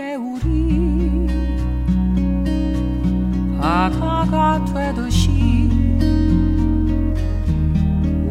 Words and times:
개울이 0.00 1.26
바다가 3.60 4.64
되듯이 4.64 5.68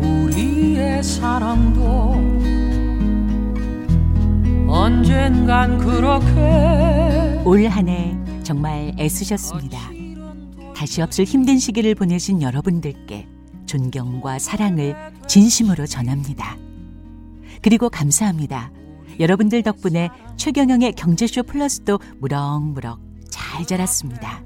우리의 0.02 1.04
사랑도 1.04 2.16
언젠간 4.68 5.78
그렇게 5.78 7.40
올 7.46 7.64
한 7.68 7.88
해 7.88 8.18
정말 8.42 8.92
애쓰셨습니다. 8.98 9.78
다시 10.76 11.04
없을 11.04 11.24
힘든 11.24 11.60
시기를 11.60 11.94
보내신 11.94 12.42
여러분들께 12.42 13.28
존경과 13.68 14.40
사랑을 14.40 14.96
진심으로 15.28 15.86
전합니다. 15.86 16.58
그리고 17.62 17.90
감사합니다. 17.90 18.72
여러분들 19.20 19.64
덕분에 19.64 20.10
최경영의 20.38 20.94
경제쇼 20.94 21.44
플러스도 21.44 22.00
무럭무럭 22.20 23.00
잘 23.30 23.66
자랐습니다. 23.66 24.42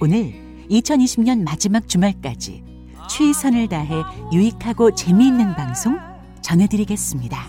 오늘 0.00 0.32
2020년 0.70 1.42
마지막 1.42 1.88
주말까지 1.88 2.62
최선을 3.10 3.68
다해 3.68 4.02
유익하고 4.32 4.94
재미있는 4.94 5.54
방송 5.54 5.98
전해드리겠습니다. 6.40 7.48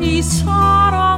이 0.00 0.22
사랑 0.22 1.11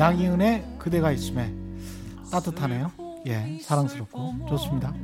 양희은의 0.00 0.76
그대가 0.78 1.12
있음에 1.12 1.54
따뜻하네요. 2.32 2.90
예, 3.26 3.58
사랑스럽고 3.60 4.46
좋습니다. 4.48 4.94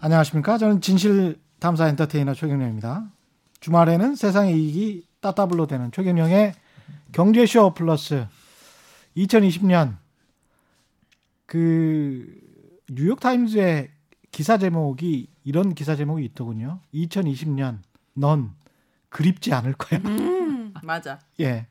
안녕하십니까? 0.00 0.58
저는 0.58 0.80
진실 0.80 1.38
탐사 1.60 1.86
엔터테이너 1.86 2.34
최경영입니다. 2.34 3.08
주말에는 3.60 4.16
세상의 4.16 4.60
이익이 4.60 5.06
따따블로 5.20 5.68
되는 5.68 5.92
최경영의 5.92 6.54
경제쇼 7.12 7.74
플러스 7.74 8.26
2020년 9.16 9.96
그 11.46 12.26
뉴욕 12.90 13.20
타임즈의 13.20 13.90
기사 14.32 14.58
제목이 14.58 15.28
이런 15.44 15.72
기사 15.76 15.94
제목이 15.94 16.24
있더군요. 16.24 16.80
2020년 16.92 17.78
넌 18.14 18.56
그립지 19.08 19.54
않을 19.54 19.74
거야. 19.74 20.00
음, 20.04 20.74
맞아. 20.82 21.20
예. 21.38 21.68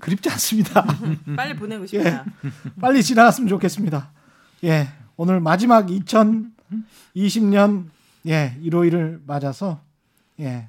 그립지 0.00 0.28
않습니다. 0.30 0.84
빨리 1.36 1.54
보내고 1.54 1.86
싶다. 1.86 2.24
빨리 2.80 3.02
지나갔으면 3.02 3.48
좋겠습니다. 3.48 4.10
예. 4.64 4.88
오늘 5.16 5.40
마지막 5.40 5.86
2020년 5.86 7.86
예, 8.26 8.56
1호일을 8.62 9.20
맞아서 9.26 9.80
예. 10.40 10.68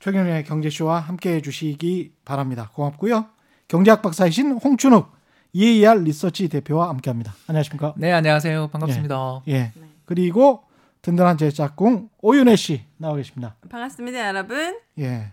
최경련의 0.00 0.44
경제쇼와 0.44 1.00
함께 1.00 1.34
해 1.34 1.40
주시기 1.40 2.12
바랍니다. 2.24 2.70
고맙고요. 2.74 3.26
경제학 3.68 4.02
박사이신 4.02 4.52
홍춘욱 4.52 5.10
EAR 5.54 6.00
리서치 6.00 6.48
대표와 6.48 6.88
함께 6.88 7.10
합니다. 7.10 7.34
안녕하십니까? 7.46 7.94
네, 7.96 8.12
안녕하세요. 8.12 8.68
반갑습니다. 8.68 9.42
예. 9.48 9.72
그리고 10.04 10.64
든든한 11.02 11.38
제 11.38 11.50
짝꿍 11.50 12.08
오윤혜 12.20 12.56
씨 12.56 12.82
나와 12.96 13.16
계십니다. 13.16 13.54
반갑습니다, 13.68 14.28
여러분. 14.28 14.78
예. 14.98 15.32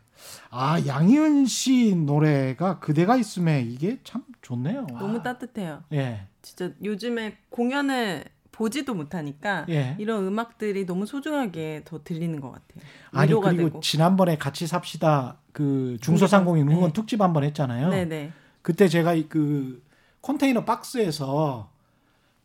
아, 0.50 0.82
양희은 0.86 1.46
씨 1.46 1.96
노래가 1.96 2.80
그대가 2.80 3.16
있음에 3.18 3.62
이게 3.62 4.00
참 4.04 4.24
좋네요. 4.42 4.88
너무 5.00 5.22
따뜻해요. 5.24 5.84
예. 5.94 6.28
진짜 6.42 6.72
요즘에 6.84 7.38
공연을 7.50 8.26
보지도 8.52 8.94
못하니까 8.94 9.66
예. 9.70 9.96
이런 9.98 10.26
음악들이 10.28 10.86
너무 10.86 11.06
소중하게 11.06 11.84
더 11.86 12.04
들리는 12.04 12.40
것 12.42 12.52
같아요. 12.52 12.84
아니 13.12 13.28
그리고 13.30 13.52
되고. 13.70 13.80
지난번에 13.80 14.38
같이 14.38 14.68
삽시다 14.68 15.38
그 15.54 15.98
중소상공인 16.02 16.68
네. 16.68 16.76
응원 16.76 16.92
특집 16.94 17.22
한 17.22 17.34
번 17.34 17.44
했잖아요. 17.44 17.90
네네. 17.90 18.32
그때 18.62 18.88
제가 18.88 19.14
이그 19.14 19.82
컨테이너 20.22 20.66
박스에서 20.66 21.70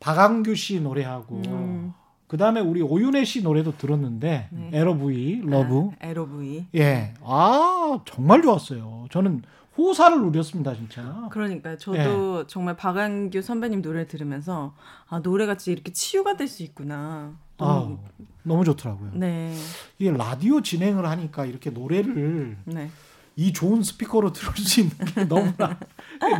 박완규 0.00 0.54
씨 0.54 0.80
노래하고 0.80 1.42
음. 1.46 1.92
그 2.26 2.36
다음에 2.36 2.60
우리 2.60 2.82
오윤혜 2.82 3.24
씨 3.24 3.42
노래도 3.42 3.76
들었는데 3.76 4.48
네. 4.50 4.70
L-O-V-E 4.72 5.42
love 5.44 5.90
아, 6.00 6.06
L-O-V-E. 6.06 6.66
예, 6.74 7.14
아 7.22 8.00
정말 8.04 8.42
좋았어요. 8.42 9.06
저는 9.10 9.42
호사를 9.78 10.20
누렸습니다 10.22 10.74
진짜. 10.74 11.28
그러니까 11.30 11.76
저도 11.76 12.40
예. 12.40 12.44
정말 12.48 12.76
박완규 12.76 13.42
선배님 13.42 13.82
노래 13.82 14.06
들으면서 14.08 14.74
아 15.08 15.18
노래가 15.20 15.56
진짜 15.56 15.72
이렇게 15.74 15.92
치유가 15.92 16.36
될 16.36 16.48
수 16.48 16.62
있구나. 16.62 17.34
아 17.58 17.64
너무, 17.64 17.98
너무 18.42 18.64
좋더라고요. 18.64 19.10
네, 19.14 19.54
이게 19.98 20.10
라디오 20.10 20.60
진행을 20.62 21.06
하니까 21.08 21.44
이렇게 21.46 21.70
노래를 21.70 22.56
네. 22.64 22.90
이 23.36 23.52
좋은 23.52 23.82
스피커로 23.82 24.32
들을 24.32 24.52
수 24.56 24.80
있는 24.80 24.96
게 25.14 25.24
너무나 25.28 25.78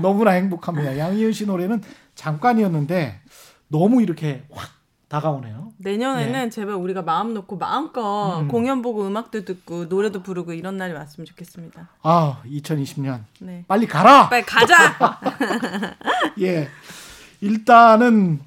너무나 0.03 0.31
행복합니다. 0.33 0.99
양희은 0.99 1.33
씨 1.33 1.47
노래는 1.47 1.83
잠깐이었는데 2.15 3.21
너무 3.69 4.03
이렇게 4.03 4.45
확 4.51 4.71
다가오네요. 5.09 5.73
내년에는 5.79 6.51
제발 6.51 6.75
우리가 6.75 7.03
마음 7.03 7.33
놓고 7.33 7.59
마음껏 7.59 8.41
음. 8.41 8.49
공연 8.49 8.83
보고 8.83 9.07
음악도 9.07 9.45
듣고 9.45 9.85
노래도 9.85 10.23
부르고 10.23 10.53
이런 10.53 10.77
날이 10.77 10.93
왔으면 10.93 11.27
좋겠습니다. 11.27 11.89
아, 12.03 12.43
2020년 12.45 13.21
네. 13.41 13.65
빨리 13.69 13.87
가라. 13.87 14.29
빨리 14.29 14.43
가자. 14.45 14.75
예, 16.41 16.69
일단은 17.41 18.41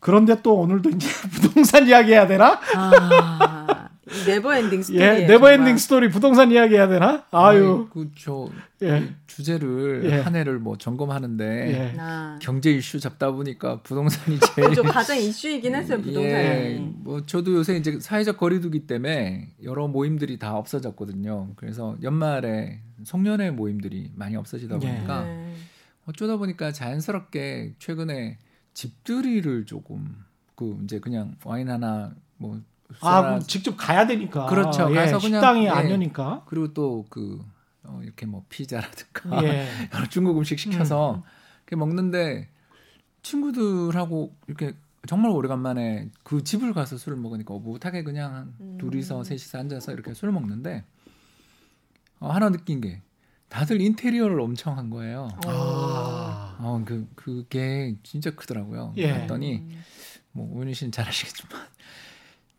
그런데 0.00 0.42
또 0.42 0.56
오늘도 0.56 0.90
이제 0.90 1.08
부동산 1.30 1.86
이야기 1.86 2.12
해야 2.12 2.26
되나? 2.26 2.58
아, 2.74 3.88
이 3.90 3.91
Never 4.26 4.51
Ending 4.51 4.82
Story. 4.82 5.00
예, 5.00 5.26
Never 5.26 5.49
Ending 5.49 5.76
Story 5.76 6.10
부동산 6.10 6.50
이야기 6.50 6.74
해야 6.74 6.88
되나? 6.88 7.24
아유, 7.30 7.88
그저 7.92 8.48
예, 8.82 9.14
주제를 9.26 10.02
예. 10.04 10.20
한 10.20 10.36
해를 10.36 10.58
뭐 10.58 10.76
점검하는데 10.76 11.44
예. 11.44 11.96
아, 11.98 12.38
경제 12.40 12.70
이슈 12.72 13.00
잡다 13.00 13.30
보니까 13.30 13.80
부동산이 13.82 14.38
제일 14.54 14.74
좀 14.74 14.86
가장 14.86 15.16
이슈이긴 15.18 15.74
했어요 15.74 15.98
부동산이. 15.98 16.24
예, 16.24 16.78
뭐 16.98 17.24
저도 17.24 17.54
요새 17.54 17.76
이제 17.76 17.98
사회적 18.00 18.36
거리두기 18.36 18.86
때문에 18.86 19.50
여러 19.62 19.88
모임들이 19.88 20.38
다 20.38 20.56
없어졌거든요. 20.56 21.50
그래서 21.56 21.96
연말에 22.02 22.80
송년회 23.04 23.50
모임들이 23.52 24.12
많이 24.14 24.36
없어지다 24.36 24.76
예. 24.76 24.78
보니까 24.78 25.24
네. 25.24 25.54
어쩌다 26.06 26.36
보니까 26.36 26.72
자연스럽게 26.72 27.74
최근에 27.78 28.38
집들이를 28.74 29.66
조금 29.66 30.16
그 30.54 30.78
이제 30.84 30.98
그냥 30.98 31.36
와인 31.44 31.68
하나 31.68 32.14
뭐 32.36 32.60
아, 33.00 33.22
그럼 33.22 33.40
직접 33.40 33.76
가야 33.76 34.06
되니까. 34.06 34.46
그렇죠. 34.46 34.90
예, 34.90 34.94
가서 34.94 35.18
그냥, 35.18 35.40
식당이 35.40 35.64
예. 35.64 35.68
안 35.68 35.90
여니까. 35.90 36.44
그리고 36.46 36.72
또그 36.72 37.44
어, 37.84 38.00
이렇게 38.02 38.26
뭐 38.26 38.44
피자라든가 38.48 39.42
예, 39.44 39.68
여러 39.94 40.06
중국 40.08 40.38
음식 40.38 40.58
시켜서 40.58 41.22
이렇게 41.62 41.76
먹는데 41.76 42.48
친구들하고 43.22 44.34
이렇게 44.46 44.74
정말 45.06 45.32
오래간만에 45.32 46.10
그 46.22 46.44
집을 46.44 46.72
가서 46.74 46.96
술을 46.96 47.18
먹으니까 47.18 47.54
오붓하게 47.54 48.04
그냥 48.04 48.34
한 48.34 48.54
음. 48.60 48.78
둘이서 48.78 49.24
셋이서 49.24 49.58
앉아서 49.58 49.92
이렇게 49.92 50.14
술을 50.14 50.32
먹는데 50.32 50.84
어, 52.20 52.30
하나 52.30 52.50
느낀 52.50 52.80
게 52.80 53.02
다들 53.48 53.80
인테리어를 53.80 54.40
엄청 54.40 54.78
한 54.78 54.88
거예요. 54.88 55.28
아, 55.44 56.56
어, 56.60 56.82
그 56.86 57.06
그게 57.14 57.96
진짜 58.02 58.30
크더라고요. 58.30 58.94
예. 58.96 59.12
그랬더니 59.12 59.68
뭐 60.32 60.48
오윤희 60.56 60.72
씨는 60.72 60.92
잘 60.92 61.06
아시겠지만 61.08 61.60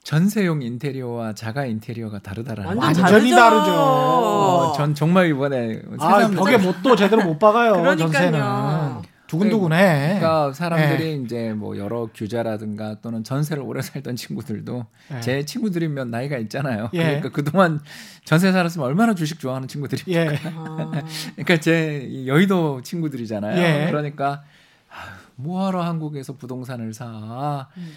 전세용 0.03 0.61
인테리어와 0.61 1.33
자가 1.33 1.65
인테리어가 1.65 2.19
다르다라는 2.19 2.77
완전 2.77 3.03
완전히 3.03 3.31
다르죠. 3.31 3.71
어, 3.71 4.73
전 4.75 4.93
정말 4.93 5.29
이번에 5.29 5.81
아 5.97 6.27
벽에 6.27 6.57
못도 6.57 6.95
제대로 6.97 7.23
못 7.23 7.39
박아요. 7.39 7.73
전세는 7.95 8.41
두근두근해. 9.27 10.19
그러니까 10.19 10.53
사람들이 10.53 11.23
이제 11.23 11.53
뭐 11.53 11.77
여러 11.77 12.07
규자라든가 12.13 12.97
또는 13.01 13.23
전세를 13.23 13.63
오래 13.63 13.81
살던 13.81 14.15
친구들도 14.15 14.85
예. 15.15 15.21
제 15.21 15.45
친구들이면 15.45 16.11
나이가 16.11 16.37
있잖아요. 16.37 16.89
예. 16.93 17.03
그러니까 17.03 17.29
그동안 17.29 17.79
전세 18.25 18.51
살았으면 18.51 18.85
얼마나 18.85 19.15
주식 19.15 19.39
좋아하는 19.39 19.67
친구들이. 19.67 20.03
예, 20.09 20.37
아, 20.53 20.91
그러니까 21.35 21.57
제이 21.57 22.27
여의도 22.27 22.81
친구들이잖아요. 22.81 23.57
예. 23.57 23.87
그러니까 23.87 24.43
아, 24.89 25.17
뭐하러 25.35 25.81
한국에서 25.81 26.33
부동산을 26.33 26.93
사? 26.93 27.67
음. 27.77 27.93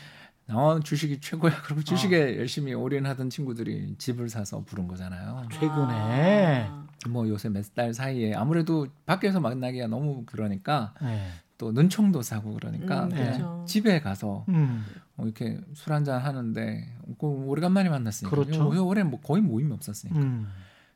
어, 0.48 0.78
주식이 0.80 1.20
최고야. 1.20 1.62
그리고 1.64 1.82
주식에 1.82 2.16
아. 2.22 2.36
열심히 2.38 2.72
올인하던 2.72 3.30
친구들이 3.30 3.96
집을 3.98 4.28
사서 4.28 4.62
부른 4.64 4.86
거잖아요. 4.86 5.48
최근에. 5.52 6.68
아. 6.70 6.86
뭐 7.08 7.28
요새 7.28 7.48
몇 7.48 7.64
달 7.74 7.92
사이에 7.94 8.34
아무래도 8.34 8.86
밖에서 9.06 9.40
만나기가 9.40 9.86
너무 9.86 10.24
그러니까 10.26 10.94
예. 11.02 11.28
또 11.58 11.72
눈총도 11.72 12.22
사고 12.22 12.54
그러니까 12.54 13.04
음, 13.04 13.08
그렇죠. 13.10 13.64
집에 13.68 14.00
가서 14.00 14.44
음, 14.48 14.84
어, 15.16 15.24
이렇게 15.24 15.58
술 15.74 15.92
한잔 15.92 16.20
하는데 16.20 16.88
그 17.18 17.26
오래간만에 17.26 17.88
만났으니까 17.90 18.34
그렇죠. 18.34 18.74
요- 18.74 18.86
올해 18.86 19.02
뭐 19.02 19.20
거의 19.20 19.42
모임이 19.42 19.72
없었으니까 19.72 20.18
음. 20.20 20.48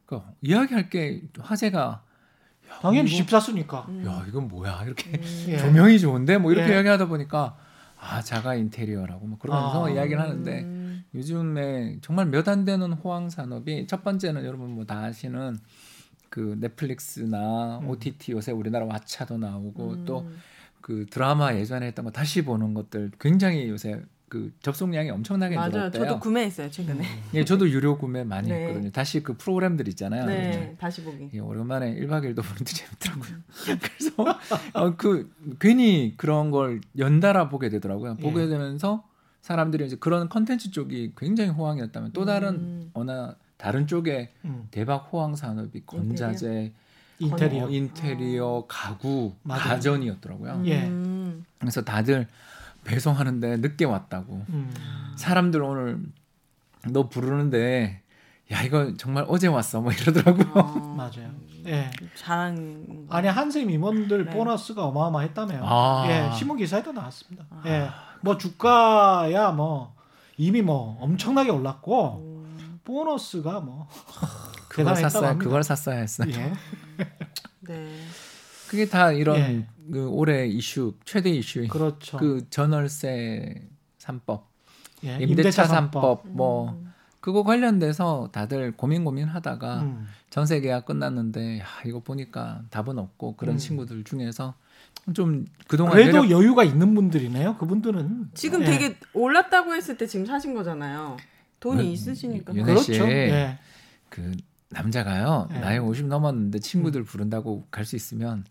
그 0.07 0.21
이야기할 0.43 0.91
게 0.91 1.23
화제가 1.39 2.03
당연히 2.83 3.09
이거- 3.11 3.17
집사수니까. 3.19 3.87
야 4.07 4.25
이건 4.29 4.49
뭐야 4.49 4.83
이렇게 4.85 5.21
예. 5.49 5.59
조명이 5.59 5.99
좋은데 5.99 6.39
뭐 6.39 6.51
이렇게 6.53 6.71
예. 6.71 6.75
이야기하다 6.75 7.07
보니까 7.07 7.57
아 8.01 8.23
자가 8.23 8.55
인테리어라고 8.55 9.27
뭐 9.27 9.39
그러면서 9.39 9.87
아. 9.87 9.91
이야기를 9.91 10.21
하는데 10.21 10.61
음. 10.63 11.05
요즘에 11.15 11.99
정말 12.01 12.27
몇 12.27 12.49
안 12.49 12.65
되는 12.65 12.93
호황 12.93 13.29
산업이 13.31 13.87
첫 13.87 14.03
번째는 14.03 14.45
여러분 14.45 14.71
뭐 14.71 14.85
다 14.85 15.01
아시는 15.05 15.59
그 16.31 16.57
넷플릭스나 16.61 17.81
음. 17.81 17.89
OTT 17.89 18.33
요새 18.33 18.53
우리나라 18.53 18.87
왓챠도 18.87 19.39
나오고 19.39 19.91
음. 19.93 20.05
또그 20.07 21.07
드라마 21.11 21.55
예전에 21.55 21.87
했던 21.87 22.05
거 22.05 22.11
다시 22.11 22.43
보는 22.43 22.73
것들 22.75 23.11
굉장히 23.21 23.69
요새 23.69 24.03
그 24.31 24.53
접속량이 24.63 25.11
엄청나게 25.11 25.57
맞아요. 25.57 25.71
늘었대요. 25.71 26.05
저도 26.05 26.21
구매했어요 26.21 26.71
최근에. 26.71 27.05
예, 27.35 27.45
저도 27.45 27.69
유료 27.69 27.99
구매 27.99 28.23
많이 28.23 28.49
네. 28.49 28.61
했거든요. 28.61 28.91
다시 28.93 29.25
그 29.25 29.37
프로그램들 29.37 29.89
있잖아요. 29.89 30.25
네, 30.25 30.77
다시 30.79 31.03
보기. 31.03 31.31
예, 31.35 31.41
오랜만에 31.41 31.97
1박 31.97 32.23
2일도 32.23 32.37
보는데 32.45 32.65
재밌더라고요. 32.73 33.39
그래서 33.83 34.41
어, 34.75 34.95
그 34.97 35.33
괜히 35.59 36.15
그런 36.17 36.53
걸 36.53 36.81
연달아 36.97 37.49
보게 37.49 37.69
되더라고요. 37.71 38.19
예. 38.21 38.23
보게 38.23 38.47
되면서 38.47 39.03
사람들이 39.43 39.85
이제 39.87 39.97
그런 39.97 40.29
컨텐츠 40.29 40.71
쪽이 40.71 41.15
굉장히 41.19 41.51
호황이었다면 41.51 42.13
또 42.13 42.25
다른 42.25 42.51
음. 42.55 42.91
어느 42.95 43.33
다른 43.57 43.89
쪽에 43.89 44.33
음. 44.45 44.69
대박 44.71 45.09
호황 45.13 45.35
산업이 45.35 45.83
건자재, 45.87 46.73
인테리어. 47.19 47.65
어, 47.65 47.69
인테리어, 47.69 48.65
가구, 48.69 49.35
맞아요. 49.43 49.61
가전이었더라고요. 49.63 50.63
예. 50.67 50.87
음. 50.87 51.45
그래서 51.59 51.83
다들 51.83 52.29
배송하는데 52.85 53.59
늦게 53.59 53.85
왔다고. 53.85 54.45
음. 54.49 54.73
사람들 55.17 55.63
오늘 55.63 56.01
너 56.89 57.09
부르는데 57.09 58.03
야 58.53 58.63
이거 58.63 58.95
정말 58.97 59.25
어제 59.29 59.47
왔어 59.47 59.81
뭐 59.81 59.93
이러더라고요. 59.93 60.53
어, 60.55 60.63
맞아요. 60.97 61.31
예. 61.67 61.91
잘한. 62.17 63.07
아니 63.11 63.29
한샘 63.29 63.71
임원들 63.71 64.27
네. 64.27 64.31
보너스가 64.31 64.85
어마어마했다며요. 64.87 65.61
아. 65.63 66.05
예, 66.09 66.37
신문 66.37 66.57
기사에도 66.57 66.93
나왔습니다. 66.93 67.45
예, 67.67 67.89
뭐 68.23 68.39
주가야 68.39 69.53
뭐 69.53 69.95
이미 70.37 70.63
뭐 70.63 70.99
엄청나게 71.01 71.51
올랐고 71.51 72.17
음, 72.25 72.81
보너스가 72.83 73.61
뭐 73.61 73.89
그걸 74.69 74.97
샀어야 74.97 75.31
합니다. 75.31 75.45
그걸 75.45 75.63
샀어야 75.63 75.99
했어요. 75.99 76.29
예, 76.33 76.53
네. 77.61 77.97
그게 78.71 78.87
다 78.89 79.11
이런 79.11 79.37
예. 79.39 79.67
그 79.93 80.09
올해 80.09 80.47
이슈 80.47 80.95
최대 81.05 81.29
이슈인 81.29 81.67
그렇죠. 81.67 82.19
그 82.19 82.49
전월세 82.51 83.69
3법, 83.99 84.43
예, 85.03 85.19
임대차 85.19 85.65
삼법. 85.65 86.23
3법 86.23 86.29
뭐 86.29 86.71
음. 86.71 86.93
그거 87.19 87.43
관련돼서 87.43 88.29
다들 88.31 88.71
고민 88.77 89.03
고민하다가 89.05 89.81
음. 89.83 90.07
전세 90.31 90.61
계약 90.61 90.87
끝났는데 90.87 91.59
야, 91.59 91.65
이거 91.85 91.99
보니까 91.99 92.63
답은 92.71 92.97
없고 93.01 93.35
그런 93.35 93.57
음. 93.57 93.59
친구들 93.59 94.05
중에서 94.05 94.55
좀 95.15 95.47
그동안 95.67 95.93
그래도 95.95 96.23
내려- 96.23 96.39
여유가 96.39 96.63
있는 96.63 96.95
분들이네요. 96.95 97.57
그분들은 97.57 98.29
지금 98.35 98.63
예. 98.63 98.67
되게 98.67 98.97
올랐다고 99.13 99.75
했을 99.75 99.97
때 99.99 100.07
지금 100.07 100.27
사신 100.27 100.55
거잖아요. 100.55 101.17
돈이 101.59 101.83
음, 101.89 101.93
있으시니까. 101.93 102.53
그렇죠. 102.53 102.83
씨. 102.83 103.01
예. 103.03 103.59
그 104.09 104.31
남자가요 104.71 105.49
예. 105.53 105.57
음. 105.57 105.61
나이 105.61 105.79
50 105.79 106.07
넘었는데 106.07 106.59
친구들 106.61 107.03
부른다고 107.05 107.67
갈 107.71 107.85
수 107.85 107.97
있으면 107.97 108.45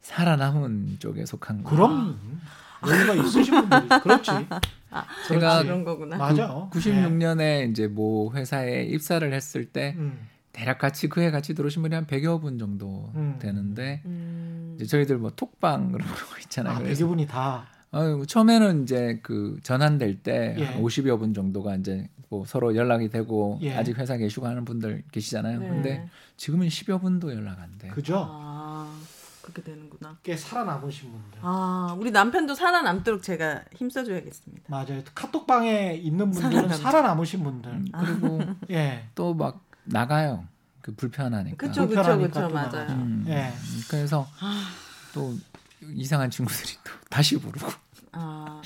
살아남은 0.00 0.96
쪽에 1.00 1.26
속한 1.26 1.64
거. 1.64 1.70
그럼 1.70 2.40
여유가 2.86 3.14
있으신 3.14 3.68
분들이 3.68 4.00
그렇지. 4.02 4.30
제가 4.30 4.60
아, 4.90 5.04
그렇지. 5.28 5.64
그런 5.64 5.84
거구나. 5.84 6.16
맞아. 6.16 6.68
96년에 6.72 7.70
이제 7.70 7.88
뭐 7.88 8.32
회사에 8.32 8.84
입사를 8.84 9.30
했을 9.32 9.64
때 9.66 9.94
예. 9.96 10.00
음. 10.00 10.26
대략 10.52 10.78
같이 10.78 11.08
그해 11.08 11.30
같이 11.30 11.54
들어오신 11.54 11.82
분이 11.82 11.94
한 11.94 12.06
100여 12.06 12.40
분 12.40 12.58
정도 12.58 13.10
음. 13.16 13.36
되는데 13.38 14.00
음. 14.06 14.72
이제 14.76 14.86
저희들 14.86 15.18
뭐 15.18 15.30
톡방 15.36 15.92
그런 15.92 16.06
거 16.08 16.14
있잖아요. 16.44 16.76
아, 16.76 16.78
그래서 16.78 17.00
대부분이 17.00 17.26
다 17.26 17.66
어, 17.96 18.24
처음에는 18.26 18.82
이제 18.82 19.20
그 19.22 19.58
전환될 19.62 20.22
때 20.22 20.54
예. 20.58 20.64
한 20.64 20.82
50여 20.82 21.18
분 21.18 21.32
정도가 21.32 21.76
이제 21.76 22.08
뭐 22.28 22.44
서로 22.44 22.74
연락이 22.76 23.08
되고 23.08 23.58
예. 23.62 23.74
아직 23.74 23.96
회사 23.98 24.16
계시고 24.16 24.46
하는 24.46 24.64
분들 24.64 25.04
계시잖아요. 25.12 25.60
네. 25.60 25.68
근데 25.68 26.08
지금은 26.36 26.68
10여 26.68 27.00
분도 27.00 27.32
연락 27.34 27.58
안 27.60 27.78
돼. 27.78 27.88
그죠. 27.88 28.26
아 28.28 28.92
그렇게 29.40 29.62
되는구나. 29.62 30.18
꽤 30.22 30.36
살아남으신 30.36 31.10
분들. 31.10 31.38
아 31.40 31.96
우리 31.98 32.10
남편도 32.10 32.54
살아남도록 32.54 33.22
제가 33.22 33.62
힘써 33.74 34.04
줘야겠습니다. 34.04 34.64
맞아요. 34.68 35.02
카톡방에 35.14 35.94
있는 35.94 36.30
분들은 36.32 36.50
살아남죠. 36.52 36.82
살아남으신 36.82 37.42
분들. 37.44 37.70
음, 37.70 37.86
그리고 37.98 38.40
예. 38.70 39.04
또 39.14 39.32
막 39.34 39.64
나가요. 39.84 40.44
그 40.82 40.94
불편하니까. 40.94 41.56
그쵸 41.56 41.86
그쵸 41.88 42.02
불편하니까 42.02 42.26
그쵸 42.28 42.48
또 42.48 42.54
맞아요. 42.54 42.90
음, 42.90 43.24
예. 43.28 43.52
그래서 43.88 44.26
아, 44.40 44.68
또 45.14 45.32
이상한 45.94 46.28
친구들이 46.30 46.72
또 46.84 46.90
다시 47.08 47.38
부르고. 47.38 47.70
아 48.16 48.62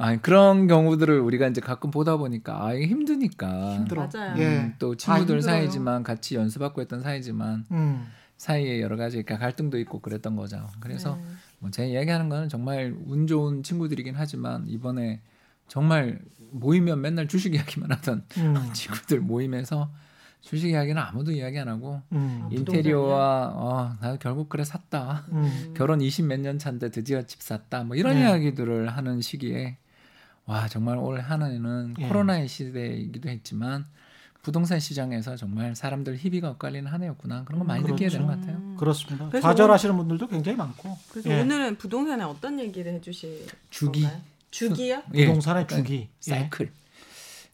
아 0.00 0.16
그런 0.16 0.66
경우들을 0.66 1.20
우리가 1.20 1.48
이제 1.48 1.60
가끔 1.60 1.90
보다 1.90 2.16
보니까 2.16 2.64
아 2.64 2.72
이게 2.72 2.86
힘드니까. 2.86 3.74
힘들어. 3.74 4.08
맞아요. 4.12 4.34
예. 4.38 4.46
음, 4.46 4.74
또 4.78 4.96
친구들 4.96 5.36
힘들어요. 5.36 5.42
사이지만 5.42 6.02
같이 6.02 6.36
연수받고 6.36 6.80
했던 6.80 7.02
사이지만 7.02 7.66
음. 7.70 8.06
사이에 8.38 8.80
여러 8.80 8.96
가지 8.96 9.22
그러니까 9.22 9.36
갈등도 9.44 9.78
있고 9.80 10.00
그랬던 10.00 10.36
거죠. 10.36 10.66
그래서 10.80 11.16
네. 11.16 11.22
뭐제 11.58 11.88
이야기하는 11.88 12.30
거는 12.30 12.48
정말 12.48 12.96
운 13.08 13.26
좋은 13.26 13.62
친구들이긴 13.62 14.14
하지만 14.16 14.66
이번에 14.68 15.20
정말 15.68 16.18
모이면 16.50 17.02
맨날 17.02 17.28
주식 17.28 17.54
이야기만 17.54 17.92
하던 17.92 18.24
음. 18.38 18.54
친구들 18.72 19.20
모임에서 19.20 19.90
주식 20.40 20.70
이야기는 20.70 21.00
아무도 21.00 21.32
이야기 21.32 21.58
안 21.58 21.68
하고 21.68 22.00
음. 22.12 22.42
아, 22.44 22.48
인테리어와 22.50 23.52
어, 23.54 23.96
나 24.00 24.16
결국 24.16 24.48
그래 24.48 24.64
샀다. 24.64 25.26
음. 25.32 25.74
결혼 25.76 26.00
20몇 26.00 26.40
년 26.40 26.58
차인데 26.58 26.90
드디어 26.90 27.22
집 27.22 27.42
샀다. 27.42 27.84
뭐 27.84 27.96
이런 27.96 28.14
네. 28.14 28.22
이야기들을 28.22 28.88
하는 28.88 29.20
시기에 29.20 29.76
와 30.46 30.66
정말 30.68 30.96
올 30.98 31.20
한해는 31.20 31.94
예. 32.00 32.08
코로나의 32.08 32.48
시대이기도 32.48 33.28
했지만 33.28 33.86
부동산 34.42 34.80
시장에서 34.80 35.36
정말 35.36 35.76
사람들 35.76 36.16
희비가 36.16 36.50
엇갈리는 36.52 36.90
한 36.90 37.02
해였구나 37.02 37.44
그런 37.44 37.58
거 37.58 37.64
많이 37.64 37.82
그렇죠. 37.82 37.94
느끼게 38.02 38.10
되는 38.10 38.26
것 38.26 38.40
같아요. 38.40 38.56
음. 38.56 38.76
그렇습니다. 38.78 39.40
좌절하시는 39.40 39.94
분들도 39.96 40.26
굉장히 40.28 40.56
많고. 40.56 40.96
그래서 41.10 41.30
예. 41.30 41.42
오늘은 41.42 41.76
부동산에 41.76 42.24
어떤 42.24 42.58
얘기를 42.58 42.92
해주실 42.94 43.46
주기. 43.68 44.02
건가요? 44.02 44.20
주기요? 44.50 45.02
예. 45.14 45.26
부동산의 45.26 45.68
주기. 45.68 45.94
예. 45.96 46.08
사이클. 46.20 46.72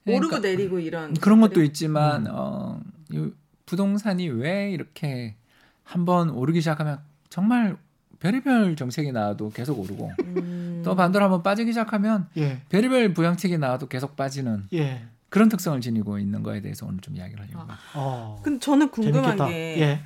오르고 0.07 0.29
그러니까 0.29 0.39
내리고 0.49 0.79
이런 0.79 1.15
그런 1.15 1.41
것도 1.41 1.51
것들이? 1.51 1.67
있지만 1.67 2.27
음. 2.27 2.33
어, 2.35 2.81
이 3.11 3.31
부동산이 3.67 4.29
왜 4.29 4.71
이렇게 4.71 5.35
한번 5.83 6.31
오르기 6.31 6.61
시작하면 6.61 7.01
정말 7.29 7.77
별의별 8.21 8.77
정책이 8.77 9.13
나와도 9.13 9.51
계속 9.51 9.79
오르고 9.79 10.11
음. 10.25 10.83
또 10.85 10.95
반대로 10.95 11.25
한번 11.25 11.43
빠지기 11.43 11.73
시작하면 11.73 12.29
예. 12.37 12.61
별의별 12.71 13.13
부양책이 13.15 13.59
나와도 13.59 13.89
계속 13.89 14.17
빠지는 14.17 14.69
예. 14.73 15.05
그런 15.29 15.49
특성을 15.49 15.79
지니고 15.81 16.19
있는 16.19 16.43
거에 16.43 16.61
대해서 16.61 16.87
오늘 16.87 17.01
좀 17.01 17.15
이야기를 17.17 17.45
하려고. 17.45 17.71
아. 17.73 17.79
어. 17.95 18.41
근데 18.43 18.59
저는 18.61 18.91
궁금한 18.91 19.37
재밌겠다. 19.37 19.49
게 19.49 19.81
예. 19.81 20.01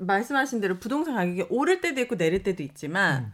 말씀하신 0.00 0.60
대로 0.60 0.78
부동산 0.78 1.14
가격이 1.14 1.46
오를 1.50 1.80
때도 1.80 2.00
있고 2.02 2.16
내릴 2.16 2.42
때도 2.42 2.62
있지만 2.62 3.24
음. 3.24 3.32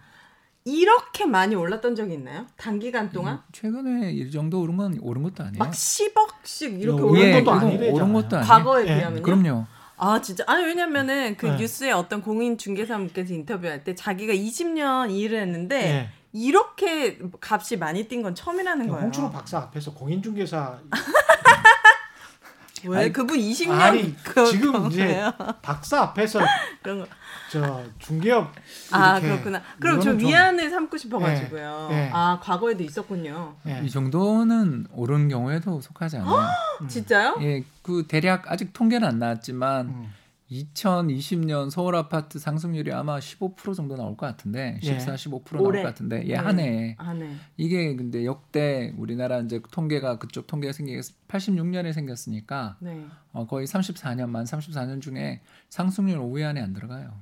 이렇게 0.65 1.27
많이 1.27 1.55
올랐던 1.55 1.97
적이 1.97 2.15
있나요? 2.15 2.47
단기간 2.57 3.11
동안? 3.11 3.41
최근에 3.53 4.13
이 4.13 4.31
정도 4.31 4.61
오른 4.61 4.77
건 4.77 4.97
오른 5.03 5.23
것도 5.25 5.43
아니에요. 5.45 5.59
막 5.59 5.73
10억씩 5.73 6.81
이렇게 6.81 7.03
요- 7.03 7.07
오른 7.07 7.21
예, 7.21 7.33
것도 7.33 7.41
이건 7.43 7.59
아니래잖아요. 7.59 7.93
오른 7.95 8.13
것도 8.13 8.37
아니에요. 8.37 8.49
과거에 8.49 8.87
예. 8.87 8.97
비하면요? 8.99 9.23
그럼요. 9.23 9.67
아 9.97 10.21
진짜 10.21 10.45
아니 10.47 10.65
왜냐면은 10.65 11.37
그 11.37 11.47
네. 11.47 11.57
뉴스에 11.57 11.91
어떤 11.93 12.23
공인 12.23 12.59
중개사분께서 12.59 13.35
인터뷰할 13.35 13.85
때 13.85 13.95
자기가 13.95 14.33
20년 14.33 15.11
일을 15.13 15.41
했는데 15.41 15.85
예. 15.85 16.11
이렇게 16.33 17.19
값이 17.41 17.77
많이 17.77 18.09
뛴 18.09 18.23
건 18.23 18.35
처음이라는 18.35 18.89
거예요. 18.89 19.03
홍춘호 19.03 19.31
박사 19.31 19.59
앞에서 19.59 19.93
공인중개사 19.95 20.79
왜 22.85 22.99
아니, 22.99 23.13
그분 23.13 23.39
20년 23.39 23.71
아니 23.71 24.17
그, 24.25 24.45
지금 24.47 24.87
이제? 24.91 25.23
박사 25.63 26.01
앞에서 26.03 26.41
그런 26.83 27.01
거. 27.01 27.07
저 27.53 27.85
중개업 27.99 28.53
아 28.93 29.21
그렇구나. 29.21 29.61
그럼 29.79 30.01
좀 30.01 30.13
이거는 30.15 30.19
좀- 30.21 30.29
위안을 30.29 30.71
삼고 30.71 30.97
싶어가지고요. 30.97 31.89
예, 31.93 31.95
예. 31.97 32.11
아 32.13 32.39
과거에도 32.43 32.83
있었군요. 32.83 33.57
예. 33.67 33.83
이 33.85 33.91
정도는 33.91 34.87
오른 34.93 35.29
경우에도 35.29 35.81
속하지 35.81 36.17
않아요. 36.19 36.49
음. 36.81 36.89
진짜요? 36.89 37.37
예, 37.43 37.63
그 37.83 38.07
대략 38.09 38.51
아직 38.51 38.73
통계는 38.73 39.07
안 39.07 39.19
나왔지만 39.19 39.87
음. 39.89 40.13
2020년 40.51 41.71
서울 41.71 41.97
아파트 41.97 42.39
상승률이 42.39 42.93
아마 42.93 43.19
15% 43.19 43.75
정도 43.75 43.97
나올 43.97 44.17
것 44.19 44.27
같은데 44.27 44.79
예. 44.83 44.87
14, 44.87 45.15
15% 45.15 45.55
나올 45.57 45.67
올해. 45.67 45.83
것 45.83 45.89
같은데 45.89 46.23
예, 46.27 46.33
네. 46.33 46.35
한 46.37 46.59
해에 46.61 46.95
아 46.99 47.13
네. 47.15 47.35
이게 47.57 47.95
근데 47.97 48.25
역대 48.27 48.93
우리나라 48.99 49.39
이제 49.41 49.61
통계가 49.71 50.19
그쪽 50.19 50.47
통계가 50.47 50.73
생기게 50.73 51.01
86년에 51.29 51.93
생겼으니까 51.95 52.77
네. 52.81 53.07
어, 53.33 53.47
거의 53.47 53.67
34년 53.67 54.29
만 54.29 54.45
34년 54.45 55.01
중에 55.01 55.41
상승률 55.71 56.19
5위 56.19 56.45
안에 56.45 56.61
안 56.61 56.73
들어가요. 56.75 57.13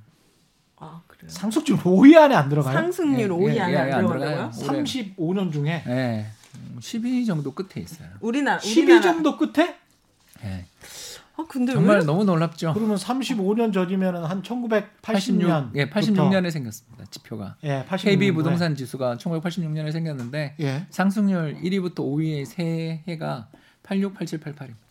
아 0.82 1.02
그래요. 1.06 1.28
상속률 1.30 1.78
5위 1.78 2.16
안에 2.16 2.34
안 2.34 2.48
들어가요? 2.48 2.74
상승률 2.74 3.20
예, 3.20 3.28
5위 3.28 3.54
예, 3.54 3.60
안에 3.60 3.72
예, 3.74 3.76
안 3.78 3.92
안. 3.92 4.06
들어가요. 4.06 4.50
35년 4.54 5.52
중에 5.52 5.84
예. 5.86 6.26
음, 6.56 6.78
12 6.80 7.26
정도 7.26 7.52
끝에 7.52 7.82
있어요. 7.82 8.08
우리나라 8.20 8.58
12 8.58 8.82
우리나라 8.92 9.02
정도 9.12 9.36
끝에 9.36 9.76
예. 10.44 10.64
아아 11.36 11.44
근데 11.48 11.72
정말 11.74 11.98
왜? 12.00 12.04
너무 12.04 12.24
놀랍죠. 12.24 12.72
그러면 12.74 12.96
35년 12.96 13.72
전이면 13.74 14.24
한 14.24 14.42
1980년 14.42 14.86
86, 15.02 15.76
예, 15.76 15.88
86년에 15.90 16.50
생겼습니다. 16.50 17.04
지표가. 17.10 17.56
예, 17.64 17.84
86년도에. 17.88 18.00
KB 18.04 18.32
부동산 18.32 18.74
지수가 18.74 19.16
1986년에 19.18 19.92
생겼는데 19.92 20.54
예. 20.60 20.86
상승률 20.90 21.56
1위부터 21.62 21.96
5위의 21.96 22.46
세 22.46 23.02
해가 23.06 23.48
86, 23.82 24.14
87, 24.14 24.40
88입니다. 24.40 24.89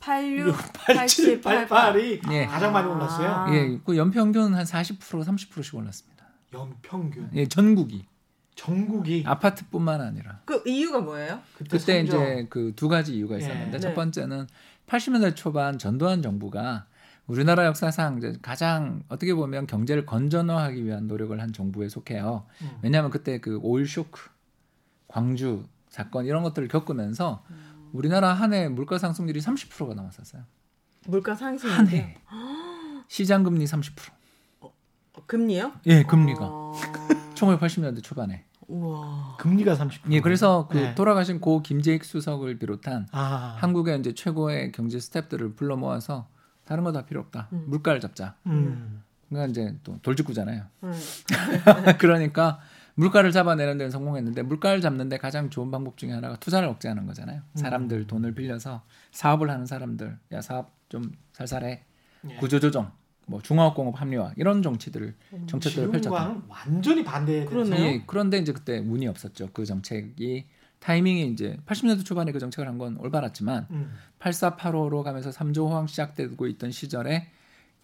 86, 0.00 0.56
87, 0.86 1.40
88. 1.42 1.94
8788이 1.94 2.32
예. 2.32 2.46
가장 2.46 2.72
많이 2.72 2.88
올랐어요. 2.88 3.28
아. 3.28 3.54
예, 3.54 3.78
그 3.84 3.96
연평균 3.96 4.54
한 4.54 4.64
40%, 4.64 4.98
30%씩 4.98 5.74
올랐습니다. 5.74 6.24
연평균 6.52 7.30
예, 7.34 7.46
전국이 7.46 8.06
전국이 8.54 9.22
아파트뿐만 9.26 10.00
아니라 10.00 10.40
그 10.44 10.62
이유가 10.66 11.00
뭐예요? 11.00 11.40
그때, 11.56 11.78
그때 11.78 12.00
이제 12.00 12.46
그 12.50 12.72
두 12.74 12.88
가지 12.88 13.14
이유가 13.14 13.36
예. 13.36 13.38
있었는데 13.38 13.70
네. 13.72 13.78
첫 13.78 13.94
번째는 13.94 14.46
80년대 14.86 15.36
초반 15.36 15.78
전두환 15.78 16.22
정부가 16.22 16.86
우리나라 17.26 17.64
역사상 17.66 18.18
이제 18.18 18.32
가장 18.42 19.02
어떻게 19.08 19.34
보면 19.34 19.66
경제를 19.68 20.04
건전화하기 20.04 20.84
위한 20.84 21.06
노력을 21.06 21.38
한 21.40 21.52
정부에 21.52 21.88
속해요. 21.88 22.44
음. 22.62 22.70
왜냐하면 22.82 23.10
그때 23.12 23.38
그 23.38 23.60
오일 23.62 23.86
쇼크, 23.86 24.28
광주 25.06 25.64
사건 25.88 26.26
이런 26.26 26.42
것들을 26.42 26.66
겪으면서 26.68 27.44
우리나라 27.92 28.32
한 28.32 28.52
해 28.52 28.68
물가 28.68 28.98
상승률이 28.98 29.40
30%가 29.40 29.94
넘었었어요. 29.94 30.42
물가 31.06 31.32
한 31.32 31.58
상승인데 31.58 31.96
해. 31.96 32.16
시장 33.08 33.42
금리 33.42 33.64
30%. 33.64 33.92
금리요? 35.26 35.72
예, 35.86 36.02
금리가. 36.04 36.38
어... 36.48 36.72
1980년대 37.34 38.02
초반에. 38.02 38.44
우와. 38.68 39.36
금리가 39.38 39.74
30%. 39.74 40.10
예, 40.12 40.20
그래서 40.20 40.68
그 40.70 40.76
네. 40.78 40.94
돌아가신 40.94 41.40
고 41.40 41.62
김재익 41.62 42.04
수석을 42.04 42.58
비롯한 42.58 43.08
아. 43.12 43.56
한국의 43.58 43.98
이제 44.00 44.14
최고의 44.14 44.72
경제 44.72 44.98
스탭들을 44.98 45.56
불러 45.56 45.76
모아서 45.76 46.28
다른 46.64 46.84
거 46.84 46.92
다 46.92 47.04
필요 47.04 47.20
없다. 47.20 47.48
음. 47.52 47.64
물가를 47.66 48.00
잡자. 48.00 48.36
음. 48.46 49.02
그러니까 49.28 49.50
이제 49.50 49.76
또 49.82 49.98
돌직구잖아요. 50.02 50.64
네. 50.82 50.90
그러니까 51.98 52.60
물가를 53.00 53.32
잡아내는 53.32 53.78
데는 53.78 53.90
성공했는데 53.90 54.42
물가를 54.42 54.80
잡는 54.80 55.08
데 55.08 55.16
가장 55.18 55.50
좋은 55.50 55.70
방법 55.70 55.96
중에 55.96 56.12
하나가 56.12 56.36
투자를 56.36 56.68
억제하는 56.68 57.06
거잖아요. 57.06 57.38
음. 57.40 57.56
사람들 57.56 58.06
돈을 58.06 58.34
빌려서 58.34 58.82
사업을 59.12 59.50
하는 59.50 59.66
사람들, 59.66 60.18
야 60.32 60.40
사업 60.40 60.72
좀 60.88 61.02
살살해, 61.32 61.82
예. 62.28 62.36
구조조정, 62.36 62.92
뭐 63.26 63.40
중화학공업 63.40 64.00
합리화 64.00 64.32
이런 64.36 64.62
정치들을 64.62 65.14
정책들을 65.46 65.90
펼쳤다. 65.90 66.36
완전히 66.48 67.02
반대의 67.04 67.46
그러네요. 67.46 67.84
예, 67.84 68.02
그런데 68.06 68.38
이제 68.38 68.52
그때 68.52 68.78
운이 68.78 69.06
없었죠. 69.08 69.50
그 69.52 69.64
정책이 69.64 70.46
타이밍이 70.80 71.26
이제 71.28 71.58
80년대 71.66 72.04
초반에 72.04 72.32
그 72.32 72.38
정책을 72.38 72.66
한 72.66 72.78
건 72.78 72.96
올바랐지만 72.96 73.66
음. 73.70 73.92
8485로 74.18 75.02
가면서 75.02 75.30
3조 75.30 75.68
호황 75.68 75.86
시작되고 75.86 76.46
있던 76.48 76.70
시절에 76.70 77.28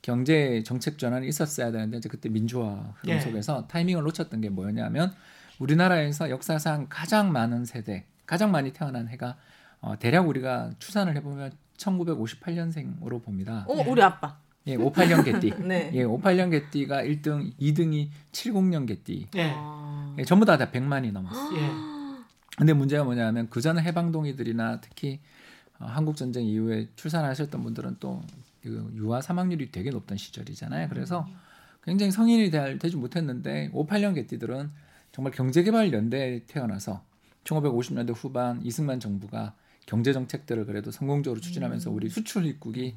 경제 0.07 0.63
정책 0.63 0.99
전환이 0.99 1.27
있었어야 1.27 1.73
되는데 1.73 1.97
이제 1.97 2.09
그때 2.09 2.29
민주화 2.29 2.95
흐름 2.99 3.17
예. 3.17 3.19
속에서 3.19 3.67
타이밍을 3.67 4.05
놓쳤던 4.05 4.41
게 4.41 4.49
뭐였냐면 4.49 5.13
우리나라에서 5.59 6.31
역사상 6.31 6.87
가장 6.89 7.33
많은 7.33 7.65
세대, 7.65 8.05
가장 8.25 8.53
많이 8.53 8.73
태어난 8.73 9.09
해가 9.09 9.37
어, 9.81 9.99
대략 9.99 10.29
우리가 10.29 10.71
추산을 10.79 11.17
해보면 11.17 11.51
1958년생으로 11.79 13.21
봅니다. 13.25 13.65
어, 13.67 13.75
네. 13.75 13.85
우리 13.85 14.01
아빠. 14.01 14.39
예, 14.69 14.77
58년 14.77 15.25
개띠. 15.25 15.55
네. 15.67 15.91
예, 15.93 16.05
58년 16.05 16.53
개띠가 16.53 17.03
1등, 17.03 17.53
2등이 17.59 18.11
70년 18.31 18.87
개띠. 18.87 19.27
예. 19.35 19.55
아. 19.57 20.15
예, 20.21 20.25
전부 20.25 20.45
다 20.45 20.57
다 20.57 20.71
100만이 20.71 21.11
넘었어요. 21.11 21.59
예. 21.59 21.69
근데 22.57 22.73
문제가 22.73 23.03
뭐냐면 23.03 23.49
그 23.51 23.61
전에 23.61 23.83
해방동이들이나 23.83 24.81
특히 24.83 25.19
어, 25.81 25.87
한국 25.87 26.15
전쟁 26.15 26.45
이후에 26.47 26.91
출산하셨던 26.95 27.61
분들은 27.65 27.97
또그 27.99 28.25
유아 28.67 29.21
사망률이 29.21 29.71
되게 29.71 29.91
높던 29.91 30.17
시절이잖아요. 30.19 30.89
그래서 30.89 31.27
굉장히 31.85 32.11
성인이 32.11 32.51
될- 32.51 32.79
되지 32.79 32.97
못했는데 32.97 33.71
58년 33.73 34.15
개띠들은 34.15 34.71
정말 35.13 35.33
경제개발연대에 35.33 36.45
태어나서 36.47 37.03
1950년대 37.45 38.13
후반 38.15 38.61
이승만 38.65 38.99
정부가 39.01 39.55
경제 39.87 40.13
정책들을 40.13 40.67
그래도 40.67 40.91
성공적으로 40.91 41.41
추진하면서 41.41 41.91
우리 41.93 42.09
수출 42.09 42.45
입국이 42.47 42.97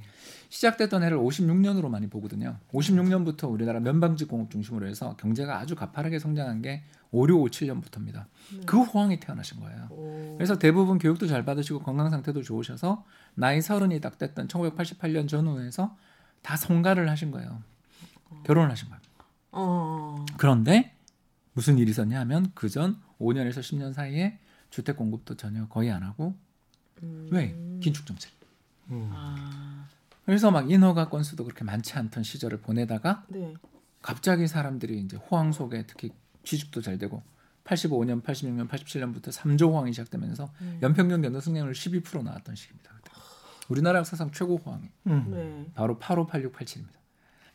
시작됐던 0.49 1.03
해를 1.03 1.17
56년으로 1.19 1.87
많이 1.87 2.07
보거든요. 2.09 2.57
56년부터 2.73 3.49
우리나라 3.49 3.79
면방직 3.79 4.27
공업 4.27 4.49
중심으로 4.49 4.87
해서 4.87 5.15
경제가 5.17 5.59
아주 5.59 5.75
가파르게 5.75 6.17
성장한 6.17 6.63
게 6.63 6.83
5657년부터입니다. 7.13 8.25
그 8.65 8.81
호황이 8.81 9.19
태어나신 9.19 9.59
거예요. 9.59 9.87
오. 9.91 10.35
그래서 10.37 10.57
대부분 10.57 10.97
교육도 10.97 11.27
잘 11.27 11.45
받으시고 11.45 11.79
건강 11.79 12.09
상태도 12.09 12.41
좋으셔서 12.41 13.05
나이 13.35 13.61
서른이 13.61 14.01
딱 14.01 14.17
됐던 14.17 14.47
1988년 14.47 15.27
전후에서 15.27 15.95
다 16.41 16.55
성가를 16.57 17.09
하신 17.09 17.31
거예요. 17.31 17.61
결혼을 18.45 18.71
하신 18.71 18.89
거예요. 18.89 19.01
어. 19.51 20.25
그런데 20.37 20.95
무슨 21.53 21.77
일이 21.77 21.91
있었냐 21.91 22.19
하면 22.21 22.51
그 22.55 22.69
전 22.69 22.97
5년에서 23.19 23.59
10년 23.59 23.93
사이에 23.93 24.39
주택 24.69 24.95
공급도 24.97 25.35
전혀 25.35 25.67
거의 25.67 25.91
안 25.91 26.03
하고 26.03 26.35
음. 27.03 27.27
왜 27.31 27.55
긴축 27.81 28.05
정책. 28.05 28.31
음. 28.91 29.09
아. 29.13 29.87
그래서 30.25 30.51
막 30.51 30.69
인허가 30.69 31.09
건수도 31.09 31.43
그렇게 31.43 31.63
많지 31.63 31.93
않던 31.93 32.23
시절을 32.23 32.59
보내다가 32.59 33.25
네. 33.29 33.53
갑자기 34.01 34.47
사람들이 34.47 34.99
이제 34.99 35.17
호황 35.17 35.51
속에 35.51 35.85
특히 35.87 36.11
취직도 36.43 36.81
잘 36.81 36.97
되고 36.97 37.23
85년, 37.63 38.23
86년, 38.23 38.67
87년부터 38.67 39.31
3조 39.31 39.69
호황이 39.69 39.91
시작되면서 39.93 40.51
음. 40.61 40.79
연평균 40.81 41.23
연도 41.23 41.39
승률 41.39 41.71
12% 41.71 42.23
나왔던 42.23 42.55
시기입니다. 42.55 42.91
그때. 42.95 43.11
우리나라 43.69 43.99
역사상 43.99 44.31
최고 44.31 44.57
호황이 44.57 44.89
음. 45.07 45.25
네. 45.29 45.71
바로 45.75 45.97
85, 45.97 46.27
86, 46.27 46.53
87입니다. 46.53 46.98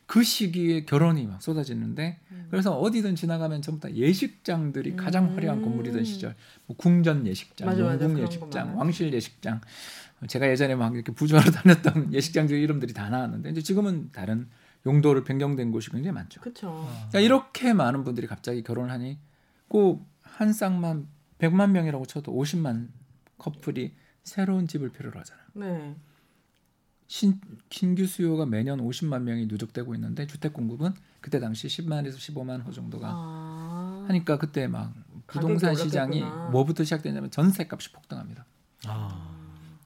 그 0.05 0.23
시기에 0.23 0.85
결혼이 0.85 1.25
막 1.25 1.41
쏟아지는데 1.41 2.19
그래서 2.49 2.77
어디든 2.77 3.15
지나가면 3.15 3.61
전부 3.61 3.81
다 3.81 3.93
예식장들이 3.93 4.95
가장 4.95 5.35
화려한 5.35 5.61
건물이던 5.61 6.03
시절 6.03 6.35
뭐 6.67 6.77
궁전 6.77 7.25
예식장, 7.27 7.67
맞아, 7.67 7.83
맞아. 7.83 8.03
영궁 8.05 8.21
예식장. 8.21 8.77
왕실 8.77 9.13
예식장 9.13 9.61
제가 10.27 10.49
예전에 10.49 10.75
막 10.75 10.93
이렇게 10.95 11.11
부조하러 11.11 11.49
다녔던 11.51 12.13
예식장들 12.13 12.57
이름들이 12.57 12.93
다 12.93 13.09
나왔는데 13.09 13.49
이제 13.49 13.61
지금은 13.61 14.09
다른 14.11 14.47
용도를 14.85 15.23
변경된 15.23 15.71
곳이 15.71 15.89
굉장히 15.89 16.13
많죠. 16.13 16.39
그렇죠. 16.41 16.87
그러니까 17.09 17.19
이렇게 17.19 17.73
많은 17.73 18.03
분들이 18.03 18.27
갑자기 18.27 18.61
결혼을 18.63 18.91
하니 18.91 19.17
꼭 19.67 20.15
한 20.37 20.51
쌍만 20.51 21.07
100만 21.39 21.71
명이라고 21.71 22.05
쳐도 22.05 22.33
50만 22.33 22.89
커플이 23.37 23.93
새로운 24.23 24.67
집을 24.67 24.89
필요로 24.89 25.17
하잖아요. 25.19 25.45
네. 25.53 25.95
신, 27.07 27.39
신규 27.69 28.05
수요가 28.05 28.45
매년 28.45 28.79
50만 28.79 29.21
명이 29.21 29.45
누적되고 29.45 29.93
있는데 29.95 30.25
주택 30.27 30.53
공급은 30.53 30.93
그때 31.21 31.39
당시 31.39 31.67
10만에서 31.67 32.15
15만 32.15 32.65
호 32.65 32.71
정도가 32.71 33.07
아. 33.11 34.05
하니까 34.07 34.37
그때 34.37 34.67
막 34.67 34.93
부동산 35.27 35.75
시장이. 35.75 36.23
뭐부터 36.51 36.83
시작되냐면 36.83 37.31
전세값이 37.31 37.91
폭등합니다. 37.93 38.45
아. 38.87 39.35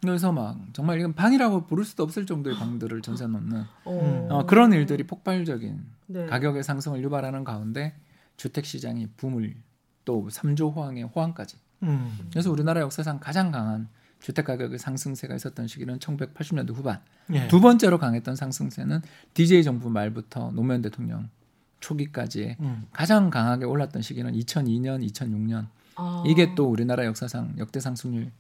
그래서 0.02 0.32
막 0.32 0.58
정말 0.74 1.00
이건 1.00 1.14
방이라고 1.14 1.66
부를 1.66 1.84
수도 1.84 2.04
없을 2.04 2.26
정도의 2.26 2.56
방들을 2.56 3.02
전세 3.02 3.28
놓는 3.28 3.64
어. 3.86 4.28
어, 4.30 4.46
그런 4.46 4.72
일들이 4.72 5.04
폭발적인 5.04 5.86
네. 6.08 6.26
가격의 6.26 6.64
상승을 6.64 7.04
유발하는 7.04 7.44
가운데 7.44 7.96
주택 8.38 8.66
시장이 8.66 9.08
붐을 9.18 9.56
또 10.06 10.28
3조 10.30 10.74
호황의 10.74 11.04
호황까지. 11.04 11.58
음. 11.84 12.18
그래서 12.32 12.50
우리나라 12.52 12.82
역사상 12.82 13.20
가장 13.20 13.52
강한 13.52 13.90
주택 14.20 14.46
가격의 14.46 14.80
상승세가 14.80 15.36
있었던 15.36 15.68
시기는 15.68 15.98
1980년대 16.00 16.74
후반. 16.76 17.00
예. 17.34 17.48
두 17.48 17.62
번째로 17.62 17.98
강했던 18.00 18.36
상승세는 18.36 19.02
DJ 19.34 19.64
정부 19.64 19.90
말부터 19.90 20.52
노무현 20.52 20.82
대통령 20.82 21.30
초기까지의 21.80 22.58
음. 22.60 22.86
가장 22.92 23.30
강하게 23.30 23.66
올랐던 23.66 24.02
시기는 24.02 24.34
2002년, 24.34 25.10
2006년. 25.10 25.68
아. 25.96 26.24
이게 26.28 26.54
또 26.56 26.70
우리나라 26.70 27.06
역사상 27.06 27.56
역대 27.58 27.80
상승률 27.80 28.32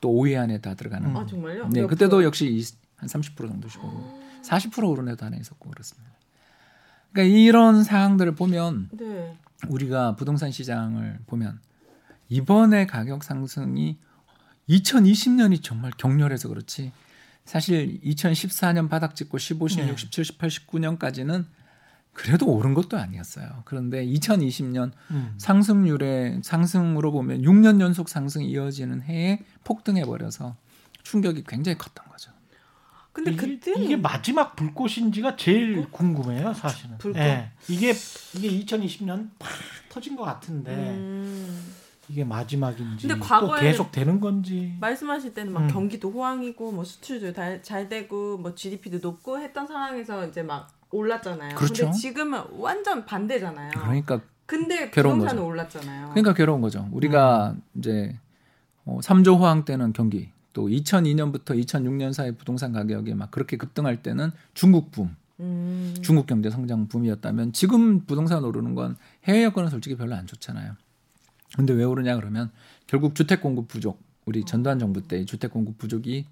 또 0.00 0.08
5위 0.10 0.36
안에 0.38 0.60
다 0.60 0.74
들어가는. 0.74 1.16
아 1.16 1.24
정말요? 1.26 1.68
네, 1.68 1.82
몇 1.82 1.86
그때도? 1.88 2.24
역시 2.24 2.46
이- 2.48 2.62
한30% 3.04 3.36
정도씩 3.36 3.82
오르고 3.82 4.20
40% 4.42 4.88
오른 4.90 5.08
애도 5.08 5.24
하나 5.24 5.36
있었고 5.36 5.70
그렇습니다. 5.70 6.10
그러니까 7.12 7.36
이런 7.36 7.84
상황들을 7.84 8.34
보면 8.34 8.88
네. 8.92 9.36
우리가 9.68 10.16
부동산 10.16 10.50
시장을 10.50 11.20
보면 11.26 11.60
이번에 12.28 12.86
가격 12.86 13.22
상승이 13.24 13.98
2020년이 14.68 15.62
정말 15.62 15.92
격렬해서 15.96 16.48
그렇지 16.48 16.92
사실 17.44 18.00
2014년 18.02 18.90
바닥 18.90 19.16
찍고 19.16 19.38
15, 19.38 19.68
16, 19.68 19.86
네. 19.86 19.96
17, 19.96 20.24
18, 20.24 20.50
19년까지는 20.50 21.46
그래도 22.12 22.46
오른 22.46 22.74
것도 22.74 22.98
아니었어요. 22.98 23.62
그런데 23.64 24.04
2020년 24.04 24.90
음. 25.12 25.34
상승률의 25.38 26.40
상승으로 26.42 27.12
보면 27.12 27.42
6년 27.42 27.80
연속 27.80 28.08
상승이 28.08 28.50
이어지는 28.50 29.02
해에 29.02 29.44
폭등해 29.64 30.04
버려서 30.04 30.56
충격이 31.04 31.44
굉장히 31.46 31.78
컸던 31.78 32.06
거죠. 32.08 32.32
근데 33.12 33.30
이게, 33.30 33.40
그때는 33.40 33.82
이게 33.82 33.96
마지막 33.96 34.54
불꽃인지가 34.54 35.36
제일 35.36 35.90
궁금해요, 35.90 36.52
사실은. 36.54 36.98
불꽃. 36.98 37.18
예. 37.20 37.50
이게 37.68 37.94
이게 38.34 38.64
2020년 38.64 39.30
팍 39.38 39.50
터진 39.88 40.14
것 40.14 40.24
같은데 40.24 40.72
음. 40.74 41.74
이게 42.08 42.24
마지막인지 42.24 43.06
근데 43.06 43.20
또 43.40 43.54
계속 43.54 43.92
되는 43.92 44.18
건지 44.20 44.74
말씀하실 44.80 45.34
때는 45.34 45.52
막 45.52 45.60
음. 45.64 45.68
경기도 45.68 46.10
호황이고 46.10 46.72
뭐 46.72 46.84
수출도 46.84 47.32
다- 47.32 47.60
잘 47.62 47.88
되고 47.88 48.38
뭐 48.38 48.54
GDP도 48.54 48.98
높고 49.02 49.38
했던 49.38 49.66
상황에서 49.66 50.26
이제 50.26 50.42
막 50.42 50.70
올랐잖아요. 50.90 51.54
그렇죠. 51.56 51.84
근데 51.86 51.98
지금은 51.98 52.42
완전 52.58 53.04
반대잖아요. 53.04 53.72
그러니까 53.72 54.20
근데 54.46 54.90
괴로운 54.90 55.16
부동산은 55.18 55.42
거죠. 55.42 55.46
올랐잖아요. 55.46 56.08
그러니까 56.10 56.32
괴로운 56.32 56.62
거죠. 56.62 56.88
우리가 56.92 57.54
이제 57.76 58.18
어, 58.86 58.98
3조 59.02 59.38
호황 59.38 59.66
때는 59.66 59.92
경기 59.92 60.30
또 60.54 60.66
2002년부터 60.68 61.62
2006년 61.62 62.14
사이 62.14 62.32
부동산 62.32 62.72
가격이 62.72 63.12
막 63.14 63.30
그렇게 63.30 63.58
급등할 63.58 64.02
때는 64.02 64.30
중국 64.54 64.90
붐, 64.90 65.14
음. 65.40 65.94
중국 66.00 66.26
경제 66.26 66.48
성장 66.48 66.88
붐이었다면 66.88 67.52
지금 67.52 68.06
부동산 68.06 68.42
오르는 68.42 68.74
건 68.74 68.96
해외 69.24 69.44
여건은 69.44 69.68
솔직히 69.68 69.94
별로 69.94 70.14
안 70.14 70.26
좋잖아요. 70.26 70.72
근데 71.56 71.72
왜 71.72 71.84
오르냐 71.84 72.16
그러면 72.16 72.50
결국 72.86 73.14
주택 73.14 73.40
공급 73.40 73.68
부족, 73.68 74.00
우리 74.24 74.44
전두환 74.44 74.78
정부 74.78 75.02
때 75.02 75.24
주택 75.24 75.50
공급 75.52 75.78
부족이 75.78 76.26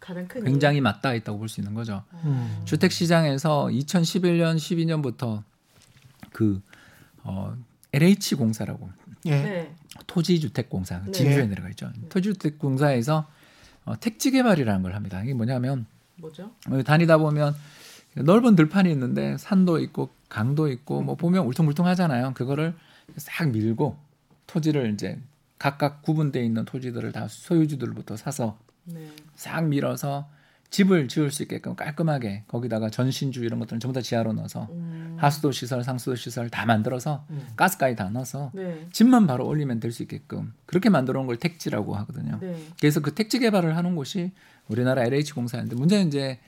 가장 0.00 0.26
큰 0.26 0.44
굉장히 0.44 0.80
맞닿아 0.80 1.14
있다고 1.14 1.38
볼 1.38 1.48
수 1.48 1.60
있는 1.60 1.74
거죠. 1.74 2.02
음. 2.24 2.62
주택 2.64 2.90
시장에서 2.92 3.66
2011년, 3.66 4.56
12년부터 4.56 5.42
그 6.32 6.60
어, 7.22 7.54
LH 7.92 8.34
공사라고 8.36 8.90
예. 9.26 9.30
네. 9.30 9.74
토지 10.06 10.40
주택 10.40 10.68
공사 10.68 10.98
네. 11.04 11.12
진주에 11.12 11.46
내려가 11.46 11.68
있죠. 11.70 11.90
토지 12.08 12.32
주택 12.32 12.58
공사에서 12.58 13.28
어, 13.84 13.98
택지 14.00 14.30
개발이라는 14.30 14.82
걸 14.82 14.94
합니다. 14.94 15.22
이게 15.22 15.34
뭐냐면 15.34 15.86
뭐죠? 16.16 16.50
어, 16.68 16.82
다니다 16.82 17.18
보면 17.18 17.54
넓은 18.14 18.56
들판이 18.56 18.90
있는데 18.90 19.36
산도 19.38 19.78
있고 19.80 20.10
강도 20.28 20.68
있고 20.68 21.02
뭐 21.02 21.14
보면 21.14 21.44
울퉁불퉁하잖아요. 21.46 22.32
그거를 22.34 22.74
싹 23.16 23.50
밀고 23.50 23.96
토지를 24.52 24.92
이제 24.92 25.18
각각 25.58 26.02
구분돼 26.02 26.44
있는 26.44 26.64
토지들을 26.66 27.12
다 27.12 27.26
소유주들부터 27.28 28.16
사서 28.16 28.58
네. 28.84 29.08
싹 29.34 29.66
밀어서 29.66 30.28
집을 30.68 31.06
지을 31.08 31.30
수 31.30 31.42
있게끔 31.42 31.74
깔끔하게 31.74 32.44
거기다가 32.48 32.88
전신주 32.90 33.44
이런 33.44 33.58
것들은 33.60 33.78
전부 33.78 33.94
다 33.94 34.00
지하로 34.00 34.32
넣어서 34.34 34.68
음. 34.72 35.16
하수도 35.18 35.52
시설, 35.52 35.84
상수도 35.84 36.16
시설 36.16 36.50
다 36.50 36.64
만들어서 36.66 37.26
음. 37.30 37.46
가스까지 37.56 37.94
다 37.96 38.08
넣어서 38.10 38.50
네. 38.54 38.86
집만 38.92 39.26
바로 39.26 39.46
올리면 39.46 39.80
될 39.80 39.92
수 39.92 40.02
있게끔 40.02 40.52
그렇게 40.66 40.88
만들어 40.90 41.18
놓은 41.18 41.26
걸 41.26 41.36
택지라고 41.36 41.94
하거든요. 41.96 42.38
네. 42.40 42.56
그래서 42.80 43.00
그 43.00 43.14
택지 43.14 43.38
개발을 43.38 43.76
하는 43.76 43.94
곳이 43.94 44.32
우리나라 44.68 45.04
LH 45.04 45.32
공사인데 45.34 45.76
문제는 45.76 46.08
이제 46.08 46.40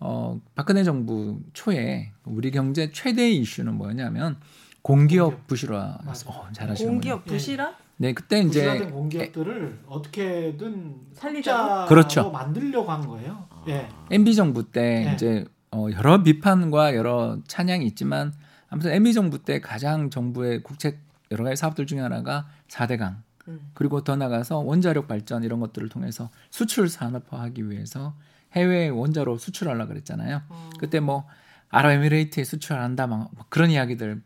어 0.00 0.40
박근혜 0.54 0.84
정부 0.84 1.40
초에 1.52 2.12
우리 2.24 2.50
경제 2.50 2.90
최대의 2.92 3.36
이슈는 3.38 3.74
뭐냐면 3.74 4.36
공기업 4.88 5.46
부실화. 5.46 5.98
어, 6.06 6.48
잘하시는 6.50 6.90
공기업 6.90 7.26
부실화? 7.26 7.74
네, 7.98 8.14
그때 8.14 8.40
이제 8.40 8.78
공기업들을 8.86 9.80
어떻게든 9.86 10.96
살리자고? 11.12 11.62
흑자로 11.62 11.86
그렇죠. 11.88 12.30
만들려고 12.30 12.90
한 12.90 13.06
거예요. 13.06 13.46
예. 13.68 13.86
MB 14.10 14.34
정부 14.34 14.72
때 14.72 15.04
네. 15.04 15.12
이제 15.12 15.44
어 15.72 15.88
여러 15.92 16.22
비판과 16.22 16.96
여러 16.96 17.36
찬양이 17.46 17.84
있지만 17.88 18.32
아무튼 18.70 18.92
MB 18.92 19.12
정부 19.12 19.44
때 19.44 19.60
가장 19.60 20.08
정부의 20.08 20.62
국책 20.62 21.00
여러 21.32 21.44
가지 21.44 21.56
사업들 21.56 21.86
중에 21.86 22.00
하나가 22.00 22.46
4대강 22.68 23.16
음. 23.48 23.60
그리고 23.74 24.02
더 24.02 24.16
나가서 24.16 24.60
원자력 24.60 25.06
발전 25.06 25.44
이런 25.44 25.60
것들을 25.60 25.86
통해서 25.90 26.30
수출 26.48 26.88
산업화하기 26.88 27.68
위해서 27.68 28.14
해외 28.52 28.88
원자로 28.88 29.36
수출하려고 29.36 29.88
그랬잖아요. 29.88 30.40
어. 30.48 30.70
그때 30.78 30.98
뭐 31.00 31.26
아랍에미레이트에 31.68 32.44
수출한다 32.44 33.06
막 33.06 33.30
그런 33.50 33.70
이야기들 33.70 34.22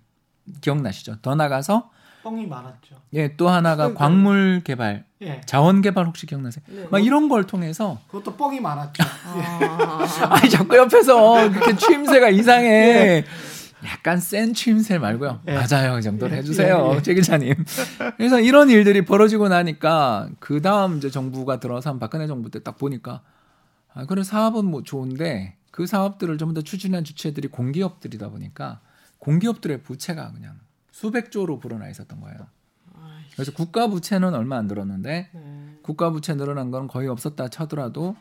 기억나시죠? 0.60 1.16
더 1.22 1.34
나가서 1.34 1.90
뻥이 2.22 2.46
많았죠. 2.46 2.96
예, 3.14 3.36
또 3.36 3.48
하나가 3.48 3.84
그러니까요. 3.88 3.98
광물 3.98 4.60
개발, 4.64 5.04
예. 5.22 5.40
자원 5.44 5.82
개발 5.82 6.06
혹시 6.06 6.24
기억나세요? 6.26 6.64
네. 6.68 6.86
막 6.90 7.04
이런 7.04 7.28
걸 7.28 7.44
통해서 7.46 7.98
그것도 8.06 8.36
뻥이 8.36 8.60
많았죠. 8.60 9.02
아. 9.26 10.06
아니 10.30 10.48
자꾸 10.48 10.76
옆에서 10.76 11.50
그렇게 11.50 11.76
추임새가 11.76 12.28
이상해. 12.30 13.24
약간 13.84 14.18
센 14.20 14.54
추임새 14.54 14.98
말고요. 14.98 15.40
예. 15.48 15.54
맞아요. 15.54 15.94
그 15.96 16.02
정도로 16.02 16.32
예, 16.32 16.36
해주세요. 16.38 16.90
예, 16.92 16.96
예. 16.96 17.02
최 17.02 17.14
기자님. 17.14 17.54
그래서 18.16 18.38
이런 18.40 18.70
일들이 18.70 19.04
벌어지고 19.04 19.48
나니까 19.48 20.28
그 20.38 20.62
다음 20.62 20.98
이제 20.98 21.10
정부가 21.10 21.58
들어서 21.58 21.98
박근혜 21.98 22.28
정부 22.28 22.48
때 22.50 22.60
딱 22.60 22.78
보니까 22.78 23.22
아, 23.94 24.06
그래 24.06 24.22
사업은 24.22 24.64
뭐 24.66 24.84
좋은데 24.84 25.56
그 25.72 25.86
사업들을 25.86 26.38
전부 26.38 26.54
다 26.54 26.60
추진한 26.64 27.02
주체들이 27.02 27.48
공기업들이다 27.48 28.28
보니까 28.28 28.78
공기업들의 29.22 29.84
부채가 29.84 30.32
그냥 30.32 30.58
수백조로 30.90 31.60
불어나 31.60 31.88
있었던 31.88 32.20
거예요. 32.20 32.38
그래서 33.34 33.52
국가 33.52 33.86
부채는 33.86 34.34
얼마 34.34 34.58
안 34.58 34.66
늘었는데 34.66 35.30
네. 35.32 35.78
국가 35.82 36.10
부채 36.10 36.34
늘어난 36.34 36.72
건 36.72 36.88
거의 36.88 37.08
없었다 37.08 37.48
쳐더라도 37.48 38.16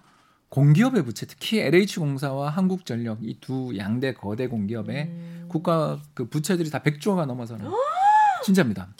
공기업의 0.50 1.04
부채 1.04 1.26
특히 1.26 1.60
LH공사와 1.60 2.50
한국전력 2.52 3.24
이 3.24 3.40
두 3.42 3.76
양대 3.78 4.14
거대 4.14 4.48
공기업의 4.48 5.04
음. 5.06 5.46
국가 5.48 6.00
그 6.14 6.30
부채들이 6.30 6.70
다 6.70 6.80
100조가 6.84 7.26
넘어서는 7.26 7.66
진짜입니다. 8.44 8.94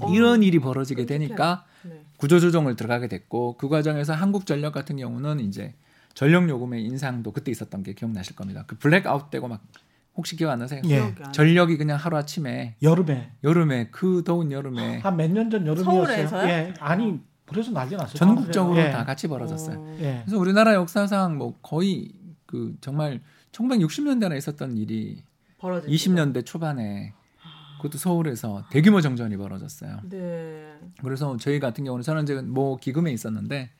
어. 0.00 0.12
이런 0.12 0.42
일이 0.42 0.58
벌어지게. 0.58 1.04
되니까 1.04 1.66
네. 1.82 2.04
구조조정을 2.16 2.74
들어가게 2.76 3.08
됐고 3.08 3.58
그 3.58 3.68
과정에서 3.68 4.14
한국전력 4.14 4.72
같은 4.72 4.96
경우는 4.96 5.40
이제 5.40 5.74
전력 6.14 6.48
요금의 6.48 6.82
인상도 6.84 7.32
그때 7.32 7.50
있었던 7.50 7.82
게 7.82 7.92
기억나실 7.92 8.34
겁니다. 8.34 8.64
그 8.66 8.76
블랙아웃 8.78 9.30
되고 9.30 9.46
막 9.46 9.60
혹시 10.14 10.36
기억 10.36 10.50
안 10.50 10.58
나세요? 10.58 10.82
예. 10.86 11.14
전력이 11.32 11.76
그냥 11.78 11.96
하루 11.98 12.16
아침에 12.16 12.76
여름에 12.82 13.32
여름에 13.42 13.88
그 13.90 14.22
더운 14.24 14.52
여름에 14.52 14.98
한 14.98 15.16
몇 15.16 15.30
년 15.30 15.50
전 15.50 15.66
여름이었어요. 15.66 15.84
서울에서요? 15.84 16.48
예. 16.48 16.74
아니 16.80 17.20
그래서 17.46 17.70
난리 17.72 17.96
났어요. 17.96 18.14
전국적으로 18.14 18.78
예. 18.78 18.90
다 18.90 19.04
같이 19.04 19.26
벌어졌어요. 19.28 19.78
어. 19.78 19.96
예. 20.00 20.22
그래서 20.24 20.38
우리나라 20.38 20.74
역사상 20.74 21.36
뭐 21.38 21.58
거의 21.62 22.12
그 22.46 22.74
정말 22.80 23.20
1960년대나 23.52 24.36
있었던 24.36 24.76
일이 24.76 25.22
벌어진 25.58 25.90
20년대 25.90 26.44
초반에 26.44 27.14
그것도 27.78 27.98
서울에서 27.98 28.64
대규모 28.70 29.00
정전이 29.00 29.36
벌어졌어요. 29.36 30.00
네. 30.04 30.72
그래서 31.02 31.36
저희 31.38 31.58
같은 31.58 31.84
경우는 31.84 32.02
저는 32.02 32.22
이제 32.24 32.40
뭐 32.40 32.76
기금에 32.76 33.10
있었는데 33.12 33.70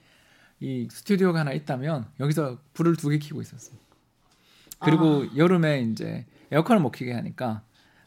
이 0.60 0.88
스튜디오가 0.90 1.40
하나 1.40 1.52
있다면 1.52 2.06
여기서 2.20 2.58
불을 2.74 2.96
두 2.96 3.10
개 3.10 3.18
켜고 3.18 3.40
있었어요. 3.42 3.76
그리고 4.84 5.24
여름에 5.36 5.82
이제 5.82 6.26
에어컨을 6.50 6.80
못 6.82 6.90
켜게 6.90 7.12
하니까 7.12 7.62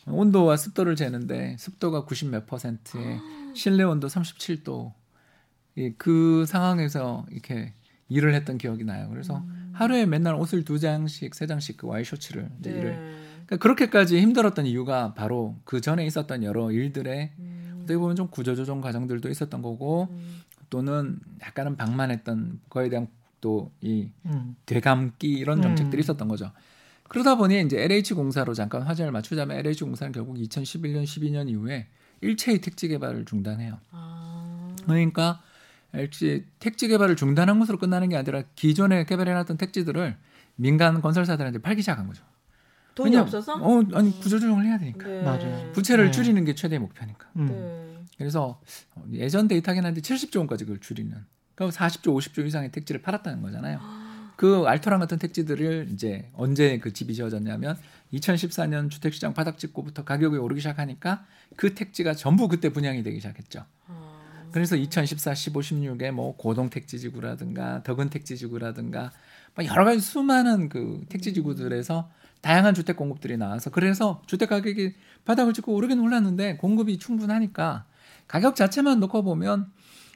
온도와 0.07 0.57
습도를 0.57 0.95
재는데 0.95 1.55
습도가 1.57 2.05
90 2.05 2.29
몇 2.29 2.45
퍼센트에 2.45 3.19
실내 3.55 3.83
온도 3.83 4.07
37도 4.07 4.93
이그 5.75 6.45
상황에서 6.47 7.25
이렇게 7.31 7.73
일을 8.09 8.33
했던 8.35 8.57
기억이 8.57 8.83
나요. 8.83 9.09
그래서 9.09 9.43
하루에 9.73 10.05
맨날 10.05 10.35
옷을 10.35 10.63
두 10.63 10.79
장씩 10.79 11.33
세 11.33 11.47
장씩 11.47 11.77
그 11.77 11.87
와이셔츠를 11.87 12.49
이제 12.59 12.71
네. 12.71 12.77
일을 12.77 12.91
그러니까 13.45 13.57
그렇게까지 13.57 14.21
힘들었던 14.21 14.65
이유가 14.65 15.13
바로 15.13 15.55
그 15.65 15.81
전에 15.81 16.05
있었던 16.05 16.43
여러 16.43 16.71
일들의 16.71 17.31
음. 17.39 17.79
어떻게 17.83 17.97
보면 17.97 18.15
좀 18.15 18.27
구조조정 18.29 18.81
과정들도 18.81 19.29
있었던 19.29 19.61
거고 19.61 20.07
음. 20.11 20.41
또는 20.69 21.19
약간은 21.41 21.77
방만했던 21.77 22.61
거에 22.69 22.89
대한 22.89 23.07
또이 23.41 24.11
음. 24.25 24.55
되감기 24.65 25.27
이런 25.29 25.61
정책들이 25.61 25.99
음. 25.99 26.01
있었던 26.01 26.27
거죠. 26.27 26.51
그러다 27.07 27.35
보니 27.35 27.61
이제 27.61 27.81
LH 27.81 28.13
공사로 28.15 28.53
잠깐 28.53 28.81
화제를 28.81 29.11
맞추자면 29.11 29.57
LH 29.57 29.83
공사는 29.83 30.11
결국 30.11 30.37
2011년 30.37 31.03
12년 31.03 31.49
이후에 31.49 31.87
일체의 32.21 32.61
택지 32.61 32.87
개발을 32.87 33.25
중단해요. 33.25 33.77
아. 33.91 34.75
그러니까 34.83 35.41
LH 35.93 36.45
택지 36.59 36.87
개발을 36.87 37.15
중단한 37.15 37.59
것으로 37.59 37.77
끝나는 37.77 38.09
게 38.09 38.17
아니라 38.17 38.43
기존에 38.55 39.05
개발해놨던 39.05 39.57
택지들을 39.57 40.17
민간 40.55 41.01
건설사들한테 41.01 41.59
팔기 41.59 41.81
시작한 41.81 42.07
거죠. 42.07 42.23
돈이 42.95 43.11
왜냐- 43.11 43.21
없어서? 43.23 43.55
어, 43.55 43.83
아니 43.93 44.11
구조 44.21 44.39
조정을 44.39 44.65
해야 44.65 44.77
되니까. 44.79 45.05
네. 45.07 45.21
맞아요. 45.21 45.71
부채를 45.73 46.05
네. 46.05 46.11
줄이는 46.11 46.45
게 46.45 46.55
최대 46.55 46.79
목표니까. 46.79 47.27
음. 47.35 47.45
네. 47.47 48.05
그래서 48.17 48.61
예전 49.11 49.47
데이터긴 49.49 49.85
한데 49.85 49.99
70조 50.01 50.37
원까지 50.39 50.63
그걸 50.63 50.79
줄이는. 50.79 51.25
그럼 51.55 51.71
40조, 51.71 52.15
50조 52.15 52.45
이상의 52.45 52.71
택지를 52.71 53.01
팔았다는 53.01 53.41
거잖아요. 53.41 53.79
그 54.35 54.65
알토란 54.67 54.99
같은 54.99 55.17
택지들을 55.17 55.89
이제 55.93 56.29
언제 56.33 56.77
그 56.79 56.91
집이 56.91 57.15
지어졌냐면 57.15 57.77
2014년 58.13 58.89
주택시장 58.89 59.33
바닥 59.33 59.57
찍고부터 59.57 60.03
가격이 60.03 60.37
오르기 60.37 60.59
시작하니까 60.61 61.25
그 61.55 61.73
택지가 61.73 62.13
전부 62.13 62.47
그때 62.47 62.69
분양이 62.69 63.01
되기 63.01 63.17
시작했죠. 63.17 63.63
아. 63.87 64.15
그래서 64.51 64.75
2014, 64.75 65.33
15, 65.33 65.59
16에 65.61 66.11
뭐 66.11 66.35
고동 66.35 66.69
택지 66.69 66.99
지구라든가 66.99 67.83
덕은 67.83 68.09
택지 68.09 68.37
지구라든가 68.37 69.11
막 69.55 69.65
여러 69.65 69.85
가지 69.85 69.99
수많은 70.01 70.69
그 70.69 71.05
택지 71.07 71.33
지구들에서 71.33 72.09
다양한 72.41 72.73
주택 72.73 72.95
공급들이 72.95 73.37
나와서 73.37 73.69
그래서 73.69 74.21
주택 74.27 74.49
가격이 74.49 74.93
바닥을 75.23 75.53
찍고 75.53 75.73
오르긴 75.73 75.99
올랐는데 75.99 76.57
공급이 76.57 76.99
충분하니까 76.99 77.85
가격 78.27 78.55
자체만 78.55 78.99
놓고 78.99 79.23
보면 79.23 79.71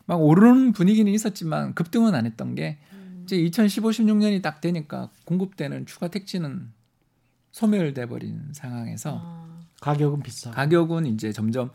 막 0.09 0.15
오르는 0.15 0.71
분위기는 0.71 1.11
있었지만 1.11 1.75
급등은 1.75 2.15
안 2.15 2.25
했던 2.25 2.55
게 2.55 2.79
이제 3.25 3.35
2015, 3.35 3.91
16년이 3.91 4.41
딱 4.41 4.59
되니까 4.59 5.11
공급되는 5.25 5.85
추가 5.85 6.07
택지는 6.07 6.71
소멸돼 7.51 8.07
버린 8.07 8.41
상황에서 8.51 9.21
아. 9.23 9.59
가격은 9.81 10.23
비싸. 10.23 10.49
가격은 10.49 11.05
이제 11.05 11.31
점점 11.31 11.69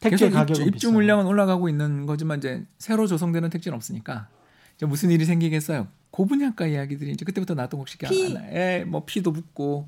택지 0.00 0.24
계속 0.24 0.34
가격은 0.34 0.68
입주, 0.68 0.76
입주. 0.76 0.90
물량은 0.90 1.26
올라가고 1.26 1.68
있는 1.68 2.06
거지만 2.06 2.38
이제 2.38 2.64
새로 2.78 3.06
조성되는 3.06 3.50
택지는 3.50 3.76
없으니까 3.76 4.30
이제 4.76 4.86
무슨 4.86 5.10
일이 5.10 5.26
생기겠어요? 5.26 5.86
고분양가 6.12 6.68
이야기들이 6.68 7.10
이제 7.10 7.26
그때부터 7.26 7.52
나왔던 7.52 7.78
것이 7.78 7.98
피. 7.98 8.34
예, 8.52 8.84
뭐 8.86 9.04
피도 9.04 9.34
붙고 9.34 9.86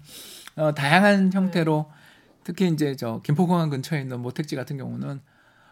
어, 0.57 0.75
다양한 0.75 1.33
형태로 1.33 1.91
특히 2.45 2.69
이제 2.69 2.95
저 2.97 3.23
김포공항 3.25 3.71
근처에 3.71 4.03
있는 4.03 4.21
모택지 4.21 4.57
같은 4.57 4.77
경우는 4.77 5.23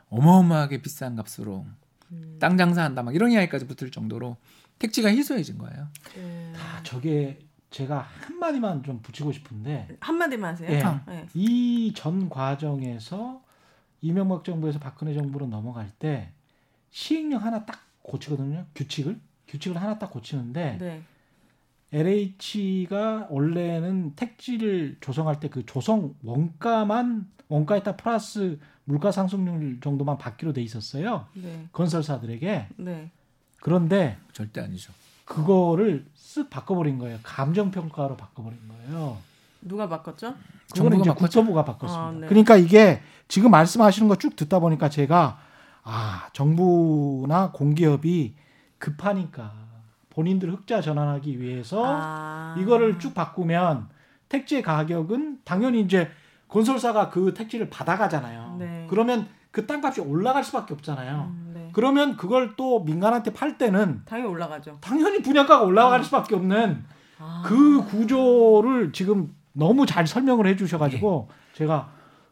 어마어마하게 0.08 0.80
비싼 0.80 1.14
값으로 1.14 1.66
음. 2.12 2.36
땅 2.40 2.56
장사한다 2.56 3.02
막 3.02 3.14
이런 3.14 3.30
이야기까지 3.32 3.66
붙을 3.66 3.90
정도로 3.90 4.36
택지가 4.78 5.10
희소해진 5.10 5.58
거예요. 5.58 5.88
네. 6.14 6.52
아, 6.56 6.82
저게 6.82 7.38
제가 7.70 8.00
한 8.00 8.38
마디만 8.38 8.82
좀 8.82 9.00
붙이고 9.02 9.32
싶은데 9.32 9.88
한 10.00 10.16
마디만 10.16 10.52
하세요. 10.52 10.70
예. 10.70 10.82
네. 11.12 11.26
이전 11.34 12.28
과정에서 12.28 13.42
이명박 14.02 14.44
정부에서 14.44 14.78
박근혜 14.78 15.14
정부로 15.14 15.46
넘어갈 15.46 15.90
때 15.98 16.30
시행령 16.90 17.42
하나 17.42 17.64
딱 17.64 17.80
고치거든요. 18.02 18.66
규칙을 18.74 19.18
규칙을 19.48 19.80
하나 19.80 19.98
딱 19.98 20.10
고치는데 20.10 20.78
네. 20.78 21.02
LH가 21.92 23.28
원래는 23.30 24.14
택지를 24.16 24.96
조성할 25.00 25.40
때 25.40 25.48
그 25.48 25.64
조성 25.66 26.14
원가만 26.24 27.28
원가에 27.48 27.82
딱 27.82 27.96
플러스 27.96 28.58
물가 28.84 29.10
상승률 29.12 29.80
정도만 29.80 30.18
받기로 30.18 30.52
돼 30.52 30.62
있었어요. 30.62 31.26
네. 31.34 31.68
건설사들에게. 31.72 32.66
네. 32.76 33.10
그런데 33.60 34.16
절대 34.32 34.60
아니죠. 34.60 34.92
그거를 35.24 36.06
쓱 36.16 36.50
바꿔버린 36.50 36.98
거예요. 36.98 37.18
감정 37.22 37.70
평가로 37.70 38.16
바꿔버린 38.16 38.58
거예요. 38.68 39.18
누가 39.60 39.88
바꿨죠? 39.88 40.34
그거는 40.72 40.90
정부가 40.90 40.96
이제 41.00 41.08
바꿨죠. 41.10 41.40
국토부가 41.40 41.64
바꿨습니다. 41.64 42.06
아, 42.06 42.12
네. 42.12 42.26
그러니까 42.28 42.56
이게 42.56 43.00
지금 43.28 43.50
말씀하시는 43.50 44.08
거 44.08 44.16
쭉 44.16 44.36
듣다 44.36 44.58
보니까 44.60 44.88
제가 44.88 45.40
아 45.82 46.28
정부나 46.32 47.50
공기업이 47.52 48.34
급하니까 48.78 49.52
본인들 50.16 50.50
흑자 50.50 50.80
전환하기 50.80 51.40
위해서 51.40 51.82
아. 51.84 52.56
이거를 52.58 52.98
쭉 52.98 53.14
바꾸면 53.14 53.88
택지 54.30 54.62
가격은 54.62 55.40
당연히 55.44 55.82
이제 55.82 56.08
건설사가 56.48 57.10
그 57.10 57.34
택지를 57.34 57.68
받아가잖아요. 57.68 58.56
네. 58.58 58.86
그러면 58.88 59.28
그 59.50 59.66
땅값이 59.66 60.00
올라갈 60.00 60.42
수밖에 60.42 60.72
없잖아요. 60.72 61.30
음, 61.30 61.50
네. 61.54 61.68
그러면 61.74 62.16
그걸 62.16 62.56
또 62.56 62.82
민간한테 62.82 63.34
팔 63.34 63.58
때는 63.58 64.02
당연히 64.06 64.30
올라가죠. 64.30 64.78
당연히 64.80 65.20
분양가가 65.20 65.62
올라갈 65.62 66.02
수밖에 66.02 66.34
없는 66.34 66.84
아. 67.18 67.42
그 67.44 67.84
구조를 67.84 68.92
지금 68.92 69.34
너무 69.52 69.84
잘 69.84 70.06
설명을 70.06 70.46
해주셔가지고 70.46 71.28
제가 71.52 71.90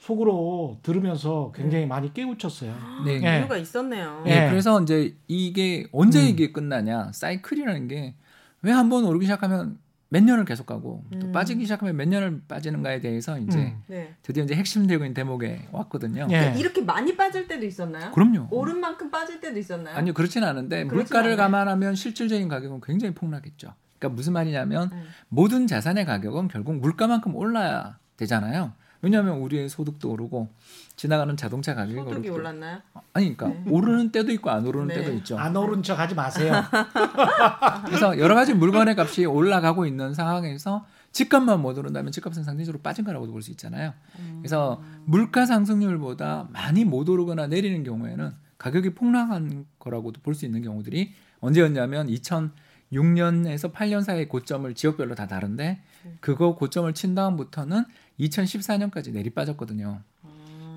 속으로 0.09 0.79
들으면서 0.83 1.51
굉장히 1.55 1.87
많이 1.87 2.13
깨우쳤어요. 2.13 2.75
네. 3.07 3.21
예. 3.23 3.39
이유가 3.39 3.57
있었네요. 3.57 4.23
예. 4.27 4.41
네, 4.41 4.51
그래서 4.51 4.81
이제 4.83 5.17
이게 5.29 5.87
언제 5.93 6.21
음. 6.21 6.27
이게 6.27 6.53
끝나냐 6.53 7.11
사이클이라는 7.13 7.89
게 7.89 8.15
왜 8.63 8.71
한 8.73 8.89
번 8.89 9.05
오르기 9.05 9.27
시작하면 9.27 9.79
몇 10.09 10.23
년을 10.25 10.45
계속 10.47 10.65
가고 10.67 11.05
또 11.21 11.27
음. 11.27 11.33
빠지기 11.33 11.65
시작하면 11.65 11.97
몇 11.97 12.09
년을 12.09 12.43
빠지는가에 12.49 13.01
대해서 13.01 13.39
이제 13.39 13.59
음. 13.59 13.83
네. 13.89 14.15
드디어 14.23 14.43
이제 14.45 14.55
핵심 14.55 14.87
되고 14.87 15.05
있는 15.05 15.13
대목에 15.13 15.69
왔거든요. 15.73 16.29
예. 16.31 16.55
이렇게 16.57 16.81
많이 16.81 17.15
빠질 17.17 17.47
때도 17.47 17.65
있었나요? 17.67 18.11
그럼요. 18.13 18.49
오른 18.51 18.81
만큼 18.81 19.11
빠질 19.11 19.39
때도 19.41 19.59
있었나요? 19.59 19.97
아니요 19.97 20.15
그렇지는 20.15 20.47
않은데 20.49 20.85
그렇진 20.85 20.97
물가를 20.97 21.33
않아요. 21.33 21.37
감안하면 21.37 21.95
실질적인 21.95 22.49
가격은 22.49 22.81
굉장히 22.83 23.15
폭락했죠. 23.15 23.75
그러니까 23.99 24.17
무슨 24.17 24.33
말이냐면 24.35 24.91
음. 24.93 25.05
모든 25.29 25.67
자산의 25.67 26.05
가격은 26.07 26.49
결국 26.49 26.77
물가만큼 26.77 27.35
올라야 27.35 27.99
되잖아요. 28.17 28.73
왜냐하면 29.05 29.39
우리의 29.39 29.69
소득도 29.69 30.11
오르고 30.13 30.49
지나가는 30.97 31.37
자동차 31.37 31.75
가격이 31.75 31.97
소득이 31.99 32.29
오르고 32.29 32.35
올랐나요? 32.37 32.79
아니 33.13 33.37
그러니까 33.37 33.71
오르는 33.71 34.11
때도 34.11 34.33
있고 34.33 34.51
안 34.51 34.67
오르는 34.67 34.89
네. 34.89 34.95
때도 34.95 35.13
있죠. 35.19 35.39
안 35.39 35.55
오른 35.57 35.83
척 35.83 35.99
하지 35.99 36.15
마세요. 36.15 36.55
그래서 37.87 38.19
여러 38.19 38.35
가지 38.35 38.55
물건의 38.55 38.95
값이 38.99 39.27
올라가고 39.27 39.87
있는 39.87 40.15
상황에서 40.15 40.87
집값만 41.13 41.61
못 41.63 41.77
오른다면 41.79 42.11
집값은 42.13 42.43
상대적으로 42.43 42.81
빠진 42.83 43.05
거라고도 43.05 43.33
볼 43.33 43.43
수 43.43 43.51
있잖아요. 43.53 43.93
그래서 44.39 44.83
물가 45.05 45.47
상승률보다 45.47 46.49
많이 46.53 46.85
못 46.85 47.09
오르거나 47.09 47.47
내리는 47.47 47.85
경우에는 47.85 48.33
가격이 48.59 48.95
폭락한 48.95 49.67
거라고도 49.79 50.21
볼 50.23 50.35
수 50.35 50.45
있는 50.47 50.63
경우들이 50.63 51.13
언제였냐면 51.41 52.09
2006년에서 52.95 53.73
8년 53.73 54.03
사이의 54.03 54.29
고점을 54.29 54.73
지역별로 54.75 55.15
다 55.15 55.27
다른데 55.27 55.81
그거 56.21 56.55
고점을 56.55 56.93
친 56.95 57.15
다음부터는 57.15 57.85
2014년까지 58.21 59.13
내리 59.13 59.31
빠졌거든요. 59.31 60.01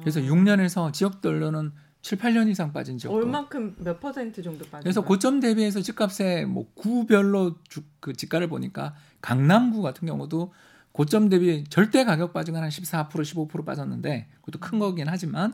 그래서 0.01 0.19
6년에서 0.21 0.91
지역별로는 0.93 1.71
7, 2.01 2.17
8년 2.17 2.49
이상 2.49 2.71
빠진 2.71 2.97
지역도 2.97 3.17
얼만큼 3.17 3.75
몇 3.79 3.99
퍼센트 3.99 4.41
정도 4.41 4.63
빠진 4.65 4.83
그래서 4.83 5.01
거예요? 5.01 5.07
고점 5.07 5.39
대비해서 5.39 5.81
집값의 5.81 6.45
뭐 6.45 6.71
구별로 6.73 7.55
주, 7.67 7.81
그 7.99 8.13
집가를 8.13 8.47
보니까 8.47 8.95
강남구 9.21 9.81
같은 9.81 10.07
경우도 10.07 10.53
고점 10.93 11.29
대비 11.29 11.65
절대 11.69 12.05
가격 12.05 12.33
빠진 12.33 12.53
건한14% 12.53 13.09
15% 13.09 13.65
빠졌는데 13.65 14.27
그것도 14.41 14.59
큰 14.59 14.79
거긴 14.79 15.07
하지만 15.09 15.53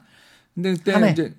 근데 0.54 0.73
그때 0.73 0.93
한 0.93 1.06
해? 1.06 1.12
이제 1.12 1.36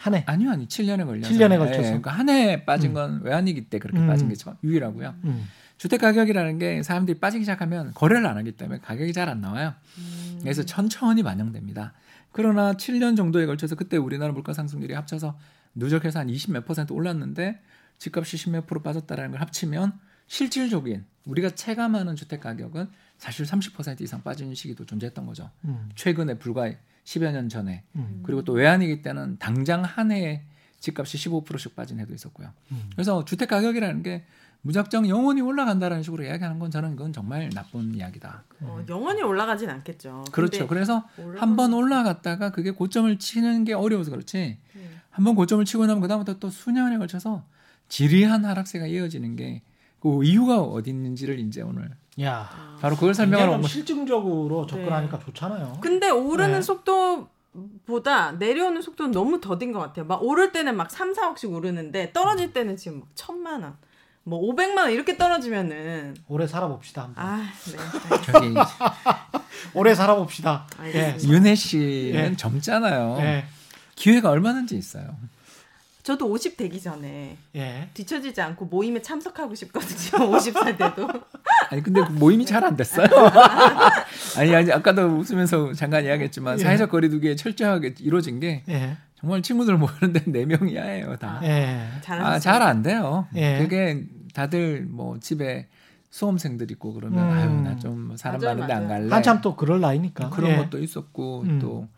한 0.00 0.14
해. 0.14 0.24
아니요 0.26 0.50
아니 0.50 0.66
7년에 0.66 1.04
걸려서 1.04 1.30
7년에 1.30 1.58
걸쳐서. 1.58 1.82
그러니까 1.82 2.10
한해 2.10 2.64
빠진 2.64 2.92
음. 2.92 2.94
건 2.94 3.20
외환위기 3.22 3.66
때 3.68 3.78
그렇게 3.78 3.98
음. 4.00 4.06
빠진 4.06 4.28
게참 4.30 4.56
유일하고요. 4.64 5.14
음. 5.24 5.46
주택 5.76 6.00
가격이라는 6.00 6.58
게 6.58 6.82
사람들이 6.82 7.20
빠지기 7.20 7.44
시작하면 7.44 7.92
거래를 7.94 8.26
안 8.26 8.38
하기 8.38 8.52
때문에 8.52 8.80
가격이 8.80 9.12
잘 9.12 9.28
안 9.28 9.42
나와요. 9.42 9.74
음. 9.98 10.38
그래서 10.42 10.62
천천히 10.64 11.22
반영됩니다. 11.22 11.92
그러나 12.32 12.72
7년 12.72 13.14
정도에 13.16 13.44
걸쳐서 13.44 13.74
그때 13.74 13.98
우리나라 13.98 14.32
물가 14.32 14.54
상승률이 14.54 14.94
합쳐서 14.94 15.38
누적해서 15.74 16.20
한 16.20 16.30
20 16.30 16.52
몇 16.52 16.64
퍼센트 16.64 16.92
올랐는데 16.94 17.60
집값이 17.98 18.36
10몇 18.38 18.66
프로 18.66 18.80
빠졌다라는 18.82 19.32
걸 19.32 19.40
합치면 19.42 19.92
실질적인 20.28 21.04
우리가 21.26 21.50
체감하는 21.50 22.16
주택 22.16 22.40
가격은 22.40 22.88
사실 23.18 23.44
30% 23.44 24.00
이상 24.00 24.22
빠진 24.22 24.54
시기도 24.54 24.86
존재했던 24.86 25.26
거죠. 25.26 25.50
음. 25.66 25.90
최근에 25.94 26.38
불과 26.38 26.70
10여 27.04 27.32
년 27.32 27.48
전에 27.48 27.82
음. 27.96 28.20
그리고 28.24 28.42
또 28.42 28.52
외환위기 28.52 29.02
때는 29.02 29.36
당장 29.38 29.82
한 29.84 30.12
해에 30.12 30.42
집값이 30.80 31.18
15%씩 31.18 31.74
빠진 31.76 31.98
해도 32.00 32.14
있었고요. 32.14 32.48
음. 32.72 32.90
그래서 32.94 33.24
주택 33.24 33.48
가격이라는 33.48 34.02
게 34.02 34.24
무작정 34.62 35.08
영원히 35.08 35.40
올라간다라는 35.40 36.02
식으로 36.02 36.24
이야기하는 36.24 36.58
건 36.58 36.70
저는 36.70 36.96
그건 36.96 37.12
정말 37.12 37.48
나쁜 37.50 37.94
이야기다. 37.94 38.44
어, 38.60 38.84
영원히 38.88 39.22
올라가진 39.22 39.70
않겠죠. 39.70 40.24
그렇죠. 40.32 40.66
그래서 40.66 41.08
올라가는- 41.18 41.38
한번 41.38 41.72
올라갔다가 41.72 42.50
그게 42.50 42.70
고점을 42.70 43.18
치는 43.18 43.64
게 43.64 43.72
어려워서 43.72 44.10
그렇지. 44.10 44.58
네. 44.74 44.90
한번 45.10 45.34
고점을 45.34 45.64
치고 45.64 45.86
나면 45.86 46.00
그다음부터 46.02 46.38
또 46.38 46.50
수년에 46.50 46.98
걸쳐서 46.98 47.44
지리한 47.88 48.44
하락세가 48.44 48.86
이어지는 48.86 49.36
게 49.36 49.62
그 50.00 50.24
이유가 50.24 50.62
어디 50.62 50.88
있는지를 50.88 51.38
이제 51.40 51.60
오늘 51.60 51.90
야. 52.22 52.76
바로 52.80 52.96
그걸 52.96 53.14
설명하러 53.14 53.52
온 53.52 53.62
거. 53.62 53.68
실증적으로 53.68 54.66
접근하니까 54.66 55.18
좋잖아요. 55.18 55.78
근데 55.80 56.08
오르는 56.10 56.54
네. 56.54 56.62
속도 56.62 57.28
보다 57.86 58.32
내려오는 58.32 58.80
속도는 58.80 59.12
너무 59.12 59.40
더딘 59.40 59.72
것 59.72 59.80
같아요. 59.80 60.06
막 60.06 60.22
오를 60.22 60.52
때는 60.52 60.76
막 60.76 60.90
3, 60.90 61.12
4억씩 61.12 61.52
오르는데 61.52 62.12
떨어질 62.12 62.52
때는 62.52 62.76
지금 62.76 63.00
막 63.00 63.08
천만 63.14 63.62
원, 63.62 63.76
뭐 64.22 64.40
500만 64.40 64.78
원 64.78 64.92
이렇게 64.92 65.16
떨어지면은 65.16 66.14
오래 66.28 66.46
살아봅시다. 66.46 67.02
한번. 67.02 67.24
아, 67.24 67.48
네. 67.66 68.22
저기 68.32 68.54
오래 69.74 69.94
살아봅시다. 69.94 70.66
예. 70.78 70.86
알겠습니다. 70.86 71.28
윤혜 71.28 71.54
씨는 71.54 72.32
예. 72.32 72.36
젊잖아요. 72.36 73.16
예. 73.20 73.44
기회가 73.96 74.30
얼마든지 74.30 74.76
있어요. 74.76 75.16
저도 76.02 76.26
50 76.30 76.56
되기 76.56 76.80
전에 76.80 77.36
예. 77.56 77.88
뒤처지지 77.94 78.40
않고 78.40 78.66
모임에 78.66 79.02
참석하고 79.02 79.54
싶거든요. 79.54 80.30
50살 80.32 80.78
때도. 80.78 81.08
아니 81.70 81.82
근데 81.82 82.02
그 82.04 82.12
모임이 82.12 82.46
잘 82.46 82.64
안 82.64 82.76
됐어요. 82.76 83.06
아니 84.38 84.54
아니 84.54 84.72
아까도 84.72 85.02
웃으면서 85.06 85.72
잠깐 85.74 86.04
이야기했지만 86.04 86.58
예. 86.58 86.62
사회적 86.62 86.90
거리두기에 86.90 87.36
철저하게 87.36 87.94
이루어진 88.00 88.40
게 88.40 88.62
예. 88.68 88.96
정말 89.18 89.42
친구들 89.42 89.76
모이는데 89.76 90.24
네 90.26 90.44
명이야예요 90.46 91.16
다. 91.16 91.40
예. 91.42 91.86
잘하셨어요. 92.02 92.34
아, 92.34 92.38
잘 92.38 92.62
안 92.62 92.82
돼요. 92.82 93.26
예. 93.34 93.58
그게 93.58 94.04
다들 94.34 94.86
뭐 94.88 95.18
집에 95.20 95.68
수험생들 96.10 96.70
있고 96.72 96.92
그러면 96.94 97.24
음. 97.24 97.30
아유 97.30 97.50
나 97.62 97.78
좀 97.78 98.14
사람 98.16 98.40
맞아요, 98.40 98.54
많은데 98.56 98.72
안 98.74 98.82
맞아요. 98.84 98.88
갈래. 99.02 99.14
한참 99.14 99.40
또 99.40 99.54
그럴 99.54 99.80
나이니까. 99.80 100.30
그런 100.30 100.52
예. 100.52 100.56
것도 100.56 100.78
있었고 100.82 101.42
음. 101.42 101.58
또 101.60 101.88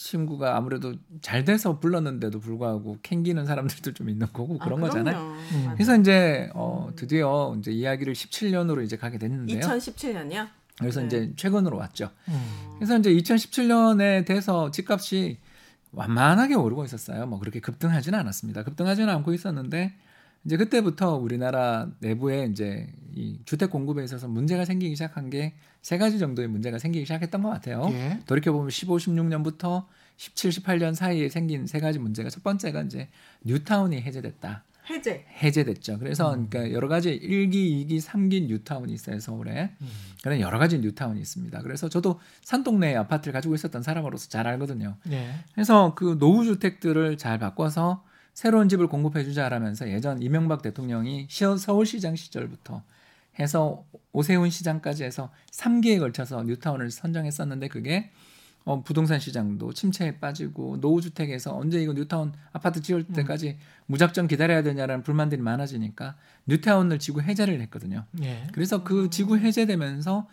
친구가 0.00 0.56
아무래도 0.56 0.94
잘 1.20 1.44
돼서 1.44 1.78
불렀는데도 1.78 2.40
불구하고 2.40 2.96
캥기는 3.02 3.44
사람들도 3.44 3.92
좀 3.92 4.08
있는 4.08 4.26
거고 4.32 4.56
아, 4.58 4.64
그런 4.64 4.80
거잖아요. 4.80 5.14
그럼요. 5.14 5.34
음. 5.34 5.70
그래서 5.74 5.94
이제 5.96 6.50
어 6.54 6.90
드디어 6.96 7.54
이제 7.58 7.70
이야기를 7.70 8.14
17년으로 8.14 8.82
이제 8.82 8.96
가게 8.96 9.18
됐는데요. 9.18 9.60
2017년이요? 9.60 10.48
그래서 10.78 11.00
네. 11.00 11.06
이제 11.06 11.32
최근으로 11.36 11.76
왔죠. 11.76 12.10
음. 12.28 12.76
그래서 12.78 12.96
이제 12.98 13.12
2017년에 13.12 14.24
돼서 14.24 14.70
집값이 14.70 15.36
완만하게 15.92 16.54
오르고 16.54 16.84
있었어요. 16.86 17.26
뭐 17.26 17.38
그렇게 17.38 17.60
급등하지는 17.60 18.18
않았습니다. 18.18 18.62
급등하지는 18.62 19.10
않고 19.10 19.34
있었는데 19.34 19.92
이제 20.44 20.56
그때부터 20.56 21.16
우리나라 21.16 21.88
내부에 22.00 22.46
이제 22.46 22.92
이 23.14 23.38
주택 23.44 23.70
공급에 23.70 24.02
있어서 24.04 24.28
문제가 24.28 24.64
생기기 24.64 24.94
시작한 24.94 25.30
게 25.30 25.54
세 25.82 25.98
가지 25.98 26.18
정도의 26.18 26.48
문제가 26.48 26.78
생기기 26.78 27.04
시작했던 27.06 27.42
것 27.42 27.48
같아요. 27.50 27.88
예. 27.92 28.20
돌이켜 28.26 28.52
보면 28.52 28.70
15, 28.70 28.96
16년부터 28.96 29.86
17, 30.16 30.50
18년 30.50 30.94
사이에 30.94 31.28
생긴 31.28 31.66
세 31.66 31.80
가지 31.80 31.98
문제가 31.98 32.28
첫 32.28 32.42
번째가 32.42 32.82
이제 32.82 33.08
뉴타운이 33.44 34.00
해제됐다. 34.02 34.64
해제. 34.90 35.24
해제됐죠. 35.42 35.98
그래서 35.98 36.30
그러니까 36.30 36.72
여러 36.72 36.88
가지 36.88 37.18
1기, 37.18 37.54
2기, 37.88 38.00
3기 38.02 38.46
뉴타운이 38.46 38.92
있어요, 38.92 39.20
서울에. 39.20 39.70
그런 40.22 40.40
여러 40.40 40.58
가지 40.58 40.78
뉴타운이 40.80 41.20
있습니다. 41.20 41.62
그래서 41.62 41.88
저도 41.88 42.18
산동네 42.42 42.96
아파트를 42.96 43.32
가지고 43.32 43.54
있었던 43.54 43.82
사람으로서 43.82 44.28
잘 44.28 44.46
알거든요. 44.48 44.96
예. 45.12 45.30
그래서 45.54 45.94
그 45.94 46.18
노후 46.18 46.44
주택들을 46.44 47.16
잘 47.18 47.38
바꿔서 47.38 48.04
새로운 48.40 48.70
집을 48.70 48.86
공급해 48.86 49.22
주자라면서 49.22 49.90
예전 49.90 50.22
이명박 50.22 50.62
대통령이 50.62 51.26
시- 51.28 51.44
서울시장 51.58 52.16
시절부터 52.16 52.82
해서 53.38 53.84
오세훈 54.12 54.48
시장까지 54.48 55.04
해서 55.04 55.30
3기에 55.52 55.98
걸쳐서 55.98 56.44
뉴타운을 56.44 56.90
선정했었는데 56.90 57.68
그게 57.68 58.10
어, 58.64 58.82
부동산 58.82 59.20
시장도 59.20 59.74
침체에 59.74 60.20
빠지고 60.20 60.80
노후 60.80 61.02
주택에서 61.02 61.54
언제 61.54 61.82
이거 61.82 61.92
뉴타운 61.92 62.32
아파트 62.54 62.80
지을 62.80 63.04
때까지 63.08 63.58
무작정 63.84 64.26
기다려야 64.26 64.62
되냐라는 64.62 65.02
불만들이 65.02 65.42
많아지니까 65.42 66.16
뉴타운을 66.46 66.98
지구 66.98 67.20
해제를 67.20 67.60
했거든요. 67.60 68.06
예. 68.22 68.46
그래서 68.54 68.82
그 68.84 69.10
지구 69.10 69.36
해제되면서 69.36 70.26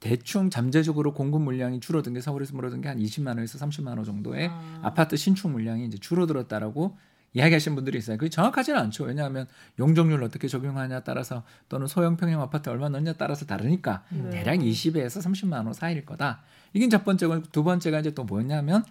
대충 0.00 0.50
잠재적으로 0.50 1.14
공급 1.14 1.40
물량이 1.40 1.80
줄어든 1.80 2.12
게 2.12 2.20
서울에서 2.20 2.54
물어든 2.54 2.82
게 2.82 2.88
한 2.90 2.98
20만 2.98 3.38
호에서 3.38 3.56
30만 3.58 3.96
호 3.98 4.04
정도의 4.04 4.48
아. 4.52 4.80
아파트 4.82 5.16
신축 5.16 5.50
물량이 5.50 5.86
이제 5.86 5.96
줄어들었다라고 5.96 6.98
이야기하시는 7.34 7.74
분들이 7.74 7.98
있어요. 7.98 8.16
그게 8.16 8.30
정확하지는 8.30 8.78
않죠. 8.80 9.04
왜냐하면 9.04 9.46
용적률 9.78 10.22
어떻게 10.22 10.48
적용하냐 10.48 11.00
따라서 11.00 11.42
또는 11.68 11.86
소형 11.86 12.16
평형 12.16 12.40
아파트 12.40 12.70
얼마 12.70 12.88
넣느냐 12.88 13.14
따라서 13.14 13.44
다르니까 13.44 14.04
네. 14.10 14.30
대략 14.30 14.58
20에서 14.58 15.20
30만 15.20 15.64
원 15.64 15.72
사이일 15.74 16.04
거다. 16.04 16.42
이게 16.72 16.88
첫 16.88 17.04
번째고 17.04 17.42
두 17.50 17.64
번째가 17.64 18.00
이제 18.00 18.12
또 18.12 18.24
뭐냐면 18.24 18.84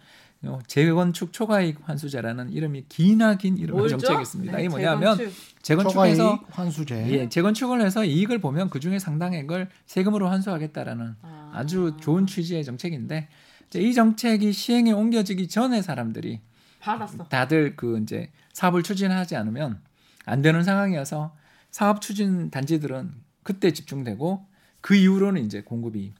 어, 0.45 0.59
재건축 0.67 1.31
초과이익 1.31 1.79
환수제라는 1.83 2.51
이름이 2.51 2.85
기나 2.89 3.37
긴 3.37 3.57
이름의 3.57 3.79
뭘죠? 3.79 3.97
정책이 3.97 4.21
있습니다. 4.21 4.57
네, 4.57 4.63
이게 4.63 4.69
뭐냐면 4.69 5.17
재건축. 5.61 5.91
초과이익 5.91 6.19
환수제. 6.49 7.07
예, 7.11 7.29
재건축을 7.29 7.81
해서 7.81 8.03
이익을 8.03 8.39
보면 8.39 8.69
그 8.69 8.81
중에 8.81 8.99
상당액을 8.99 9.69
세금으로 9.85 10.27
환수하겠다라는 10.27 11.15
아. 11.21 11.51
아주 11.53 11.95
좋은 12.01 12.27
취지의 12.27 12.65
정책인데 12.65 13.29
이제 13.67 13.79
이 13.79 13.93
정책이 13.93 14.51
시행에 14.51 14.91
옮겨지기 14.91 15.47
전에 15.47 15.81
사람들이 15.81 16.41
받았어. 16.83 17.23
다들 17.29 17.75
그 17.75 17.99
이제 17.99 18.31
사업을 18.51 18.83
추진하지 18.83 19.35
않으면 19.35 19.81
안 20.25 20.41
되는 20.41 20.63
상황이어서 20.63 21.35
사업 21.71 22.01
추진 22.01 22.51
단지들은 22.51 23.13
그때 23.43 23.71
집중되고 23.71 24.45
그 24.81 24.95
이후로는 24.95 25.43
이제 25.45 25.61
공급이 25.61 26.13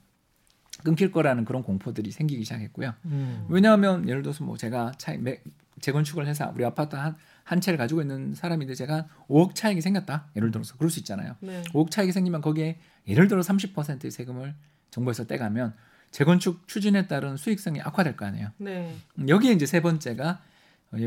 끊길 0.82 1.12
거라는 1.12 1.44
그런 1.44 1.62
공포들이 1.62 2.10
생기기 2.10 2.44
시작했고요. 2.44 2.94
음. 3.06 3.46
왜냐하면 3.48 4.08
예를 4.08 4.22
들어서 4.22 4.44
뭐 4.44 4.56
제가 4.56 4.92
차 4.98 5.16
매, 5.16 5.40
재건축을 5.80 6.26
해서 6.26 6.50
우리 6.54 6.64
아파트 6.64 6.96
한, 6.96 7.16
한 7.44 7.60
채를 7.60 7.78
가지고 7.78 8.00
있는 8.00 8.34
사람인데 8.34 8.74
제가 8.74 9.06
5억 9.28 9.54
차익이 9.54 9.80
생겼다. 9.80 10.28
예를 10.36 10.50
들어서 10.50 10.76
그럴 10.76 10.90
수 10.90 10.98
있잖아요. 11.00 11.36
네. 11.40 11.62
5억 11.72 11.90
차익이 11.90 12.12
생기면 12.12 12.40
거기에 12.40 12.78
예를 13.06 13.28
들어 13.28 13.40
30%의 13.40 14.10
세금을 14.10 14.54
정부에서 14.90 15.26
떼가면 15.26 15.74
재건축 16.10 16.68
추진에 16.68 17.06
따른 17.06 17.36
수익성이 17.36 17.80
악화될 17.80 18.16
거 18.16 18.24
아니에요. 18.26 18.50
네. 18.58 18.94
음, 19.18 19.28
여기에 19.28 19.52
이제 19.52 19.66
세 19.66 19.80
번째가 19.80 20.30
어, 20.30 20.53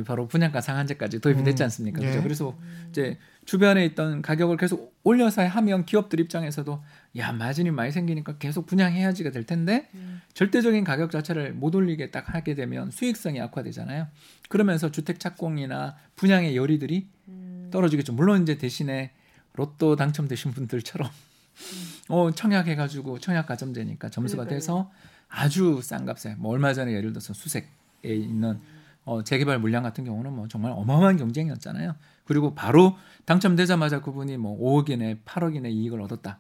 바로 0.06 0.28
분양가 0.28 0.62
상한제까지 0.62 1.20
도입이 1.20 1.44
됐지 1.44 1.64
않습니까? 1.64 2.02
예. 2.02 2.08
그죠? 2.08 2.24
그래서 2.24 2.58
이제 2.90 3.18
주변에 3.46 3.86
있던 3.86 4.22
가격을 4.22 4.58
계속 4.58 4.96
올려서 5.04 5.46
하면 5.48 5.86
기업들 5.86 6.20
입장에서도 6.20 6.84
야 7.18 7.32
마진이 7.32 7.72
많이 7.72 7.92
생기니까 7.92 8.38
계속 8.38 8.66
분양해야지가 8.66 9.32
될 9.32 9.46
텐데 9.46 9.90
음. 9.96 10.22
절대적인 10.34 10.84
가격 10.84 11.12
자체를 11.12 11.54
못 11.54 11.74
올리게 11.76 12.12
딱 12.12 12.34
하게 12.34 12.56
되면 12.56 12.92
수익성이 12.92 13.40
악화되잖아요. 13.42 14.08
그러면서 14.50 14.92
주택 14.92 15.20
착공이나 15.20 15.96
분양의 16.16 16.56
열의들이 16.56 17.08
음. 17.30 17.70
떨어지겠죠. 17.72 18.14
물론 18.14 18.44
이제 18.44 18.58
대신에 18.58 19.12
로또 19.54 19.96
당첨되신 19.96 20.52
분들처럼 20.52 21.10
어 22.10 22.32
청약해가지고 22.32 23.20
청약 23.20 23.48
가점제니까 23.48 24.10
점수가 24.10 24.44
그러니까요. 24.44 24.60
돼서 24.60 24.92
아주 25.30 25.82
싼 25.82 26.06
값에 26.06 26.36
뭐 26.38 26.52
얼마 26.52 26.74
전에 26.74 26.94
예를 26.94 27.12
들어서 27.12 27.34
수색에 27.34 27.66
있는 28.04 28.60
어, 29.08 29.24
재개발 29.24 29.58
물량 29.60 29.84
같은 29.84 30.04
경우는 30.04 30.34
뭐 30.34 30.50
정말 30.50 30.74
어마어마한 30.74 31.16
경쟁이었잖아요. 31.16 31.96
그리고 32.26 32.54
바로 32.54 32.98
당첨되자마자 33.24 34.02
그분이 34.02 34.36
뭐 34.36 34.60
5억 34.60 34.90
이내 34.90 35.18
8억 35.24 35.56
이내 35.56 35.70
이익을 35.70 36.02
얻었다. 36.02 36.40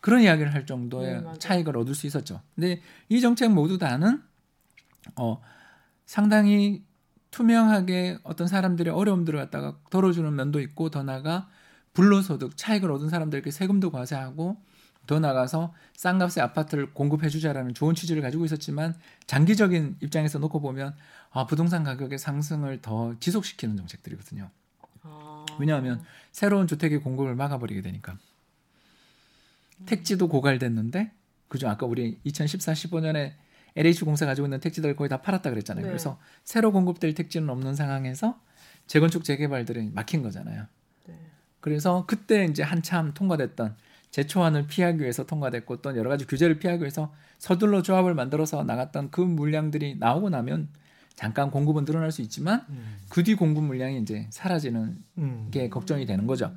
그런 0.00 0.22
이야기를 0.22 0.54
할 0.54 0.66
정도의 0.66 1.20
네. 1.20 1.38
차익을 1.40 1.76
얻을 1.76 1.96
수 1.96 2.06
있었죠. 2.06 2.42
근데 2.54 2.80
이 3.08 3.20
정책 3.20 3.50
모두 3.50 3.76
다는 3.76 4.22
어 5.16 5.40
상당히 6.04 6.84
투명하게 7.32 8.18
어떤 8.22 8.46
사람들의 8.46 8.94
어려움들을 8.94 9.36
갖다가 9.40 9.76
덜어주는 9.90 10.32
면도 10.32 10.60
있고 10.60 10.90
더 10.90 11.02
나아가 11.02 11.48
불로소득 11.92 12.56
차익을 12.56 12.88
얻은 12.92 13.08
사람들에게 13.08 13.50
세금도 13.50 13.90
과세하고 13.90 14.62
더 15.06 15.20
나가서 15.20 15.74
싼 15.96 16.18
값의 16.18 16.42
아파트를 16.42 16.92
공급해 16.92 17.28
주자라는 17.28 17.74
좋은 17.74 17.94
취지를 17.94 18.22
가지고 18.22 18.44
있었지만 18.44 18.94
장기적인 19.26 19.98
입장에서 20.00 20.38
놓고 20.38 20.60
보면 20.60 20.94
아, 21.30 21.46
부동산 21.46 21.84
가격의 21.84 22.18
상승을 22.18 22.80
더 22.82 23.14
지속시키는 23.20 23.76
정책들이거든요. 23.76 24.50
아. 25.02 25.46
왜냐하면 25.58 26.02
새로운 26.32 26.66
주택의 26.66 27.00
공급을 27.00 27.34
막아버리게 27.34 27.82
되니까 27.82 28.18
택지도 29.86 30.28
고갈됐는데 30.28 31.12
그죠 31.48 31.68
아까 31.68 31.86
우리 31.86 32.18
2014, 32.24 32.72
15년에 32.72 33.34
LH 33.76 34.04
공사 34.04 34.24
가지고 34.24 34.46
있는 34.46 34.58
택지들 34.60 34.96
거의 34.96 35.08
다 35.08 35.20
팔았다 35.20 35.50
그랬잖아요. 35.50 35.84
네. 35.84 35.88
그래서 35.88 36.18
새로 36.44 36.72
공급될 36.72 37.14
택지는 37.14 37.50
없는 37.50 37.74
상황에서 37.74 38.40
재건축 38.86 39.24
재개발들이 39.24 39.90
막힌 39.92 40.22
거잖아요. 40.22 40.66
네. 41.06 41.20
그래서 41.60 42.04
그때 42.06 42.46
이제 42.46 42.62
한참 42.62 43.12
통과됐던 43.12 43.76
제초안을 44.10 44.66
피하기 44.66 45.00
위해서 45.00 45.24
통과됐고 45.26 45.82
또 45.82 45.96
여러 45.96 46.08
가지 46.08 46.26
규제를 46.26 46.58
피하기 46.58 46.80
위해서 46.80 47.12
서둘러 47.38 47.82
조합을 47.82 48.14
만들어서 48.14 48.64
나갔던 48.64 49.10
그 49.10 49.20
물량들이 49.20 49.96
나오고 49.98 50.30
나면 50.30 50.68
잠깐 51.14 51.50
공급은 51.50 51.84
늘어날 51.84 52.12
수 52.12 52.22
있지만 52.22 52.64
음. 52.68 52.98
그뒤 53.08 53.34
공급 53.34 53.64
물량이 53.64 54.00
이제 54.00 54.26
사라지는 54.30 54.98
음. 55.18 55.48
게 55.50 55.68
걱정이 55.68 56.06
되는 56.06 56.26
거죠. 56.26 56.52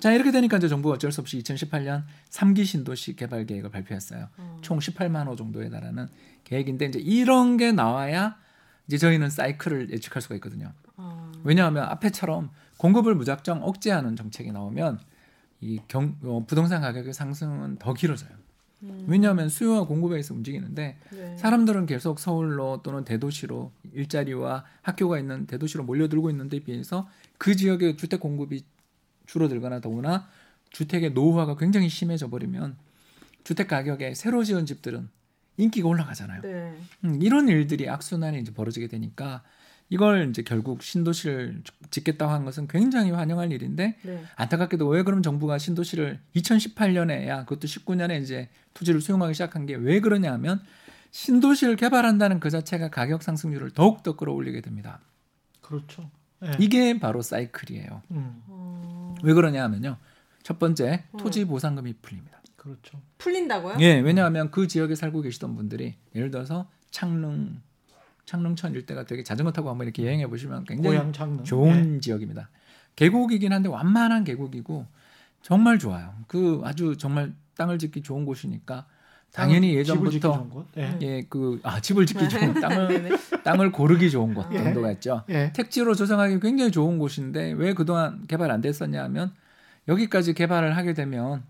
자 0.00 0.12
이렇게 0.12 0.32
되니까 0.32 0.56
이제 0.56 0.68
정부가 0.68 0.94
어쩔 0.94 1.12
수 1.12 1.20
없이 1.20 1.38
2018년 1.42 2.04
3기 2.30 2.64
신도시 2.64 3.14
개발 3.16 3.46
계획을 3.46 3.70
발표했어요. 3.70 4.28
총 4.62 4.78
18만 4.78 5.26
호 5.28 5.36
정도에 5.36 5.68
달하는 5.68 6.08
계획인데 6.44 6.86
이제 6.86 6.98
이런 6.98 7.56
게 7.56 7.72
나와야 7.72 8.36
이제 8.86 8.98
저희는 8.98 9.30
사이클을 9.30 9.90
예측할 9.90 10.22
수가 10.22 10.34
있거든요. 10.36 10.72
아. 10.96 11.32
왜냐하면 11.44 11.84
앞에처럼 11.84 12.50
공급을 12.78 13.14
무작정 13.14 13.62
억제하는 13.62 14.16
정책이 14.16 14.50
나오면 14.52 14.98
이 15.62 15.78
경, 15.86 16.16
어, 16.24 16.44
부동산 16.46 16.82
가격의 16.82 17.14
상승은 17.14 17.76
더 17.78 17.94
길어져요. 17.94 18.30
음. 18.82 19.04
왜냐하면 19.06 19.48
수요와 19.48 19.86
공급에 19.86 20.14
의해서 20.14 20.34
움직이는데 20.34 20.98
네. 21.10 21.36
사람들은 21.36 21.86
계속 21.86 22.18
서울로 22.18 22.80
또는 22.82 23.04
대도시로 23.04 23.70
일자리와 23.94 24.64
학교가 24.82 25.20
있는 25.20 25.46
대도시로 25.46 25.84
몰려들고 25.84 26.30
있는데 26.30 26.58
비해서 26.58 27.08
그 27.38 27.54
지역의 27.54 27.96
주택 27.96 28.18
공급이 28.18 28.64
줄어들거나 29.26 29.80
더구나 29.80 30.26
주택의 30.70 31.12
노후화가 31.12 31.56
굉장히 31.56 31.88
심해져 31.88 32.28
버리면 32.28 32.76
주택 33.44 33.68
가격에 33.68 34.14
새로 34.14 34.42
지은 34.42 34.66
집들은 34.66 35.08
인기가 35.58 35.86
올라가잖아요. 35.86 36.42
네. 36.42 36.76
음, 37.04 37.22
이런 37.22 37.48
일들이 37.48 37.88
악순환이 37.88 38.40
이제 38.40 38.52
벌어지게 38.52 38.88
되니까 38.88 39.44
이걸 39.92 40.30
이제 40.30 40.40
결국 40.40 40.82
신도시를 40.82 41.62
짓겠다고 41.90 42.32
한 42.32 42.46
것은 42.46 42.66
굉장히 42.66 43.10
환영할 43.10 43.52
일인데 43.52 43.98
네. 44.00 44.24
안타깝게도 44.36 44.88
왜 44.88 45.02
그럼 45.02 45.22
정부가 45.22 45.58
신도시를 45.58 46.18
2018년에야 46.34 47.44
그것도 47.44 47.68
19년에 47.68 48.22
이제 48.22 48.48
투지를 48.72 49.02
수용하기 49.02 49.34
시작한 49.34 49.66
게 49.66 49.74
왜 49.74 50.00
그러냐 50.00 50.32
하면 50.32 50.62
신도시를 51.10 51.76
개발한다는 51.76 52.40
그 52.40 52.48
자체가 52.48 52.88
가격 52.88 53.22
상승률을 53.22 53.72
더욱 53.72 54.02
더 54.02 54.16
끌어올리게 54.16 54.62
됩니다. 54.62 54.98
그렇죠. 55.60 56.10
예. 56.42 56.52
이게 56.58 56.98
바로 56.98 57.20
사이클이에요. 57.20 58.02
음. 58.12 58.42
어. 58.46 59.14
왜 59.22 59.34
그러냐 59.34 59.62
하면요. 59.62 59.98
첫 60.42 60.58
번째, 60.58 61.04
음. 61.10 61.18
토지 61.18 61.44
보상금이 61.44 61.96
풀립니다. 62.00 62.40
그렇죠. 62.56 62.98
풀린다고요? 63.18 63.76
예, 63.80 64.00
왜냐하면 64.00 64.50
그 64.50 64.66
지역에 64.68 64.94
살고 64.94 65.20
계시던 65.20 65.54
분들이 65.54 65.96
예를 66.14 66.30
들어서 66.30 66.70
창릉, 66.90 67.60
창릉천 68.24 68.74
일대가 68.74 69.04
되게 69.04 69.22
자전거 69.22 69.52
타고 69.52 69.70
한번 69.70 69.86
이렇게 69.86 70.04
여행해 70.04 70.26
보시면 70.26 70.64
굉장히 70.64 70.96
고향 70.96 71.12
창릉. 71.12 71.44
좋은 71.44 72.00
지역입니다. 72.00 72.48
계곡이긴 72.96 73.52
한데 73.52 73.68
완만한 73.68 74.24
계곡이고 74.24 74.86
정말 75.42 75.78
좋아요. 75.78 76.14
그 76.28 76.60
아주 76.64 76.96
정말 76.96 77.32
땅을 77.56 77.78
짓기 77.78 78.02
좋은 78.02 78.24
곳이니까 78.24 78.86
당연히 79.32 79.74
예. 79.74 79.82
집을 79.82 80.10
짓기 80.10 80.16
예전부터 80.16 80.32
좋은 80.34 80.50
곳. 80.50 80.66
예. 80.76 80.98
예, 81.00 81.22
그 81.28 81.58
아, 81.62 81.80
집을 81.80 82.06
짓기 82.06 82.28
좋은 82.28 82.60
땅을 82.60 82.88
네네. 82.88 83.10
땅을 83.42 83.72
고르기 83.72 84.10
좋은 84.10 84.34
곳 84.34 84.46
예. 84.52 84.58
정도가 84.58 84.92
있죠. 84.92 85.22
예. 85.30 85.52
택지로 85.52 85.94
조성하기 85.94 86.40
굉장히 86.40 86.70
좋은 86.70 86.98
곳인데 86.98 87.52
왜 87.52 87.72
그동안 87.72 88.26
개발 88.26 88.50
안 88.50 88.60
됐었냐 88.60 89.02
하면 89.04 89.32
여기까지 89.88 90.34
개발을 90.34 90.76
하게 90.76 90.92
되면 90.92 91.42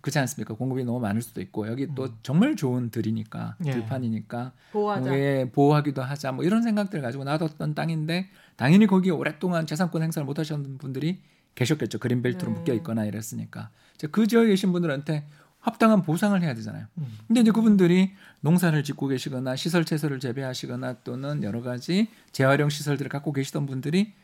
그렇지 0.00 0.18
않습니까? 0.18 0.54
공급이 0.54 0.84
너무 0.84 1.00
많을 1.00 1.22
수도 1.22 1.40
있고 1.40 1.66
여기 1.68 1.88
또 1.94 2.08
정말 2.22 2.56
좋은 2.56 2.90
들이니까 2.90 3.56
예. 3.66 3.72
들판이니까 3.72 4.52
보호하자. 4.72 5.18
예, 5.18 5.50
보호하기도 5.52 6.02
하자 6.02 6.32
뭐 6.32 6.44
이런 6.44 6.62
생각들 6.62 6.98
을 6.98 7.02
가지고 7.02 7.24
놔뒀던 7.24 7.74
땅인데 7.74 8.28
당연히 8.56 8.86
거기에 8.86 9.12
오랫동안 9.12 9.66
재산권 9.66 10.02
행사를 10.02 10.24
못 10.24 10.38
하셨던 10.38 10.78
분들이 10.78 11.20
계셨겠죠. 11.54 11.98
그린벨트로 11.98 12.52
네. 12.52 12.58
묶여 12.58 12.74
있거나 12.74 13.04
이랬으니까. 13.04 13.70
그 14.12 14.26
지역에 14.26 14.48
계신 14.48 14.72
분들한테 14.72 15.24
합당한 15.60 16.02
보상을 16.02 16.40
해야 16.40 16.54
되잖아요. 16.54 16.86
음. 16.98 17.18
근데 17.26 17.40
이제 17.40 17.50
그분들이 17.50 18.12
농사를 18.40 18.82
짓고 18.84 19.08
계시거나 19.08 19.56
시설 19.56 19.84
채소를 19.84 20.20
재배하시거나 20.20 20.98
또는 21.04 21.42
여러 21.42 21.62
가지 21.62 22.08
재활용 22.32 22.68
시설들을 22.70 23.08
갖고 23.08 23.32
계시던 23.32 23.66
분들이 23.66 24.14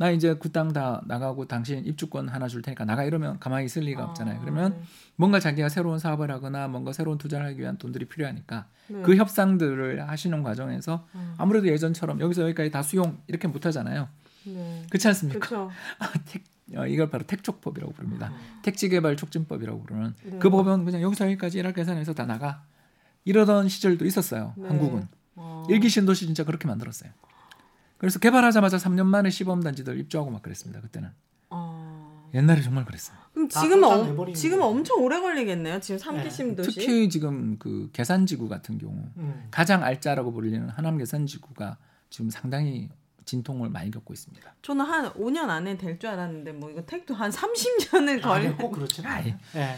나 0.00 0.10
이제 0.10 0.32
그 0.34 0.48
땅 0.50 0.72
다 0.72 1.02
나가고 1.06 1.44
당신 1.46 1.84
입주권 1.84 2.28
하나 2.30 2.48
줄 2.48 2.62
테니까 2.62 2.86
나가 2.86 3.04
이러면 3.04 3.38
가만히 3.38 3.66
있을 3.66 3.82
리가 3.82 4.02
없잖아요. 4.06 4.38
아, 4.38 4.40
그러면 4.40 4.72
네. 4.72 4.82
뭔가 5.16 5.38
자기가 5.40 5.68
새로운 5.68 5.98
사업을 5.98 6.30
하거나 6.30 6.68
뭔가 6.68 6.94
새로운 6.94 7.18
투자를 7.18 7.44
하기 7.48 7.60
위한 7.60 7.76
돈들이 7.76 8.06
필요하니까 8.06 8.64
네. 8.88 9.02
그 9.02 9.14
협상들을 9.16 10.08
하시는 10.08 10.42
과정에서 10.42 11.06
음. 11.14 11.34
아무래도 11.36 11.68
예전처럼 11.68 12.18
여기서 12.20 12.44
여기까지 12.44 12.70
다 12.70 12.82
수용 12.82 13.18
이렇게 13.26 13.46
못 13.46 13.66
하잖아요. 13.66 14.08
네. 14.46 14.86
그렇지 14.88 15.06
않습니까? 15.08 15.38
그렇죠. 15.38 15.70
택, 16.24 16.44
어, 16.76 16.86
이걸 16.86 17.10
바로 17.10 17.24
택촉법이라고 17.26 17.92
부릅니다. 17.92 18.32
택지개발 18.62 19.16
촉진법이라고 19.18 19.82
부르는 19.82 20.14
네. 20.24 20.38
그 20.38 20.48
법은 20.48 20.86
그냥 20.86 21.02
여기서 21.02 21.26
여기까지 21.26 21.58
일할 21.58 21.74
계산해서 21.74 22.14
다 22.14 22.24
나가 22.24 22.64
이러던 23.26 23.68
시절도 23.68 24.06
있었어요. 24.06 24.54
네. 24.56 24.66
한국은 24.66 25.06
어. 25.36 25.66
일기 25.68 25.90
신도시 25.90 26.24
진짜 26.24 26.44
그렇게 26.44 26.66
만들었어요. 26.68 27.10
그래서 28.00 28.18
개발하자마자 28.18 28.78
3년 28.78 29.04
만에 29.04 29.28
시범 29.28 29.62
단지들 29.62 29.98
입주하고 30.00 30.30
막 30.30 30.40
그랬습니다. 30.42 30.80
그때는 30.80 31.10
어. 31.50 32.30
옛날에 32.32 32.62
정말 32.62 32.84
그랬어요. 32.86 33.18
그럼 33.34 33.48
다 33.48 33.60
지금은 33.60 34.34
지금은 34.34 34.60
거죠. 34.62 34.70
엄청 34.70 35.02
오래 35.02 35.20
걸리겠네요. 35.20 35.80
지금 35.80 35.98
삼기심 35.98 36.56
도시. 36.56 36.80
특히 36.80 37.08
지금 37.10 37.58
그 37.58 37.90
계산지구 37.92 38.48
같은 38.48 38.78
경우 38.78 38.94
음. 39.18 39.48
가장 39.50 39.82
알짜라고 39.84 40.32
불리는 40.32 40.68
하남 40.70 40.96
계산지구가 40.96 41.76
지금 42.08 42.30
상당히 42.30 42.88
진통을 43.26 43.68
많이 43.68 43.90
겪고 43.90 44.14
있습니다. 44.14 44.54
저는 44.62 44.84
한 44.86 45.12
5년 45.12 45.50
안에 45.50 45.76
될 45.76 45.98
줄 45.98 46.08
알았는데 46.08 46.52
뭐 46.52 46.70
이거 46.70 46.82
택도 46.86 47.14
한 47.14 47.30
30년을 47.30 48.24
아, 48.24 48.28
걸리. 48.28 48.50
꼭 48.56 48.70
그렇진. 48.72 49.04
않아요. 49.04 49.34
예. 49.56 49.76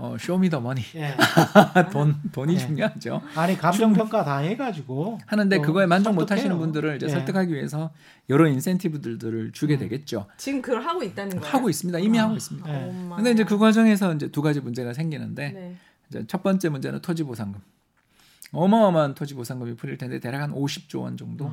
어, 0.00 0.16
쇼미더머니 0.18 0.80
예. 0.94 1.14
돈 1.92 2.16
돈이 2.32 2.54
네. 2.56 2.66
중요하죠. 2.66 3.20
아니 3.34 3.56
감정 3.58 3.92
평가 3.92 4.24
다 4.24 4.38
해가지고 4.38 5.18
하는데 5.26 5.56
또 5.56 5.62
그거에 5.62 5.84
만족 5.84 6.14
못 6.14 6.20
설득해요. 6.20 6.38
하시는 6.40 6.58
분들을 6.58 6.96
이제 6.96 7.04
예. 7.06 7.10
설득하기 7.10 7.52
위해서 7.52 7.90
여러 8.30 8.48
인센티브들을 8.48 9.52
주게 9.52 9.76
되겠죠. 9.76 10.26
지금 10.38 10.62
그걸 10.62 10.82
하고 10.82 11.02
있다는 11.02 11.38
거예요. 11.38 11.54
하고 11.54 11.68
있습니다. 11.68 11.98
이미 11.98 12.16
하고 12.16 12.34
있습니다. 12.34 12.68
예. 12.72 12.88
엄마. 12.88 13.16
근데 13.16 13.32
이제 13.32 13.44
그 13.44 13.58
과정에서 13.58 14.14
이제 14.14 14.28
두 14.28 14.40
가지 14.40 14.60
문제가 14.60 14.94
생기는데 14.94 15.50
네. 15.50 15.76
이제 16.08 16.24
첫 16.26 16.42
번째 16.42 16.70
문제는 16.70 17.02
토지 17.02 17.22
보상금. 17.22 17.60
어마어마한 18.52 19.14
토지 19.14 19.34
보상금이 19.34 19.76
풀릴 19.76 19.98
텐데 19.98 20.18
대략 20.18 20.40
한 20.40 20.52
50조 20.52 21.02
원 21.02 21.18
정도. 21.18 21.52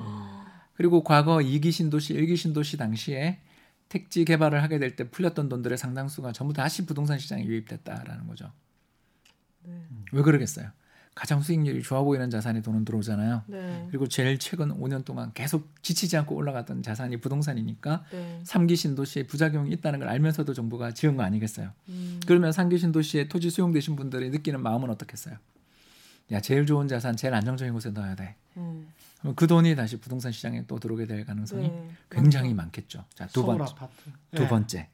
그리고 0.73 1.03
과거 1.03 1.37
2기 1.37 1.71
신도시, 1.71 2.13
1기 2.13 2.37
신도시 2.37 2.77
당시에 2.77 3.39
택지 3.89 4.25
개발을 4.25 4.61
하게 4.63 4.79
될 4.79 4.95
때 4.95 5.09
풀렸던 5.09 5.49
돈들의 5.49 5.77
상당수가 5.77 6.31
전부 6.31 6.53
다시 6.53 6.85
부동산 6.85 7.19
시장에 7.19 7.45
유입됐다라는 7.45 8.27
거죠. 8.27 8.51
네. 9.63 9.81
왜 10.11 10.21
그러겠어요? 10.21 10.69
가장 11.13 11.41
수익률이 11.41 11.81
좋아 11.81 12.03
보이는 12.03 12.29
자산이 12.29 12.61
돈은 12.61 12.85
들어오잖아요. 12.85 13.43
네. 13.47 13.87
그리고 13.89 14.07
제일 14.07 14.37
최근 14.37 14.69
5년 14.69 15.03
동안 15.03 15.31
계속 15.33 15.73
지치지 15.81 16.15
않고 16.17 16.35
올라갔던 16.35 16.83
자산이 16.83 17.17
부동산이니까 17.17 18.03
네. 18.11 18.41
3기 18.45 18.75
신도시에 18.75 19.23
부작용이 19.23 19.71
있다는 19.71 19.99
걸 19.99 20.09
알면서도 20.09 20.53
정부가 20.53 20.91
지은 20.91 21.17
거 21.17 21.23
아니겠어요? 21.23 21.71
음. 21.89 22.19
그러면 22.27 22.51
3기 22.51 22.77
신도시에 22.77 23.29
토지 23.29 23.49
수용되신 23.49 23.95
분들이 23.95 24.29
느끼는 24.29 24.61
마음은 24.61 24.89
어떻겠어요? 24.91 25.37
야, 26.33 26.41
제일 26.41 26.65
좋은 26.67 26.87
자산, 26.87 27.15
제일 27.15 27.33
안정적인 27.33 27.73
곳에 27.73 27.89
넣어야 27.89 28.13
돼. 28.15 28.35
음. 28.57 28.87
그 29.35 29.47
돈이 29.47 29.75
다시 29.75 29.99
부동산 29.99 30.31
시장에 30.31 30.65
또 30.67 30.79
들어오게 30.79 31.05
될 31.05 31.25
가능성이 31.25 31.69
네. 31.69 31.89
굉장히 32.09 32.53
많겠죠. 32.53 33.05
자, 33.13 33.27
두 33.27 33.45
번째. 33.45 33.73
두 34.35 34.43
예. 34.43 34.47
번째. 34.47 34.89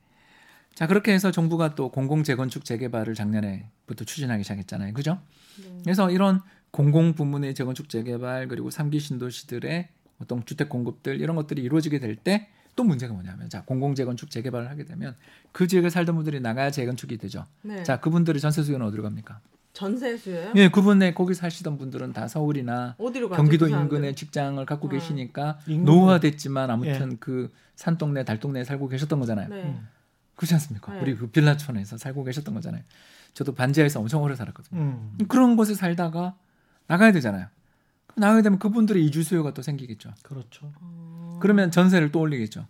자, 0.74 0.88
그렇게 0.88 1.14
해서 1.14 1.32
정부가 1.32 1.76
또 1.76 1.92
공공 1.92 2.24
재건축 2.24 2.66
재개발을 2.66 3.14
작년에부터 3.16 4.06
추진하기 4.06 4.44
시작했잖아요. 4.44 4.94
그죠? 4.94 5.20
네. 5.62 5.80
그래서 5.84 6.10
이런 6.10 6.42
공공 6.72 7.14
부문의 7.14 7.54
재건축 7.54 7.90
재개발 7.90 8.48
그리고 8.48 8.70
3기 8.70 9.00
신도시들의 9.00 9.90
어떤 10.20 10.46
주택 10.46 10.70
공급들 10.70 11.20
이런 11.20 11.36
것들이 11.36 11.62
이루어지게 11.62 12.00
될 12.00 12.16
때 12.16 12.50
또 12.76 12.84
문제가 12.84 13.14
뭐냐면 13.14 13.50
자, 13.50 13.64
공공 13.64 13.96
재건축 13.96 14.32
재개발을 14.32 14.70
하게 14.70 14.86
되면 14.86 15.16
그 15.52 15.68
지역에 15.68 15.90
살던 15.90 16.16
분들이 16.16 16.40
나가야 16.40 16.72
재건축이 16.72 17.18
되죠. 17.18 17.46
네. 17.62 17.84
자, 17.84 18.00
그분들의 18.00 18.42
전세 18.42 18.64
수요는 18.64 18.86
어디로 18.88 19.04
갑니까? 19.04 19.40
전세 19.74 20.16
수요요? 20.16 20.54
예, 20.56 20.70
그분의 20.70 21.16
거기 21.16 21.34
사시던 21.34 21.80
분들은 21.80 22.14
다 22.14 22.28
서울이나? 22.28 22.96
경기도? 23.36 23.68
인근에 23.68 24.14
직장을 24.14 24.64
갖고 24.66 24.88
어. 24.88 24.90
계시니까. 24.90 25.60
노후화됐지만 25.68 26.70
아무튼 26.70 27.18
그 27.20 27.52
산동네 27.76 28.24
달동네에 28.24 28.64
살고 28.64 28.88
계셨던 28.88 29.20
거잖아요. 29.20 29.50
네. 29.50 29.64
음. 29.64 29.88
그렇지 30.36 30.54
않습니까? 30.54 30.94
네. 30.94 31.02
우리 31.02 31.16
그 31.16 31.28
빌라촌에서 31.28 31.98
살고 31.98 32.24
계셨던 32.24 32.54
거잖아요. 32.54 32.84
저도 33.34 33.56
반지하에서 33.56 34.00
엄청 34.00 34.22
오래 34.22 34.36
살았거든요. 34.36 34.80
음. 34.80 35.18
그런 35.28 35.56
곳에 35.56 35.74
살다가 35.74 36.36
나가야 36.86 37.12
되잖아요. 37.12 37.48
그럼 38.06 38.22
나가게 38.22 38.44
되면 38.44 38.60
그분들의 38.60 39.04
이주 39.06 39.24
수요가 39.24 39.56
또 39.56 39.64
생기겠죠. 39.64 40.14
그렇죠. 40.22 40.72
어. 40.82 41.40
그러면 41.42 41.72
전세를 41.72 42.12
또 42.12 42.20
올리겠죠. 42.20 42.68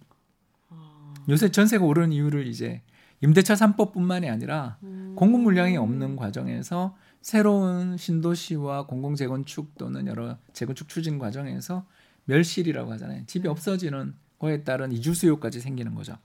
아. 0.69 1.13
요새 1.27 1.51
전세가 1.51 1.83
오르는 1.83 2.13
이유를 2.13 2.47
이제 2.47 2.81
임대차 3.23 3.53
3법뿐만이 3.53 4.29
아니라 4.29 4.77
음. 4.83 5.13
공급 5.15 5.41
물량이 5.41 5.77
없는 5.77 6.17
과정에서 6.17 6.93
새로운 7.21 7.95
신도시와 7.95 8.85
공공 8.85 9.15
재건축 9.15 9.77
또는 9.77 10.07
여러 10.07 10.37
재건축 10.51 10.89
추진 10.89 11.19
과정에서 11.19 11.85
멸실이라고 12.25 12.91
하잖아요. 12.91 13.25
집이 13.25 13.47
없어지는 13.47 14.13
거에 14.39 14.65
따른 14.65 14.91
이주 14.91 15.13
수요까지 15.13 15.61
생기는 15.61 15.95
거죠. 15.95 16.17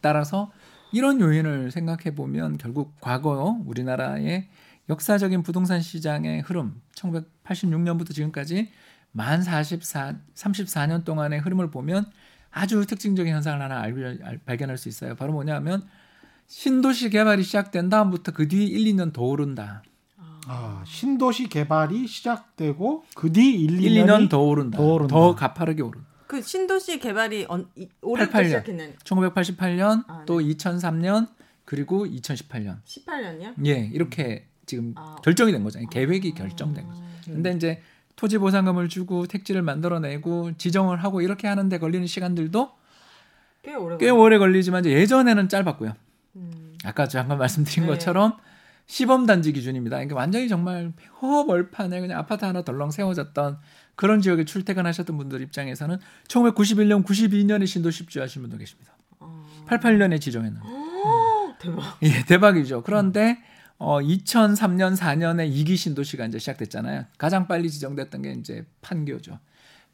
따라서 0.00 0.50
이런 0.92 1.20
요인을 1.20 1.70
생각해 1.70 2.16
보면 2.16 2.58
결국 2.58 2.96
과거 3.00 3.56
우리나라의 3.64 4.48
역사적인 4.88 5.44
부동산 5.44 5.80
시장의 5.80 6.40
흐름 6.40 6.82
1986년부터 6.96 8.12
지금까지 8.12 8.72
만 9.12 9.42
44, 9.42 10.16
34년 10.34 11.04
동안의 11.04 11.38
흐름을 11.38 11.70
보면 11.70 12.06
아주 12.54 12.86
특징적인 12.86 13.32
현상을 13.34 13.60
하나 13.60 13.80
알, 13.80 14.18
알- 14.22 14.38
발견할 14.38 14.78
수 14.78 14.88
있어요. 14.88 15.14
바로 15.16 15.32
뭐냐면 15.32 15.82
신도시 16.46 17.10
개발이 17.10 17.42
시작된 17.42 17.88
다음부터 17.88 18.32
그 18.32 18.46
뒤 18.48 18.64
1, 18.66 18.94
2년 18.94 19.12
더 19.12 19.22
오른다. 19.22 19.82
아 20.46 20.84
신도시 20.86 21.48
개발이 21.48 22.06
시작되고 22.06 23.04
그 23.14 23.32
뒤 23.32 23.54
1, 23.64 23.80
1, 23.82 23.90
2년이 23.90 24.06
2년 24.06 24.30
더 24.30 24.40
오른다. 24.40 24.78
더 24.78 24.84
오른다. 24.94 25.12
더 25.14 25.34
가파르게 25.34 25.82
오른다. 25.82 26.06
그 26.26 26.40
신도시 26.42 26.98
개발이 27.00 27.46
언, 27.48 27.68
이, 27.76 27.88
올해부터 28.02 28.38
88년. 28.38 28.44
시작했는 28.46 28.94
1988년 29.04 30.04
아, 30.08 30.18
네. 30.20 30.24
또 30.26 30.40
2003년 30.40 31.28
그리고 31.64 32.06
2018년. 32.06 32.82
18년이요? 32.84 33.66
예, 33.66 33.90
이렇게 33.92 34.46
지금 34.66 34.92
아. 34.96 35.16
결정이 35.24 35.52
된 35.52 35.62
거죠. 35.64 35.78
계획이 35.90 36.32
결정된 36.34 36.86
거죠. 36.86 37.02
근데 37.24 37.52
이제 37.52 37.82
토지 38.16 38.38
보상금을 38.38 38.88
주고 38.88 39.26
택지를 39.26 39.62
만들어내고 39.62 40.56
지정을 40.56 41.02
하고 41.02 41.20
이렇게 41.20 41.48
하는데 41.48 41.76
걸리는 41.78 42.06
시간들도 42.06 42.70
꽤 43.62 43.74
오래 43.74 43.96
꽤 43.98 44.10
오래 44.10 44.38
걸리지만 44.38 44.84
이제 44.84 44.92
예전에는 44.92 45.48
짧았고요. 45.48 45.94
음. 46.36 46.76
아까 46.84 47.08
잠깐 47.08 47.38
말씀드린 47.38 47.86
네. 47.86 47.92
것처럼 47.92 48.36
시범 48.86 49.26
단지 49.26 49.52
기준입니다. 49.52 49.96
그러니까 49.96 50.16
완전히 50.16 50.48
정말 50.48 50.92
허벌판에 51.22 52.00
그냥 52.00 52.18
아파트 52.18 52.44
하나 52.44 52.62
덜렁 52.62 52.90
세워졌던 52.90 53.58
그런 53.96 54.20
지역에 54.20 54.44
출퇴근하셨던 54.44 55.16
분들 55.16 55.40
입장에서는 55.40 55.98
1991년, 56.28 57.04
92년에 57.04 57.66
신도시 57.66 58.04
입주하신 58.04 58.42
분도 58.42 58.58
계십니다. 58.58 58.92
어. 59.20 59.46
88년에 59.68 60.20
지정했는데. 60.20 60.66
대박. 61.60 61.96
예, 62.02 62.24
대박이죠. 62.26 62.82
그런데 62.82 63.38
어 63.78 64.00
2003년 64.00 64.96
4년에 64.96 65.50
2기 65.52 65.76
신도시가 65.76 66.26
이제 66.26 66.38
시작됐잖아요. 66.38 67.06
가장 67.18 67.48
빨리 67.48 67.70
지정됐던 67.70 68.22
게 68.22 68.32
이제 68.32 68.64
판교죠. 68.80 69.38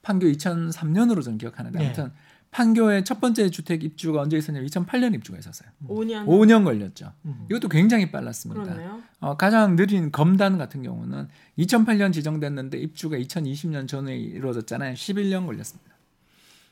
판교 0.03 0.27
2003년으로 0.27 1.23
저는 1.23 1.38
기억하는데 1.38 1.79
네. 1.79 1.85
아무튼 1.87 2.13
판교의 2.50 3.04
첫 3.04 3.21
번째 3.21 3.48
주택 3.50 3.85
입주가 3.85 4.21
언제 4.23 4.37
있었냐면 4.37 4.69
2008년 4.69 5.15
입주가 5.15 5.38
있었어요. 5.38 5.71
5년. 5.87 6.27
5년 6.27 6.65
걸렸죠. 6.65 7.13
음. 7.25 7.46
이것도 7.48 7.69
굉장히 7.69 8.11
빨랐습니다. 8.11 8.63
그렇네요. 8.63 9.00
어, 9.21 9.37
가장 9.37 9.77
느린 9.77 10.11
검단 10.11 10.59
같은 10.59 10.83
경우는 10.83 11.29
2008년 11.59 12.13
지정됐는데 12.13 12.79
입주가 12.79 13.17
2020년 13.19 13.87
전에 13.87 14.17
이루어졌잖아요. 14.17 14.94
11년 14.94 15.46
걸렸습니다. 15.46 15.90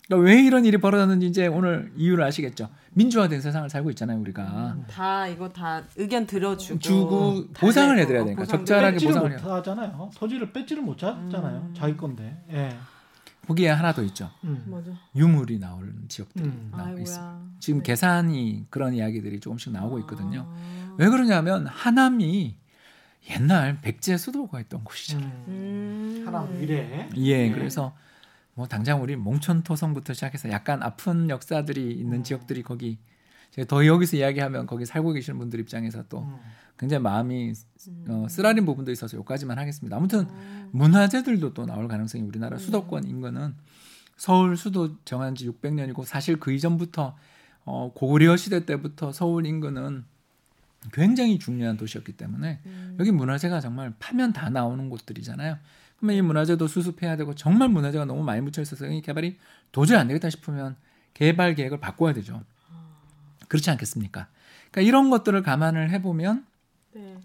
그러니까 0.08 0.26
왜 0.26 0.42
이런 0.42 0.64
일이 0.64 0.78
벌어졌는지 0.78 1.26
이제 1.26 1.46
오늘 1.46 1.92
이유를 1.96 2.24
아시겠죠. 2.24 2.68
민주화된 2.94 3.42
세상을 3.42 3.68
살고 3.68 3.90
있잖아요, 3.90 4.18
우리가. 4.20 4.76
다 4.90 5.26
이거 5.28 5.48
다 5.50 5.82
의견 5.96 6.26
들어주고 6.26 6.78
주고 6.80 7.52
다 7.52 7.60
보상을 7.60 7.96
해드려야 7.98 8.22
어, 8.22 8.24
되니까 8.24 8.42
보상도 8.42 8.64
적절하게 8.64 8.92
뺏지를 8.94 9.12
보상을 9.14 9.30
못 9.30 9.44
하잖아요. 9.44 10.10
토지를 10.16 10.52
뺏지를 10.52 10.82
못 10.82 11.02
하잖아요. 11.02 11.70
자기 11.76 11.96
건데. 11.96 12.42
예. 12.50 12.74
거기에 13.46 13.68
하나 13.70 13.92
더 13.92 14.02
있죠. 14.02 14.30
음. 14.44 14.82
유물이 15.14 15.58
나오는 15.58 15.94
지역들이 16.08 16.44
음. 16.44 16.70
나와 16.74 16.92
있어. 17.00 17.38
지금 17.60 17.80
네. 17.82 17.84
계산이 17.84 18.66
그런 18.68 18.94
이야기들이 18.94 19.40
조금씩 19.40 19.72
나오고 19.72 19.98
있거든요. 20.00 20.46
아. 20.46 20.94
왜 20.98 21.08
그러냐면 21.08 21.66
하남이 21.66 22.56
옛날 23.30 23.78
백제 23.80 24.16
수도가 24.16 24.60
있던 24.60 24.84
곳이죠. 24.84 25.18
음. 25.18 25.44
음. 25.48 26.22
하남 26.26 26.60
위례. 26.60 27.08
예, 27.16 27.48
네. 27.48 27.52
그래서 27.54 27.94
뭐 28.58 28.66
당장 28.66 29.00
우리 29.00 29.14
몽촌토성부터 29.14 30.14
시작해서 30.14 30.50
약간 30.50 30.82
아픈 30.82 31.30
역사들이 31.30 31.92
있는 31.92 32.18
음. 32.18 32.22
지역들이 32.24 32.64
거기 32.64 32.98
더 33.68 33.86
여기서 33.86 34.16
이야기하면 34.16 34.66
거기 34.66 34.84
살고 34.84 35.12
계시는 35.12 35.38
분들 35.38 35.60
입장에서 35.60 36.02
또 36.08 36.22
음. 36.22 36.36
굉장히 36.76 37.00
마음이 37.04 37.52
음. 37.86 38.04
어, 38.08 38.26
쓰라린 38.28 38.66
부분도 38.66 38.90
있어서 38.90 39.16
여기까지만 39.16 39.60
하겠습니다. 39.60 39.96
아무튼 39.96 40.26
어. 40.28 40.68
문화재들도 40.72 41.54
또 41.54 41.66
나올 41.66 41.86
가능성이 41.86 42.24
우리나라 42.24 42.56
음. 42.56 42.58
수도권 42.58 43.04
인근은 43.04 43.54
서울 44.16 44.56
수도 44.56 44.96
정한 45.04 45.36
지 45.36 45.48
600년이고 45.48 46.04
사실 46.04 46.40
그 46.40 46.50
이전부터 46.50 47.14
어, 47.64 47.92
고구려 47.94 48.36
시대 48.36 48.66
때부터 48.66 49.12
서울 49.12 49.46
인근은 49.46 50.04
굉장히 50.92 51.38
중요한 51.38 51.76
도시였기 51.76 52.16
때문에 52.16 52.58
음. 52.66 52.96
여기 52.98 53.12
문화재가 53.12 53.60
정말 53.60 53.94
파면 54.00 54.32
다 54.32 54.50
나오는 54.50 54.90
곳들이잖아요. 54.90 55.58
그러면 55.98 56.16
이 56.16 56.22
문화재도 56.22 56.66
수습해야 56.66 57.16
되고 57.16 57.34
정말 57.34 57.68
문화재가 57.68 58.04
너무 58.04 58.22
많이 58.22 58.40
묻혀 58.40 58.62
있어서 58.62 58.86
이 58.86 59.02
개발이 59.02 59.38
도저히 59.72 59.98
안 59.98 60.06
되겠다 60.08 60.30
싶으면 60.30 60.76
개발 61.14 61.54
계획을 61.54 61.80
바꿔야 61.80 62.12
되죠. 62.12 62.42
그렇지 63.48 63.70
않겠습니까? 63.70 64.28
그러니까 64.70 64.88
이런 64.88 65.10
것들을 65.10 65.42
감안을 65.42 65.90
해보면 65.90 66.46
네. 66.94 67.18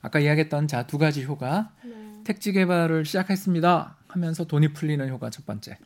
아까 0.00 0.18
이야기했던 0.20 0.68
자 0.68 0.86
두 0.86 0.98
가지 0.98 1.24
효과 1.24 1.72
네. 1.84 2.22
택지 2.24 2.52
개발을 2.52 3.04
시작했습니다 3.04 3.96
하면서 4.08 4.44
돈이 4.44 4.72
풀리는 4.72 5.08
효과 5.08 5.30
첫 5.30 5.44
번째 5.46 5.78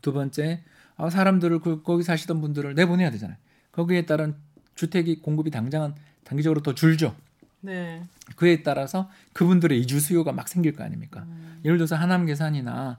두 0.00 0.12
번째 0.12 0.64
아, 0.96 1.10
사람들을 1.10 1.60
그, 1.60 1.82
거기 1.82 2.02
사시던 2.02 2.40
분들을 2.40 2.74
내보내야 2.74 3.10
되잖아요 3.10 3.36
거기에 3.72 4.06
따른 4.06 4.34
주택이 4.74 5.20
공급이 5.20 5.50
당장은 5.50 5.94
단기적으로 6.24 6.62
더 6.62 6.74
줄죠 6.74 7.14
네. 7.60 8.02
그에 8.36 8.62
따라서 8.62 9.10
그분들의 9.32 9.78
이주 9.80 10.00
수요가 10.00 10.32
막 10.32 10.48
생길 10.48 10.72
거 10.74 10.84
아닙니까 10.84 11.26
예를 11.64 11.76
들어서 11.78 11.96
하남 11.96 12.26
계산이나 12.26 12.98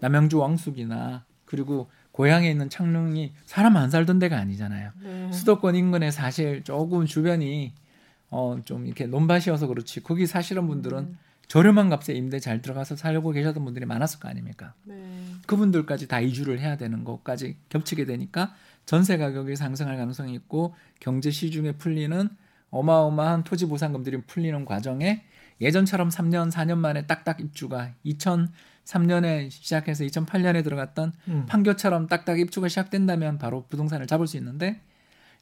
남양주 0.00 0.38
왕숙이나 0.38 1.24
그리고 1.44 1.90
고향에 2.12 2.50
있는 2.50 2.68
창릉이 2.70 3.32
사람 3.44 3.76
안 3.76 3.90
살던 3.90 4.18
데가 4.18 4.38
아니잖아요 4.38 4.90
네. 5.02 5.32
수도권 5.32 5.74
인근에 5.76 6.10
사실 6.10 6.64
조금 6.64 7.06
주변이 7.06 7.72
어 8.30 8.58
좀 8.64 8.86
이렇게 8.86 9.06
논밭이어서 9.06 9.66
그렇지 9.68 10.02
거기 10.02 10.26
사시는 10.26 10.66
분들은 10.66 10.98
음. 10.98 11.18
저렴한 11.48 11.88
값에 11.88 12.12
임대 12.12 12.38
잘 12.40 12.60
들어가서 12.60 12.96
살고 12.96 13.30
계셨던 13.30 13.64
분들이 13.64 13.86
많았을 13.86 14.20
거 14.20 14.28
아닙니까? 14.28 14.74
네. 14.84 14.94
그분들까지 15.46 16.06
다 16.06 16.20
이주를 16.20 16.60
해야 16.60 16.76
되는 16.76 17.04
것까지 17.04 17.56
겹치게 17.70 18.04
되니까 18.04 18.54
전세 18.84 19.16
가격이 19.16 19.56
상승할 19.56 19.96
가능성이 19.96 20.34
있고 20.34 20.74
경제 21.00 21.30
시중에 21.30 21.72
풀리는 21.72 22.28
어마어마한 22.70 23.44
토지 23.44 23.66
보상금들이 23.66 24.22
풀리는 24.22 24.64
과정에 24.64 25.24
예전처럼 25.60 26.08
3년 26.08 26.50
4년 26.50 26.78
만에 26.78 27.06
딱딱 27.06 27.40
입주가 27.40 27.90
2003년에 28.06 29.50
시작해서 29.50 30.04
2008년에 30.04 30.62
들어갔던 30.62 31.12
음. 31.28 31.46
판교처럼 31.48 32.06
딱딱 32.06 32.38
입주가 32.38 32.68
시작된다면 32.68 33.38
바로 33.38 33.66
부동산을 33.68 34.06
잡을 34.06 34.26
수 34.26 34.36
있는데 34.36 34.80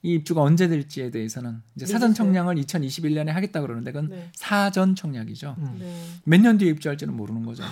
이 0.03 0.15
입주가 0.15 0.43
언제 0.43 0.69
될지에 0.69 1.11
대해서는 1.11 1.63
이제 1.75 1.87
사전 1.87 2.11
미지수요. 2.11 2.27
청약을 2.27 2.55
2021년에 2.57 3.29
하겠다 3.29 3.61
그러는데 3.61 3.93
그건 3.93 4.11
네. 4.11 4.31
사전 4.35 4.95
청약이죠. 4.95 5.57
음. 5.59 5.77
네. 5.81 6.03
몇년 6.25 6.59
뒤에 6.59 6.71
입주할지는 6.71 7.15
모르는 7.15 7.45
거죠. 7.45 7.65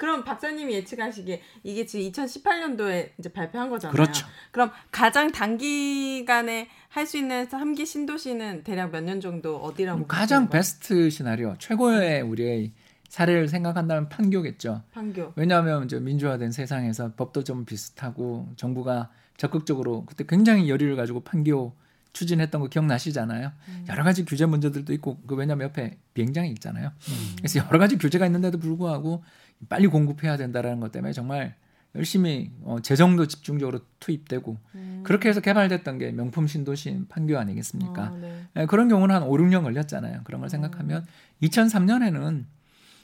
그럼 0.00 0.24
박사님이 0.24 0.72
예측하시기에 0.76 1.42
이게 1.62 1.84
지금 1.84 2.10
2018년도에 2.10 3.10
이제 3.18 3.28
발표한 3.30 3.68
거잖아요. 3.68 3.92
그렇죠. 3.92 4.26
그럼 4.50 4.70
가장 4.90 5.30
단기간에 5.30 6.68
할 6.88 7.06
수 7.06 7.18
있는 7.18 7.46
3기 7.46 7.84
신도시는 7.84 8.64
대략 8.64 8.90
몇 8.92 9.02
년 9.04 9.20
정도 9.20 9.58
어디라고 9.58 9.98
뭐 9.98 10.06
가장? 10.08 10.48
베스트 10.48 11.10
시나리오, 11.10 11.54
최고의 11.58 12.22
우리의 12.22 12.72
사례를 13.10 13.48
생각한다면 13.48 14.08
판교겠죠. 14.08 14.82
판교. 14.92 15.34
왜냐하면 15.36 15.84
이제 15.84 16.00
민주화된 16.00 16.50
세상에서 16.50 17.12
법도 17.16 17.44
좀 17.44 17.66
비슷하고 17.66 18.48
정부가 18.56 19.10
적극적으로 19.36 20.06
그때 20.06 20.24
굉장히 20.26 20.70
열의를 20.70 20.96
가지고 20.96 21.20
판교 21.20 21.74
추진했던 22.12 22.60
거 22.60 22.68
기억나시잖아요. 22.68 23.52
음. 23.68 23.86
여러 23.88 24.02
가지 24.04 24.24
규제 24.24 24.46
문제들도 24.46 24.92
있고 24.94 25.18
그 25.26 25.34
왜냐면 25.34 25.68
옆에 25.68 25.98
비행장이 26.14 26.50
있잖아요. 26.52 26.92
그래서 27.38 27.60
여러 27.60 27.78
가지 27.78 27.96
규제가 27.98 28.26
있는데도 28.26 28.58
불구하고 28.58 29.22
빨리 29.68 29.86
공급해야 29.86 30.36
된다라는 30.36 30.80
것 30.80 30.92
때문에 30.92 31.12
정말 31.12 31.54
열심히 31.94 32.52
어, 32.62 32.78
재정도 32.80 33.26
집중적으로 33.26 33.80
투입되고 33.98 34.56
음. 34.76 35.00
그렇게 35.04 35.28
해서 35.28 35.40
개발됐던 35.40 35.98
게 35.98 36.12
명품 36.12 36.46
신도시인 36.46 37.08
판교 37.08 37.36
아니겠습니까? 37.36 38.02
어, 38.12 38.16
네. 38.16 38.46
예, 38.56 38.66
그런 38.66 38.88
경우는 38.88 39.14
한 39.14 39.22
5, 39.24 39.32
6년 39.32 39.62
걸렸잖아요. 39.62 40.20
그런 40.24 40.40
걸 40.40 40.50
생각하면 40.50 41.04
2003년에는 41.42 42.44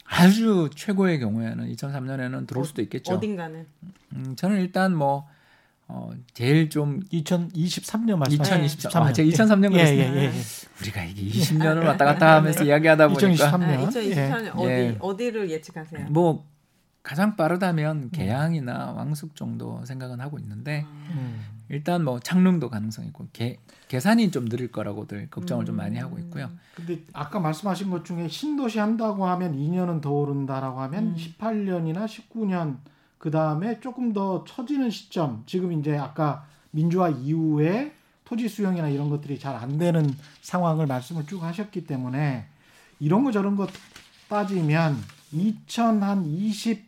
아주 0.04 0.70
최고의 0.74 1.18
경우에는 1.18 1.72
2003년에는 1.72 2.46
들어올 2.46 2.64
수도 2.64 2.80
있겠죠. 2.82 3.14
어딘가는. 3.14 3.66
음, 4.12 4.36
저는 4.36 4.60
일단 4.60 4.94
뭐 4.94 5.28
어, 5.88 6.10
제일 6.34 6.68
좀 6.68 7.00
2023년 7.12 8.16
말씀하시죠? 8.16 8.56
2023, 8.56 9.02
아, 9.02 9.12
제가 9.12 9.28
2003년 9.28 9.64
예, 9.66 9.68
그랬어요. 9.68 9.98
예, 9.98 10.16
예, 10.16 10.24
예. 10.24 10.32
우리가 10.80 11.04
이게 11.04 11.38
20년을 11.38 11.84
왔다 11.86 12.04
갔다 12.04 12.36
하면서 12.36 12.64
이야기하다 12.64 13.08
보니까 13.08 13.28
2023 13.28 13.62
아, 13.62 13.66
년. 13.66 13.88
2024년 13.88 14.56
어디 14.56 14.68
예. 14.68 14.96
어디를 14.98 15.50
예측하세요? 15.50 16.06
뭐 16.10 16.44
가장 17.04 17.36
빠르다면 17.36 18.10
계양이나 18.10 18.92
왕숙 18.96 19.36
정도 19.36 19.84
생각은 19.84 20.20
하고 20.20 20.40
있는데 20.40 20.84
음. 21.12 21.40
일단 21.68 22.02
뭐 22.02 22.18
창릉도 22.18 22.68
가능성이 22.68 23.08
있고 23.08 23.28
개, 23.32 23.58
계산이 23.86 24.32
좀 24.32 24.46
느릴 24.46 24.72
거라고들 24.72 25.30
걱정을 25.30 25.64
좀 25.66 25.76
음. 25.76 25.78
많이 25.78 25.98
하고 25.98 26.18
있고요. 26.18 26.50
근데 26.74 27.02
아까 27.12 27.38
말씀하신 27.38 27.90
것 27.90 28.04
중에 28.04 28.26
신도시 28.26 28.80
한다고 28.80 29.26
하면 29.26 29.56
2년은 29.56 30.00
더 30.02 30.10
오른다라고 30.10 30.80
하면 30.80 31.04
음. 31.04 31.16
18년이나 31.16 32.06
19년 32.06 32.78
그 33.26 33.30
다음에 33.32 33.80
조금 33.80 34.12
더 34.12 34.44
처지는 34.44 34.88
시점 34.88 35.42
지금 35.46 35.72
이제 35.72 35.96
아까 35.98 36.46
민주화 36.70 37.08
이후에 37.08 37.92
토지 38.24 38.48
수용이나 38.48 38.88
이런 38.88 39.10
것들이 39.10 39.40
잘 39.40 39.56
안 39.56 39.78
되는 39.78 40.14
상황을 40.42 40.86
말씀을 40.86 41.26
쭉 41.26 41.42
하셨기 41.42 41.88
때문에 41.88 42.46
이런 43.00 43.24
거 43.24 43.32
저런 43.32 43.56
거 43.56 43.66
따지면 44.28 45.02
2023년 45.34 46.84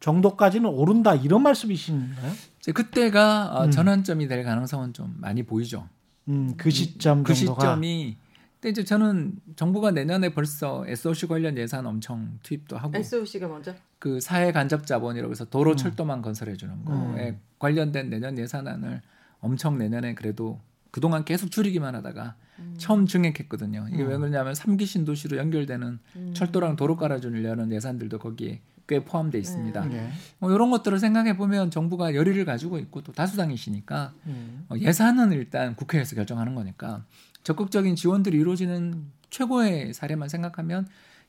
정도까지는 0.00 0.64
오른다 0.70 1.14
이런 1.14 1.42
말씀이신가요? 1.42 2.32
그때가 2.72 3.52
어, 3.52 3.64
음. 3.66 3.70
전환점이 3.70 4.28
될 4.28 4.44
가능성은 4.44 4.94
좀 4.94 5.14
많이 5.18 5.42
보이죠. 5.42 5.86
음, 6.28 6.54
그 6.56 6.70
시점 6.70 7.22
그 7.22 7.34
정도가 7.34 7.60
시점이 7.60 8.16
근데 8.64 8.70
이제 8.70 8.82
저는 8.84 9.34
정부가 9.56 9.90
내년에 9.90 10.30
벌써 10.30 10.86
SOC 10.86 11.26
관련 11.26 11.58
예산 11.58 11.84
엄청 11.84 12.38
투입도 12.42 12.78
하고 12.78 12.96
SOC가 12.96 13.46
먼저. 13.46 13.74
그 13.98 14.20
사회 14.20 14.52
간접 14.52 14.86
자본이라고 14.86 15.30
해서 15.30 15.44
도로 15.44 15.72
음. 15.72 15.76
철도만 15.76 16.22
건설해 16.22 16.56
주는 16.56 16.82
거에 16.82 17.30
음. 17.32 17.40
관련된 17.58 18.08
내년 18.08 18.38
예산안을 18.38 19.02
엄청 19.40 19.76
내년에 19.76 20.14
그래도 20.14 20.62
그동안 20.90 21.26
계속 21.26 21.50
줄이기만 21.50 21.94
하다가 21.94 22.36
음. 22.60 22.74
처음 22.78 23.06
증액했거든요. 23.06 23.88
이게 23.92 24.02
음. 24.02 24.08
왜 24.08 24.16
그러냐면 24.16 24.54
삼기 24.54 24.86
신도시로 24.86 25.36
연결되는 25.36 25.98
음. 26.16 26.32
철도랑 26.34 26.76
도로 26.76 26.96
깔아주려는 26.96 27.70
예산들도 27.70 28.18
거기에 28.18 28.62
꽤 28.86 29.04
포함돼 29.04 29.38
있습니다. 29.38 29.92
예. 29.92 30.10
뭐 30.38 30.52
이런 30.52 30.70
것들을 30.70 30.98
생각해 30.98 31.36
보면 31.36 31.70
정부가 31.70 32.14
열의를 32.14 32.46
가지고 32.46 32.78
있고 32.78 33.02
또 33.02 33.12
다수당이시니까 33.12 34.14
음. 34.26 34.64
어, 34.70 34.74
예산은 34.78 35.32
일단 35.32 35.76
국회에서 35.76 36.16
결정하는 36.16 36.54
거니까 36.54 37.04
적극적인 37.44 37.94
지원들이 37.94 38.36
이루어지는 38.38 39.04
최고의 39.30 39.92
사례만 39.94 40.28
생각하면 40.28 40.86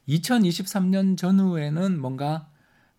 2023년 0.07 1.17
전후에는 1.17 1.99
뭔가 1.99 2.47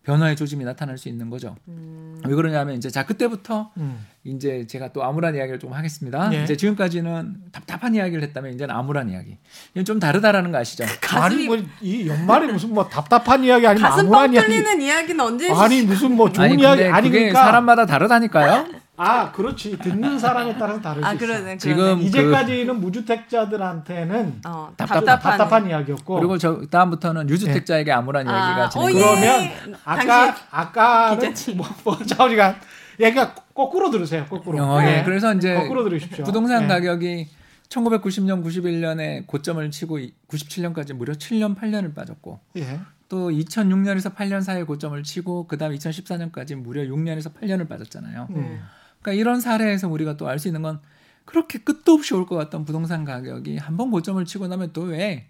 변화의 0.03 0.37
조짐이 0.37 0.63
나타날 0.63 0.97
수 0.97 1.09
있는 1.09 1.29
거죠. 1.29 1.57
음. 1.67 2.21
왜 2.25 2.33
그러냐면 2.33 2.77
이제 2.77 2.89
자 2.89 3.05
그때부터 3.05 3.71
음. 3.75 4.05
이제 4.23 4.65
제가 4.65 4.93
또 4.93 5.03
암울한 5.03 5.35
이야기를 5.35 5.59
좀 5.59 5.73
하겠습니다. 5.73 6.33
예. 6.33 6.43
이제 6.43 6.55
지금까지는 6.55 7.35
답답한 7.51 7.93
이야기를 7.93 8.23
했다면 8.23 8.53
이제는 8.53 8.73
암울한 8.73 9.09
이야기. 9.09 9.37
이건 9.73 9.83
좀 9.83 9.99
다르다라는 9.99 10.53
거 10.53 10.59
아시죠? 10.59 10.85
아니 11.13 11.47
뭐이 11.47 12.07
연말에 12.07 12.47
무슨 12.49 12.73
뭐 12.73 12.87
답답한 12.87 13.43
이야기 13.43 13.67
아니면 13.67 13.89
가슴 13.89 14.05
암울한 14.05 14.27
뻥 14.27 14.33
이야기 14.33 14.47
뚫리는 14.47 14.81
이야기는 14.81 15.19
언제 15.25 15.51
아니 15.51 15.81
무슨 15.81 16.15
뭐 16.15 16.31
좋은 16.31 16.45
아니 16.45 16.61
이야기 16.61 16.83
아니 16.85 17.09
그게 17.09 17.19
그러니까 17.19 17.43
사람마다 17.43 17.85
다르다니까요. 17.85 18.86
아 18.99 19.31
그렇지 19.31 19.77
듣는 19.77 20.17
사람에 20.17 20.57
따라서 20.57 20.81
다를 20.81 21.03
수아 21.03 21.13
있어. 21.13 21.19
그러네. 21.19 21.57
지금. 21.57 22.01
이제까지는 22.01 22.79
무주택자들한테는 22.81 24.41
어, 24.47 24.73
답답한- 24.75 25.19
답답한, 25.19 25.69
이야기였고 25.69 26.15
그리고 26.15 26.37
저 26.39 26.61
다음부터는 26.65 27.29
유주택자에게 27.29 27.91
암울한 27.91 28.25
이야기가 28.25 28.63
아, 28.65 28.69
진행. 28.69 28.87
어, 28.87 28.89
예. 28.89 28.93
그러면 28.99 29.79
아까 29.85 30.35
아까는 30.49 31.33
기자님. 31.33 31.57
뭐, 31.61 31.67
뭐 31.83 31.97
좌우지간 32.05 32.55
얘가 32.99 33.35
거꾸로 33.53 33.91
들으세요 33.91 34.25
거꾸로 34.25 34.63
어, 34.63 34.81
예. 34.81 34.85
네. 34.85 35.03
그래서 35.03 35.31
이제 35.35 35.53
거꾸로 35.53 35.83
들으십시오 35.83 36.25
부동산 36.25 36.63
네. 36.63 36.67
가격이 36.67 37.27
1990년, 37.69 38.43
91년에 38.43 39.27
고점을 39.27 39.69
치고 39.69 39.99
97년까지 40.29 40.93
무려 40.93 41.13
7년, 41.13 41.55
8년을 41.55 41.93
빠졌고 41.93 42.39
예. 42.57 42.79
또 43.09 43.29
2006년에서 43.29 44.15
8년 44.15 44.41
사이에 44.41 44.63
고점을 44.63 45.01
치고 45.03 45.47
그다음 45.47 45.73
2014년까지 45.75 46.55
무려 46.55 46.81
6년에서 46.83 47.33
8년을 47.33 47.67
빠졌잖아요. 47.69 48.27
음. 48.31 48.59
그러니까 49.07 49.13
이런 49.13 49.39
사례에서 49.39 49.87
우리가 49.87 50.17
또 50.17 50.27
알 50.27 50.39
수 50.39 50.47
있는 50.49 50.61
건 50.61 50.79
그렇게 51.25 51.59
끝도 51.59 51.93
없이 51.93 52.13
올 52.13 52.25
것 52.25 52.35
같던 52.35 52.65
부동산 52.65 53.05
가격이 53.05 53.57
한 53.57 53.77
번 53.77 53.89
고점을 53.91 54.23
치고 54.25 54.47
나면 54.47 54.73
또 54.73 54.83
왜 54.83 55.27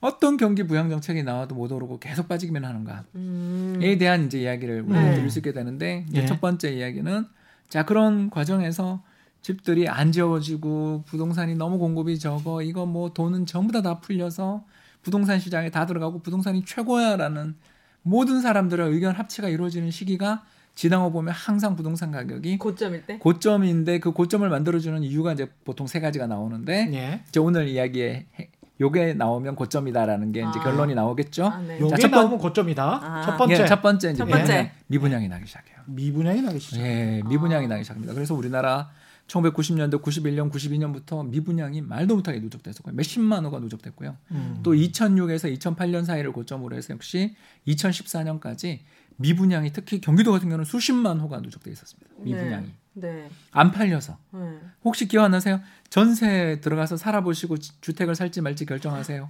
어떤 0.00 0.36
경기 0.36 0.64
부양 0.66 0.90
정책이 0.90 1.22
나와도 1.22 1.54
못 1.54 1.70
오르고 1.70 2.00
계속 2.00 2.26
빠지기만 2.26 2.64
하는가에 2.64 3.02
음. 3.14 3.78
대한 4.00 4.26
이제 4.26 4.40
이야기를 4.40 4.82
우리가 4.82 5.00
네. 5.00 5.14
들을 5.14 5.30
수 5.30 5.38
있게 5.38 5.52
되는데 5.52 6.04
예. 6.14 6.26
첫 6.26 6.40
번째 6.40 6.72
이야기는 6.72 7.26
자 7.68 7.84
그런 7.84 8.28
과정에서 8.28 9.04
집들이 9.42 9.88
안 9.88 10.10
지어지고 10.10 11.04
부동산이 11.06 11.54
너무 11.54 11.78
공급이 11.78 12.18
적어 12.18 12.62
이거 12.62 12.86
뭐 12.86 13.12
돈은 13.12 13.46
전부 13.46 13.72
다다 13.72 14.00
풀려서 14.00 14.64
부동산 15.02 15.38
시장에 15.38 15.70
다 15.70 15.86
들어가고 15.86 16.22
부동산이 16.22 16.64
최고야라는 16.64 17.54
모든 18.02 18.40
사람들의 18.40 18.90
의견 18.90 19.14
합치가 19.14 19.48
이루어지는 19.48 19.92
시기가 19.92 20.42
지나고 20.74 21.12
보면 21.12 21.34
항상 21.34 21.76
부동산 21.76 22.10
가격이 22.10 22.58
고점일 22.58 23.06
때. 23.06 23.18
고점인데 23.18 23.98
그 24.00 24.12
고점을 24.12 24.48
만들어주는 24.48 25.02
이유가 25.02 25.32
이제 25.34 25.50
보통 25.64 25.86
세 25.86 26.00
가지가 26.00 26.26
나오는데 26.26 26.90
예. 26.94 27.20
이제 27.28 27.40
오늘 27.40 27.68
이야기에 27.68 28.26
해- 28.40 28.50
요게 28.80 29.14
나오면 29.14 29.54
고점이다라는 29.54 30.32
게 30.32 30.40
이제 30.40 30.58
아. 30.58 30.62
결론이 30.62 30.94
나오겠죠. 30.94 31.46
아, 31.46 31.60
네. 31.60 31.78
요게 31.78 31.96
첫 32.00 32.10
번- 32.10 32.20
나오면 32.22 32.38
고점이다. 32.38 32.84
아. 33.02 33.22
첫 33.22 33.36
번째 33.36 33.62
예, 33.62 33.66
첫 33.66 33.82
번째 33.82 34.08
이제 34.10 34.16
첫 34.18 34.24
번째. 34.26 34.44
뭐냐면 34.52 34.70
미분양이 34.88 35.28
나기 35.28 35.46
시작해요. 35.46 35.76
미분양이 35.86 36.40
나기 36.42 36.58
시작. 36.58 36.80
예, 36.80 37.22
미분양이 37.28 37.68
나기 37.68 37.84
시작합니다. 37.84 38.14
그래서 38.14 38.34
우리나라 38.34 38.90
1990년대, 39.28 40.02
91년, 40.02 40.50
92년부터 40.50 41.24
미분양이 41.28 41.80
말도 41.80 42.16
못하게 42.16 42.40
누적됐었고요. 42.40 42.94
몇십만 42.96 43.44
호가 43.44 43.60
누적됐고요. 43.60 44.16
음. 44.32 44.58
또 44.64 44.72
2006에서 44.72 45.56
2008년 45.58 46.04
사이를 46.04 46.32
고점으로 46.32 46.74
해서 46.74 46.92
역시 46.92 47.36
2014년까지 47.68 48.80
미분양이 49.16 49.72
특히 49.72 50.00
경기도 50.00 50.32
같은 50.32 50.48
경우는 50.48 50.64
수십만 50.64 51.20
호가 51.20 51.40
누적돼 51.40 51.70
있었습니다. 51.70 52.10
미분양이 52.18 52.68
네. 52.94 53.28
안 53.52 53.70
팔려서 53.72 54.18
네. 54.32 54.58
혹시 54.84 55.08
기억 55.08 55.24
안 55.24 55.30
나세요? 55.30 55.60
전세 55.88 56.60
들어가서 56.60 56.96
살아보시고 56.96 57.58
지- 57.58 57.80
주택을 57.80 58.14
살지 58.14 58.40
말지 58.40 58.66
결정하세요. 58.66 59.28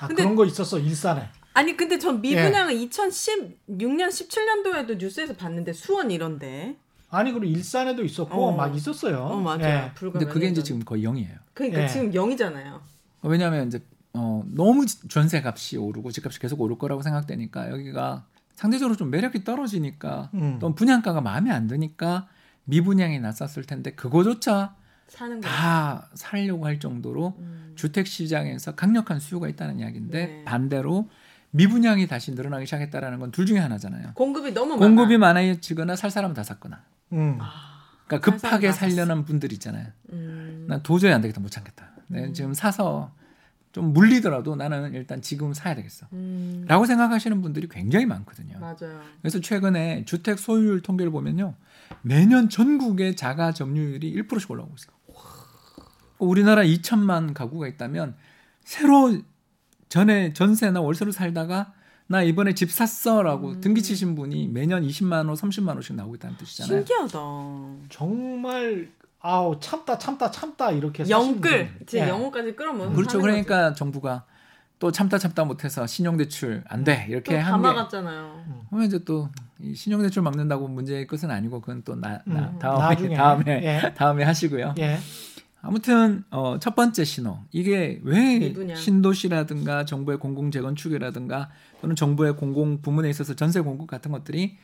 아, 0.00 0.06
근데- 0.08 0.22
그런 0.22 0.36
거 0.36 0.44
있었어 0.44 0.78
일산에. 0.78 1.28
아니 1.54 1.76
근데 1.76 1.98
전 1.98 2.16
예. 2.16 2.34
미분양을 2.34 2.74
2016년 2.74 4.08
17년도에도 4.08 4.96
뉴스에서 4.98 5.34
봤는데 5.34 5.72
수원 5.72 6.10
이런데. 6.10 6.76
아니 7.10 7.30
그리고 7.32 7.44
일산에도 7.46 8.02
있었고 8.04 8.48
어. 8.48 8.56
막 8.56 8.74
있었어요. 8.74 9.18
어 9.18 9.38
맞아요. 9.40 9.62
예. 9.64 9.92
근데 9.94 10.24
몇 10.24 10.28
그게 10.32 10.46
년 10.46 10.52
이제 10.52 10.60
전. 10.60 10.64
지금 10.64 10.80
거의 10.84 11.02
0이에요. 11.04 11.38
그러니까 11.54 11.82
예. 11.82 11.88
지금 11.88 12.10
0이잖아요. 12.10 12.80
왜냐하면 13.22 13.68
이제 13.68 13.82
어, 14.14 14.42
너무 14.46 14.84
지- 14.86 15.06
전세 15.08 15.40
값이 15.44 15.76
오르고 15.78 16.10
집값이 16.10 16.38
계속 16.38 16.60
오를 16.60 16.76
거라고 16.78 17.02
생각되니까 17.02 17.70
여기가 17.70 18.26
상대적으로 18.54 18.96
좀 18.96 19.10
매력이 19.10 19.44
떨어지니까 19.44 20.30
음. 20.34 20.58
또 20.60 20.74
분양가가 20.74 21.20
마음에 21.20 21.50
안 21.50 21.66
드니까 21.66 22.28
미분양이 22.64 23.18
났었을 23.20 23.64
텐데 23.64 23.92
그거조차. 23.92 24.74
다 25.42 26.08
살려고 26.14 26.64
할 26.64 26.80
정도로 26.80 27.34
음. 27.38 27.72
주택 27.76 28.06
시장에서 28.06 28.74
강력한 28.74 29.20
수요가 29.20 29.46
있다는 29.46 29.78
이야기인데 29.80 30.26
네. 30.26 30.44
반대로 30.44 31.10
미분양이 31.50 32.06
다시 32.06 32.32
늘어나기 32.32 32.64
시작했다라는 32.64 33.18
건 33.18 33.30
둘 33.30 33.44
중에 33.44 33.58
하나잖아요. 33.58 34.12
공급이 34.14 34.52
너무 34.54 34.78
공급이 34.78 35.18
많아. 35.18 35.40
많아지거나 35.40 35.96
살 35.96 36.10
사람은 36.10 36.34
다 36.34 36.42
샀거나. 36.42 36.82
음. 37.12 37.38
그러니까 38.06 38.30
살 38.30 38.38
사람 38.38 38.60
급하게. 38.60 38.72
살려는 38.72 39.24
분들 39.26 39.52
있잖아요. 39.54 39.88
음. 40.14 40.64
난 40.68 40.82
도저히 40.82 41.12
안 41.12 41.20
되겠다 41.20 41.40
못 41.42 41.50
참겠다. 41.50 41.90
내 42.06 42.32
지금 42.32 42.54
사서 42.54 43.12
좀 43.72 43.92
물리더라도 43.94 44.54
나는 44.54 44.92
일단 44.94 45.22
지금 45.22 45.54
사야 45.54 45.74
되겠어. 45.74 46.06
음. 46.12 46.64
라고 46.68 46.84
생각하시는 46.84 47.40
분들이 47.40 47.68
굉장히 47.68 48.04
많거든요. 48.06 48.58
맞아요. 48.60 49.00
그래서 49.22 49.40
최근에 49.40 50.04
주택 50.04 50.38
소유율 50.38 50.82
통계를 50.82 51.10
보면요. 51.10 51.54
매년 52.02 52.48
전국의 52.48 53.16
자가 53.16 53.52
점유율이 53.52 54.14
1%씩 54.14 54.50
올라오고 54.50 54.74
있어요. 54.78 54.96
우리나라 56.18 56.62
2천만 56.62 57.34
가구가 57.34 57.66
있다면 57.66 58.14
새로 58.62 59.18
전에 59.88 60.32
전세나 60.32 60.80
월세로 60.80 61.10
살다가 61.10 61.72
나 62.06 62.22
이번에 62.22 62.54
집 62.54 62.70
샀어라고 62.70 63.60
등기 63.60 63.82
치신 63.82 64.14
분이 64.14 64.48
매년 64.48 64.82
20만 64.86 65.28
원, 65.28 65.34
30만 65.34 65.68
원씩 65.68 65.96
나오고 65.96 66.16
있다는 66.16 66.36
뜻이잖아요. 66.36 66.84
신기하다. 66.84 67.18
정말 67.88 68.90
아우 69.22 69.58
참다 69.60 69.98
참다 69.98 70.30
참다 70.30 70.72
이렇게 70.72 71.08
영끌. 71.08 71.68
분들. 71.68 71.86
제 71.86 72.00
예. 72.00 72.08
영어까지 72.08 72.54
끌어모아서 72.56 72.92
그렇죠. 72.92 73.20
그러니까 73.20 73.72
정부가 73.72 74.24
또 74.80 74.90
참다 74.90 75.16
참다 75.18 75.44
못해서 75.44 75.86
신용대출 75.86 76.64
안 76.68 76.82
돼 76.82 77.06
이렇게. 77.08 77.36
또한 77.36 77.44
게. 77.44 77.50
담아갔잖아요. 77.68 78.44
그러면 78.68 78.86
이제 78.88 78.98
또이 79.04 79.74
신용대출 79.76 80.22
막는다고 80.22 80.66
문제의 80.66 81.06
것은 81.06 81.30
아니고 81.30 81.60
그건 81.60 81.82
또 81.84 81.94
나, 81.94 82.20
나- 82.24 82.50
음, 82.50 82.58
다음에 82.58 82.78
나중에. 82.94 83.14
다음에 83.14 83.44
예. 83.64 83.94
다음에 83.94 84.24
하시고요. 84.24 84.74
예. 84.78 84.98
아무튼 85.64 86.24
어, 86.32 86.58
첫 86.58 86.74
번째 86.74 87.04
신호 87.04 87.38
이게 87.52 88.00
왜. 88.02 88.52
신도시라든가 88.74 89.84
정부의 89.84 90.18
공공 90.18 90.50
재건축이라든가 90.50 91.50
또는 91.80 91.94
정부의 91.94 92.36
공공 92.36 92.82
부문에 92.82 93.08
있어서 93.10 93.34
전세 93.34 93.60
공급 93.60 93.86
같은 93.86 94.10
것들이 94.10 94.56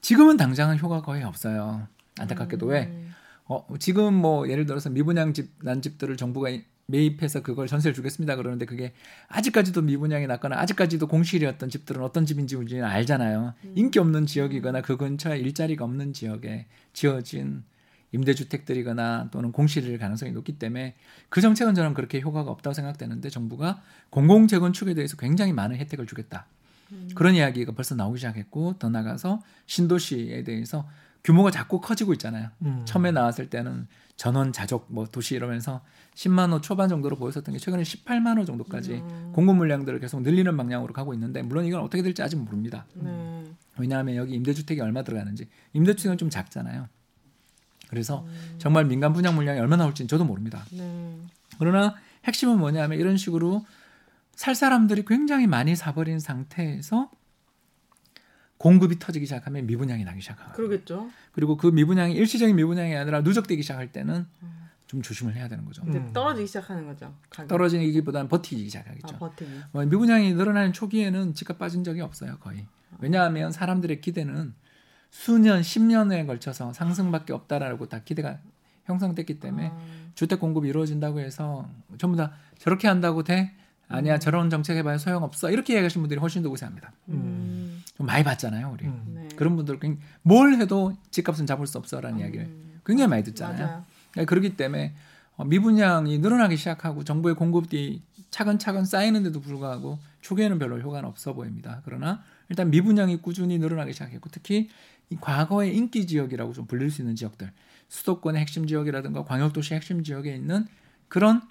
지금은 0.00 0.36
당장은 0.36 0.78
효과가 0.78 1.02
거의 1.02 1.24
없어요. 1.24 1.88
안타깝게도 2.20 2.66
왜 2.66 2.82
음. 2.86 3.12
어, 3.46 3.66
지금 3.78 4.14
뭐 4.14 4.48
예를 4.48 4.66
들어서 4.66 4.90
미분양 4.90 5.32
집 5.34 5.52
난 5.62 5.82
집들을 5.82 6.16
정부가 6.16 6.50
이- 6.50 6.64
매입해서 6.86 7.42
그걸 7.42 7.66
전세를 7.66 7.94
주겠습니다 7.94 8.36
그러는데 8.36 8.66
그게 8.66 8.92
아직까지도 9.28 9.80
미분양이 9.82 10.26
났거나 10.26 10.58
아직까지도 10.58 11.06
공실이었던 11.06 11.70
집들은 11.70 12.02
어떤 12.02 12.26
집인지 12.26 12.56
우리는 12.56 12.84
알잖아요. 12.84 13.54
인기 13.74 13.98
없는 13.98 14.26
지역이거나 14.26 14.82
그 14.82 14.96
근처에 14.98 15.38
일자리가 15.38 15.84
없는 15.84 16.12
지역에 16.12 16.66
지어진 16.92 17.64
임대주택들이거나 18.12 19.28
또는 19.30 19.50
공실일 19.52 19.98
가능성이 19.98 20.32
높기 20.32 20.58
때문에 20.58 20.94
그 21.28 21.40
정책은 21.40 21.74
저는 21.74 21.94
그렇게 21.94 22.20
효과가 22.20 22.50
없다고 22.50 22.74
생각되는데 22.74 23.28
정부가 23.30 23.82
공공 24.10 24.46
재건축에 24.46 24.94
대해서 24.94 25.16
굉장히 25.16 25.52
많은 25.52 25.76
혜택을 25.76 26.06
주겠다. 26.06 26.46
그런 27.14 27.34
이야기가 27.34 27.72
벌써 27.72 27.94
나오기 27.94 28.18
시작했고 28.18 28.74
더 28.78 28.88
나가서 28.90 29.42
신도시에 29.66 30.44
대해서 30.44 30.86
규모가 31.24 31.50
자꾸 31.50 31.80
커지고 31.80 32.12
있잖아요. 32.12 32.50
음. 32.62 32.82
처음에 32.84 33.10
나왔을 33.10 33.48
때는 33.48 33.88
전원 34.16 34.52
자족 34.52 34.86
뭐 34.88 35.06
도시 35.06 35.34
이러면서 35.34 35.80
10만 36.14 36.52
호 36.52 36.60
초반 36.60 36.88
정도로 36.88 37.16
보였었던 37.16 37.52
게 37.52 37.58
최근에 37.58 37.82
18만 37.82 38.38
호 38.38 38.44
정도까지 38.44 39.02
공급 39.32 39.56
물량들을 39.56 39.98
계속 39.98 40.22
늘리는 40.22 40.56
방향으로 40.56 40.92
가고 40.92 41.14
있는데 41.14 41.42
물론 41.42 41.64
이건 41.64 41.80
어떻게 41.80 42.02
될지 42.02 42.22
아직 42.22 42.36
모릅니다. 42.36 42.86
네. 42.94 43.44
왜냐하면 43.78 44.14
여기 44.14 44.34
임대주택이 44.34 44.80
얼마 44.80 45.02
들어가는지 45.02 45.48
임대주택은 45.72 46.18
좀 46.18 46.30
작잖아요. 46.30 46.88
그래서 47.88 48.24
정말 48.58 48.84
민간 48.84 49.12
분양 49.12 49.34
물량이 49.34 49.58
얼마 49.58 49.76
나 49.76 49.86
올지는 49.86 50.08
저도 50.08 50.24
모릅니다. 50.24 50.64
네. 50.70 51.18
그러나 51.58 51.96
핵심은 52.24 52.58
뭐냐면 52.58 52.98
이런 52.98 53.16
식으로 53.16 53.64
살 54.36 54.54
사람들이 54.54 55.04
굉장히 55.06 55.46
많이 55.46 55.74
사버린 55.74 56.20
상태에서 56.20 57.10
공급이 58.58 58.98
터지기 58.98 59.26
시작하면 59.26 59.66
미분양이 59.66 60.04
나기 60.04 60.20
시작하고 60.20 60.52
그러겠죠. 60.52 61.10
그리고 61.32 61.56
그 61.56 61.66
미분양이 61.66 62.14
일시적인 62.14 62.54
미분양이 62.56 62.94
아니라 62.96 63.20
누적되기 63.20 63.62
시작할 63.62 63.92
때는 63.92 64.26
좀 64.86 65.02
조심을 65.02 65.34
해야 65.34 65.48
되는 65.48 65.64
거죠. 65.64 65.82
음. 65.82 66.12
떨어지기 66.12 66.46
시작하는 66.46 66.86
거죠. 66.86 67.14
가격. 67.30 67.48
떨어지기보다는 67.48 68.28
버티기 68.28 68.62
아, 68.62 68.64
시작하겠죠. 68.64 69.18
버티기. 69.18 69.50
뭐 69.72 69.84
미분양이 69.84 70.34
늘어나는 70.34 70.72
초기에는 70.72 71.34
집값 71.34 71.58
빠진 71.58 71.82
적이 71.84 72.02
없어요 72.02 72.38
거의. 72.38 72.66
왜냐하면 73.00 73.50
사람들의 73.50 74.00
기대는 74.00 74.54
수년, 75.10 75.62
10년에 75.62 76.26
걸쳐서 76.26 76.72
상승밖에 76.72 77.32
없다라고 77.32 77.88
다 77.88 78.00
기대가 78.04 78.38
형성됐기 78.84 79.40
때문에 79.40 79.70
아, 79.72 79.78
주택 80.14 80.40
공급이 80.40 80.68
이루어진다고 80.68 81.20
해서 81.20 81.68
전부 81.98 82.16
다 82.16 82.32
저렇게 82.58 82.88
한다고 82.88 83.22
돼? 83.24 83.54
아니야 83.88 84.18
저런 84.18 84.50
정책 84.50 84.76
해봐야 84.76 84.98
소용없어 84.98 85.50
이렇게 85.50 85.74
얘기하시는 85.74 86.02
분들이 86.02 86.18
훨씬 86.20 86.42
더 86.42 86.48
우세합니다. 86.50 86.92
음. 87.08 87.53
좀 87.96 88.06
많이 88.06 88.24
봤잖아요 88.24 88.70
우리. 88.72 88.86
음. 88.86 89.14
네. 89.14 89.28
그런 89.36 89.56
분들 89.56 89.78
굉장히 89.78 90.04
뭘 90.22 90.54
해도 90.54 90.96
집값은 91.10 91.46
잡을 91.46 91.66
수 91.66 91.78
없어라는 91.78 92.20
이야기를 92.20 92.46
음. 92.46 92.80
굉장히 92.84 93.08
많이 93.08 93.22
듣잖아요. 93.24 93.84
네, 94.16 94.24
그렇기 94.24 94.56
때문에 94.56 94.94
어, 95.36 95.44
미분양이 95.44 96.18
늘어나기 96.18 96.56
시작하고 96.56 97.04
정부의 97.04 97.34
공급이 97.34 98.02
차근차근 98.30 98.84
쌓이는데도 98.84 99.40
불구하고 99.40 99.98
초기에는 100.20 100.58
별로 100.58 100.78
효과는 100.80 101.08
없어 101.08 101.32
보입니다. 101.32 101.82
그러나 101.84 102.22
일단 102.48 102.70
미분양이 102.70 103.16
꾸준히 103.18 103.58
늘어나기 103.58 103.92
시작했고 103.92 104.28
특히 104.30 104.68
이 105.10 105.16
과거의 105.20 105.76
인기 105.76 106.06
지역이라고 106.06 106.52
좀 106.52 106.66
불릴 106.66 106.90
수 106.90 107.02
있는 107.02 107.14
지역들 107.14 107.50
수도권의 107.88 108.40
핵심 108.40 108.66
지역이라든가 108.66 109.24
광역도시 109.24 109.74
핵심 109.74 110.02
지역에 110.02 110.34
있는 110.34 110.66
그런 111.08 111.42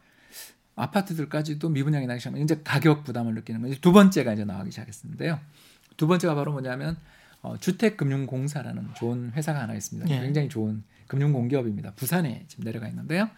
아파트들까지도 0.75 1.69
미분양이 1.69 2.07
나기 2.07 2.19
시작하면 2.19 2.43
이제 2.43 2.59
가격 2.63 3.03
부담을 3.03 3.35
느끼는 3.35 3.61
거죠. 3.61 3.79
두 3.79 3.91
번째가 3.91 4.33
이제 4.33 4.43
나오기 4.43 4.71
시작했는데요. 4.71 5.39
두 5.97 6.07
번째가 6.07 6.35
바로 6.35 6.51
뭐냐면 6.51 6.97
어, 7.41 7.57
주택금융공사라는 7.57 8.89
좋은 8.95 9.31
회사가 9.35 9.61
하나 9.61 9.73
있습니다. 9.73 10.09
예. 10.09 10.19
굉장히 10.21 10.49
좋은 10.49 10.83
금융공기업입니다. 11.07 11.91
부산에 11.95 12.45
지금 12.47 12.63
내려가 12.63 12.87
있는데요. 12.87 13.29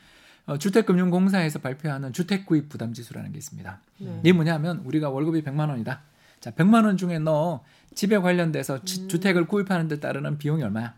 어, 0.46 0.58
주택금융공사에서 0.58 1.60
발표하는 1.60 2.14
주택구입 2.14 2.70
부담지수라는 2.70 3.32
게 3.32 3.38
있습니다. 3.40 3.80
네. 4.00 4.20
이게 4.22 4.32
뭐냐면 4.34 4.78
우리가 4.86 5.10
월급이 5.10 5.42
100만 5.44 5.70
원이다. 5.70 6.02
자, 6.40 6.52
100만 6.52 6.86
원 6.86 6.98
중에 6.98 7.18
너 7.20 7.64
집에 7.96 8.18
관련돼서 8.20 8.84
지- 8.84 9.08
주택을 9.08 9.48
구입하는 9.48 9.88
데 9.88 10.00
따르는 10.00 10.38
비용이 10.38 10.62
얼마야? 10.62 10.94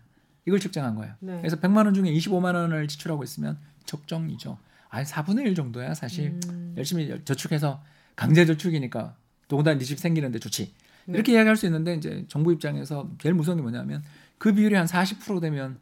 이걸 0.45 0.59
측정한 0.59 0.95
거예요. 0.95 1.13
네. 1.19 1.37
그래서 1.37 1.55
100만 1.57 1.85
원 1.85 1.93
중에 1.93 2.11
25만 2.11 2.55
원을 2.55 2.87
지출하고 2.89 3.23
있으면 3.23 3.57
적정이죠. 3.85 4.57
아니 4.89 5.05
4분의 5.05 5.45
1 5.45 5.55
정도야 5.55 5.93
사실. 5.93 6.37
음. 6.49 6.73
열심히 6.77 7.21
저축해서 7.23 7.81
강제 8.17 8.45
저축이니까 8.45 9.15
더군다나 9.47 9.77
네집 9.77 9.97
생기는데 9.99 10.39
좋지. 10.39 10.73
네. 11.07 11.15
이렇게 11.15 11.33
이야기할 11.33 11.55
수 11.55 11.65
있는데 11.65 11.95
이제 11.95 12.25
정부 12.27 12.51
입장에서 12.51 13.09
제일 13.19 13.33
무서운 13.33 13.57
게 13.57 13.61
뭐냐면 13.61 14.03
그 14.37 14.53
비율이 14.53 14.75
한 14.75 14.85
40% 14.85 15.41
되면 15.41 15.79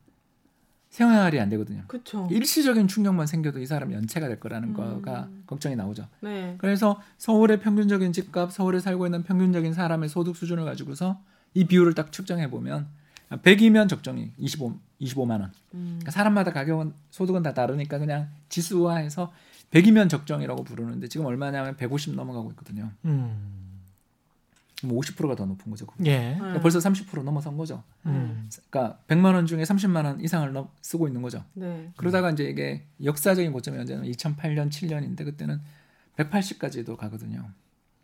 생활이 0.89 1.39
안 1.41 1.49
되거든요. 1.49 1.83
그쵸. 1.87 2.27
일시적인 2.31 2.87
충격만 2.87 3.27
생겨도 3.27 3.59
이 3.59 3.65
사람 3.65 3.91
연체가 3.91 4.27
될 4.27 4.39
거라는 4.39 4.69
음. 4.69 4.73
거가 4.73 5.27
걱정이 5.45 5.75
나오죠. 5.75 6.07
네. 6.21 6.55
그래서 6.57 7.01
서울의 7.17 7.59
평균적인 7.59 8.13
집값, 8.13 8.53
서울에 8.53 8.79
살고 8.79 9.05
있는 9.05 9.23
평균적인 9.23 9.73
사람의 9.73 10.07
소득 10.07 10.37
수준을 10.37 10.63
가지고서 10.63 11.19
이 11.53 11.65
비율을 11.65 11.95
딱 11.95 12.13
측정해 12.13 12.49
보면 12.49 12.87
100이면 13.29 13.89
적정이 13.89 14.31
25 14.37 14.79
25만 15.01 15.41
원. 15.41 15.51
음. 15.73 15.97
그러니까 15.97 16.11
사람마다 16.11 16.53
가격은 16.53 16.93
소득은 17.09 17.43
다 17.43 17.53
다르니까 17.53 17.97
그냥 17.97 18.29
지수화해서 18.47 19.33
100이면 19.71 20.09
적정이라고 20.09 20.63
부르는데 20.63 21.09
지금 21.09 21.25
얼마냐면 21.25 21.75
150 21.75 22.15
넘어가고 22.15 22.51
있거든요. 22.51 22.91
음. 23.03 23.64
그럼 24.87 24.99
50%가 24.99 25.35
더 25.35 25.45
높은 25.45 25.69
거죠. 25.71 25.85
예. 26.05 26.35
그러니까 26.37 26.61
벌써 26.61 26.79
30% 26.79 27.23
넘어선 27.23 27.57
거죠. 27.57 27.83
음. 28.05 28.49
그러니까 28.69 28.99
100만 29.07 29.33
원 29.33 29.45
중에 29.45 29.63
30만 29.63 30.05
원 30.05 30.21
이상을 30.21 30.51
넘- 30.53 30.69
쓰고 30.81 31.07
있는 31.07 31.21
거죠. 31.21 31.43
네. 31.53 31.91
그러다가 31.97 32.31
이제 32.31 32.43
이게 32.45 32.85
역사적인 33.03 33.51
고점이 33.51 33.77
언제는 33.79 34.03
2008년, 34.11 34.69
7년인데 34.69 35.23
그때는 35.25 35.59
180까지도 36.17 36.95
가거든요. 36.97 37.49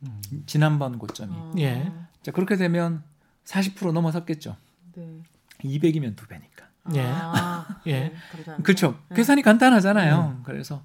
음. 0.03 0.21
지난번 0.45 0.97
고점이. 0.97 1.33
아, 1.35 1.53
예. 1.59 1.91
자 2.23 2.31
그렇게 2.31 2.55
되면 2.57 3.03
40% 3.45 3.91
넘어섰겠죠. 3.93 4.55
네. 4.95 5.21
200이면 5.59 6.15
두 6.15 6.27
배니까. 6.27 6.65
예. 6.95 7.01
아, 7.05 7.79
예. 7.85 7.91
네, 7.91 8.15
않나요? 8.47 8.63
그렇죠. 8.63 8.97
네. 9.09 9.15
계산이 9.17 9.41
간단하잖아요. 9.43 10.41
그래서 10.43 10.83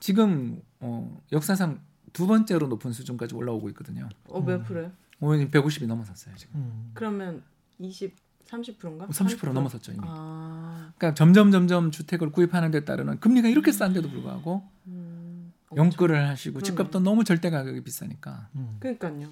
지금 0.00 0.60
어, 0.80 1.20
역사상 1.32 1.80
두 2.12 2.26
번째로 2.26 2.68
높은 2.68 2.92
수준까지 2.92 3.34
올라오고 3.34 3.68
있거든요. 3.70 4.08
어, 4.28 4.40
몇 4.40 4.64
프로요? 4.64 4.90
오늘 5.24 5.50
150이 5.50 5.86
넘어섰어요 5.86 6.34
지금. 6.36 6.54
음. 6.60 6.90
그러면 6.94 7.42
20, 7.78 8.14
30%인가? 8.46 9.06
30% 9.06 9.52
넘어섰죠 9.52 9.92
이미. 9.92 10.00
아, 10.04 10.92
그러니까 10.96 11.14
점점 11.14 11.50
점점 11.50 11.90
주택을 11.90 12.30
구입하는 12.30 12.70
데 12.70 12.84
따르는 12.84 13.20
금리가 13.20 13.48
이렇게 13.48 13.72
싼데도 13.72 14.08
불구하고 14.10 14.62
음, 14.86 15.52
연끌을 15.74 16.28
하시고 16.28 16.54
그러네. 16.54 16.64
집값도 16.70 17.00
너무 17.00 17.24
절대 17.24 17.50
가격이 17.50 17.82
비싸니까 17.82 18.48
음. 18.54 18.76
그러니까요. 18.80 19.28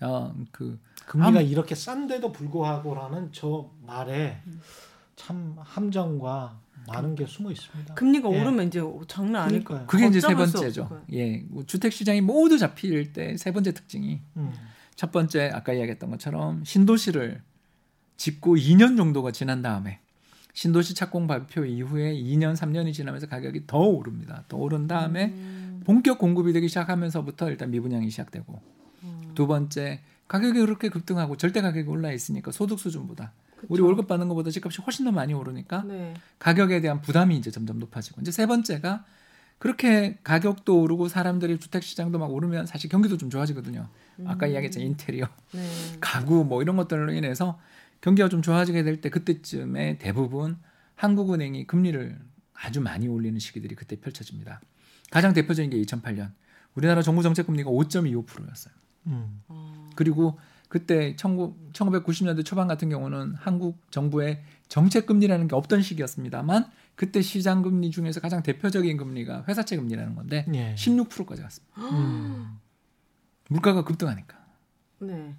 어, 0.00 0.34
그 0.50 0.78
금리가 1.06 1.40
함- 1.40 1.46
이렇게 1.46 1.74
싼데도 1.74 2.32
불구하고라는 2.32 3.30
저 3.32 3.70
말에 3.86 4.40
참 5.16 5.56
함정과 5.58 6.60
많은 6.86 7.14
게 7.16 7.26
숨어 7.26 7.50
있습니다. 7.50 7.94
금리가 7.94 8.30
예. 8.32 8.40
오르면 8.40 8.68
이제 8.68 8.80
장난 9.08 9.42
아닐. 9.42 9.62
거예요. 9.64 9.86
그게 9.86 10.06
이제 10.06 10.20
세 10.20 10.34
번째죠. 10.34 11.02
예, 11.12 11.44
주택 11.66 11.92
시장이 11.92 12.20
모두 12.22 12.56
잡힐 12.56 13.12
때 13.12 13.36
세 13.36 13.52
번째 13.52 13.72
특징이 13.74 14.20
음. 14.36 14.52
첫 14.98 15.12
번째 15.12 15.52
아까 15.54 15.72
이야기했던 15.72 16.10
것처럼 16.10 16.64
신도시를 16.64 17.40
짓고 18.16 18.56
2년 18.56 18.96
정도가 18.96 19.30
지난 19.30 19.62
다음에 19.62 20.00
신도시 20.54 20.94
착공 20.94 21.28
발표 21.28 21.64
이후에 21.64 22.14
2년 22.14 22.56
3년이 22.56 22.92
지나면서 22.92 23.28
가격이 23.28 23.68
더 23.68 23.78
오릅니다. 23.78 24.42
더 24.48 24.56
오른 24.56 24.88
다음에 24.88 25.26
음, 25.26 25.82
본격 25.86 26.18
공급이 26.18 26.52
되기 26.52 26.66
시작하면서부터 26.66 27.48
일단 27.48 27.70
미분양이 27.70 28.10
시작되고 28.10 28.60
음. 29.04 29.30
두 29.36 29.46
번째 29.46 30.00
가격이 30.26 30.58
그렇게 30.58 30.88
급등하고 30.88 31.36
절대 31.36 31.60
가격이 31.60 31.88
올라 31.88 32.10
있으니까 32.10 32.50
소득 32.50 32.80
수준보다 32.80 33.30
그쵸. 33.54 33.66
우리 33.68 33.82
월급 33.82 34.08
받는 34.08 34.26
것보다 34.26 34.50
집값이 34.50 34.82
훨씬 34.82 35.04
더 35.04 35.12
많이 35.12 35.32
오르니까 35.32 35.84
네. 35.84 36.14
가격에 36.40 36.80
대한 36.80 37.00
부담이 37.00 37.36
이제 37.36 37.52
점점 37.52 37.78
높아지고 37.78 38.20
이제 38.22 38.32
세 38.32 38.46
번째가 38.46 39.04
그렇게 39.58 40.18
가격도 40.22 40.80
오르고 40.82 41.08
사람들이 41.08 41.58
주택 41.58 41.82
시장도 41.82 42.18
막 42.18 42.32
오르면 42.32 42.66
사실 42.66 42.88
경기도 42.90 43.16
좀 43.16 43.28
좋아지거든요. 43.30 43.88
아까 44.24 44.46
음. 44.46 44.52
이야기했죠 44.52 44.80
인테리어, 44.80 45.26
네. 45.52 45.68
가구 46.00 46.44
뭐 46.44 46.62
이런 46.62 46.76
것들로 46.76 47.12
인해서 47.12 47.58
경기가 48.00 48.28
좀 48.28 48.42
좋아지게 48.42 48.82
될 48.84 49.00
때 49.00 49.10
그때쯤에 49.10 49.98
대부분 49.98 50.58
한국은행이 50.94 51.66
금리를 51.66 52.18
아주 52.54 52.80
많이 52.80 53.06
올리는 53.08 53.38
시기들이 53.38 53.74
그때 53.74 53.96
펼쳐집니다. 54.00 54.60
가장 55.10 55.32
대표적인 55.32 55.70
게 55.70 55.80
2008년 55.82 56.32
우리나라 56.74 57.02
정부 57.02 57.22
정책 57.22 57.46
금리가 57.46 57.70
5.25%였어요. 57.70 58.74
음. 59.06 59.42
어, 59.48 59.90
그리고 59.96 60.38
그때 60.68 61.16
1990년대 61.16 62.44
초반 62.44 62.68
같은 62.68 62.88
경우는 62.90 63.34
한국 63.36 63.80
정부의 63.90 64.42
정책 64.68 65.06
금리라는 65.06 65.48
게 65.48 65.56
없던 65.56 65.82
시기였습니다만 65.82 66.70
그때 66.94 67.22
시장 67.22 67.62
금리 67.62 67.90
중에서 67.90 68.20
가장 68.20 68.42
대표적인 68.42 68.96
금리가 68.96 69.44
회사채 69.48 69.76
금리라는 69.76 70.14
건데 70.14 70.44
예. 70.54 70.74
16%까지 70.74 71.42
갔습니다. 71.42 71.80
음. 71.80 72.58
물가가 73.48 73.82
급등하니까. 73.82 74.36
네. 75.00 75.34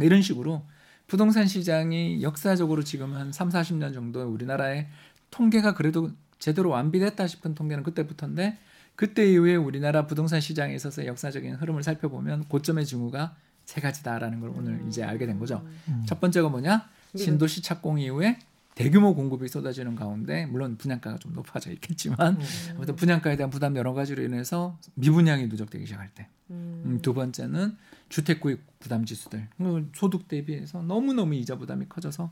이런 0.00 0.22
식으로 0.22 0.62
부동산 1.06 1.46
시장이 1.46 2.22
역사적으로 2.22 2.82
지금 2.82 3.14
한 3.14 3.32
3, 3.32 3.50
40년 3.50 3.92
정도 3.92 4.22
우리나라의 4.22 4.88
통계가 5.30 5.74
그래도 5.74 6.10
제대로 6.38 6.70
완비됐다 6.70 7.26
싶은 7.26 7.54
통계는 7.54 7.84
그때부터인데 7.84 8.58
그때 8.94 9.30
이후에 9.30 9.56
우리나라 9.56 10.06
부동산 10.06 10.40
시장에 10.40 10.74
있어서 10.74 11.04
역사적인 11.04 11.56
흐름을 11.56 11.82
살펴보면 11.82 12.44
고점의 12.44 12.86
징후가 12.86 13.36
세 13.66 13.80
가지다라는 13.80 14.40
걸 14.40 14.50
오늘 14.50 14.82
이제 14.88 15.02
알게 15.02 15.26
된 15.26 15.38
거죠. 15.38 15.66
음. 15.88 16.04
첫 16.06 16.20
번째가 16.20 16.48
뭐냐? 16.48 16.88
네. 17.12 17.22
신도시 17.22 17.62
착공 17.62 17.98
이후에 17.98 18.38
대규모 18.76 19.14
공급이 19.14 19.48
쏟아지는 19.48 19.96
가운데 19.96 20.46
물론 20.46 20.76
분양가가 20.76 21.18
좀 21.18 21.32
높아져 21.32 21.72
있겠지만 21.72 22.36
음. 22.36 22.74
아무튼 22.76 22.94
분양가에 22.94 23.36
대한 23.36 23.50
부담 23.50 23.76
여러 23.76 23.92
가지로 23.92 24.22
인해서 24.22 24.78
미분양이 24.94 25.46
누적되기 25.48 25.84
시작할 25.84 26.10
때. 26.14 26.28
음. 26.50 26.82
음, 26.86 26.98
두 27.02 27.12
번째는 27.12 27.76
주택 28.08 28.40
구입 28.40 28.60
부담 28.78 29.04
지수들. 29.04 29.48
뭐 29.56 29.84
소득 29.94 30.28
대비해서 30.28 30.80
너무 30.82 31.12
너무 31.12 31.34
이자 31.34 31.58
부담이 31.58 31.86
커져서 31.88 32.30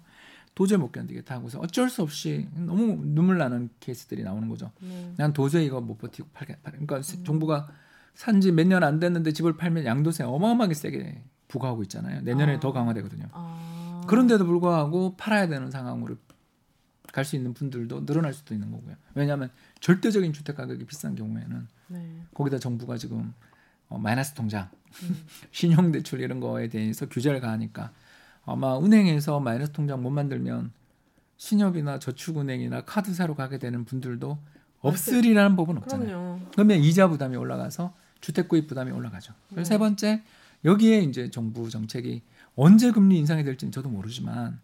도저히 0.54 0.78
못 0.78 0.92
견디겠다 0.92 1.34
하고서 1.34 1.58
어쩔 1.58 1.90
수 1.90 2.02
없이 2.02 2.46
너무 2.54 3.00
눈물 3.04 3.38
나는 3.38 3.70
케이스들이 3.80 4.22
나오는 4.22 4.48
거죠. 4.48 4.70
네. 4.80 5.12
난 5.16 5.32
도저히 5.32 5.66
이거 5.66 5.80
못 5.80 5.98
버티고 5.98 6.28
팔겠다. 6.32 6.70
그러니까 6.70 6.98
음. 6.98 7.24
정부가 7.24 7.68
산지 8.14 8.52
몇 8.52 8.66
년 8.68 8.82
안 8.84 9.00
됐는데 9.00 9.32
집을 9.32 9.56
팔면 9.56 9.84
양도세 9.84 10.24
어마어마하게 10.24 10.74
세게 10.74 11.22
부과하고 11.48 11.82
있잖아요. 11.84 12.20
내년에 12.22 12.56
아. 12.56 12.60
더 12.60 12.72
강화되거든요. 12.72 13.26
아. 13.32 14.02
그런데도 14.06 14.44
불구하고 14.46 15.16
팔아야 15.16 15.48
되는 15.48 15.70
상황으로 15.70 16.16
갈 17.12 17.24
수 17.24 17.36
있는 17.36 17.54
분들도 17.54 18.06
늘어날 18.06 18.32
수도 18.34 18.54
있는 18.54 18.72
거고요. 18.72 18.96
왜냐하면 19.14 19.50
절대적인 19.80 20.32
주택 20.32 20.56
가격이 20.56 20.84
비싼 20.84 21.14
경우에는 21.14 21.68
네. 21.88 22.22
거기다 22.34 22.58
정부가 22.58 22.96
지금 22.96 23.32
어, 23.88 23.98
마이너스 23.98 24.34
통장, 24.34 24.68
음. 25.04 25.24
신용 25.52 25.92
대출 25.92 26.20
이런 26.20 26.40
거에 26.40 26.68
대해서 26.68 27.06
규제를 27.08 27.40
가하니까 27.40 27.92
아마 28.44 28.76
은행에서 28.78 29.38
마이너스 29.40 29.70
통장 29.72 30.02
못 30.02 30.10
만들면 30.10 30.72
신협이나 31.36 31.98
저축은행이나 32.00 32.84
카드사로 32.84 33.34
가게 33.36 33.58
되는 33.58 33.84
분들도 33.84 34.38
없으리라는 34.80 35.54
법은 35.56 35.76
없잖아요. 35.78 36.06
그럼요. 36.08 36.40
그러면 36.52 36.78
이자 36.80 37.08
부담이 37.08 37.36
올라가서 37.36 37.94
주택 38.24 38.48
구입 38.48 38.68
부담이 38.68 38.90
올라가죠. 38.90 39.34
그래서 39.50 39.68
세 39.68 39.76
번째 39.76 40.22
여기에 40.64 41.00
이제 41.02 41.30
정부 41.30 41.68
정책이 41.68 42.22
언제 42.56 42.90
금리 42.90 43.18
인상이 43.18 43.44
될지는 43.44 43.70
저도 43.70 43.90
모르지만 43.90 44.60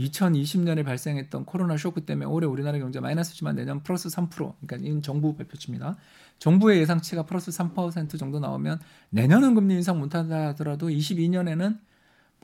2020년에 0.00 0.84
발생했던 0.84 1.44
코로나 1.44 1.76
쇼크 1.76 2.04
때문에 2.04 2.26
올해 2.26 2.48
우리나라 2.48 2.78
경제 2.78 2.98
마이너스지만 2.98 3.54
내년 3.54 3.84
플러스 3.84 4.08
3% 4.08 4.54
그러니까 4.60 4.76
이 4.78 5.00
정부 5.02 5.36
발표치입니다. 5.36 5.96
정부의 6.40 6.80
예상치가 6.80 7.22
플러스 7.26 7.52
3% 7.52 8.18
정도 8.18 8.40
나오면 8.40 8.80
내년은 9.10 9.54
금리 9.54 9.74
인상 9.74 10.00
못한다 10.00 10.48
하더라도 10.48 10.88
22년에는 10.88 11.78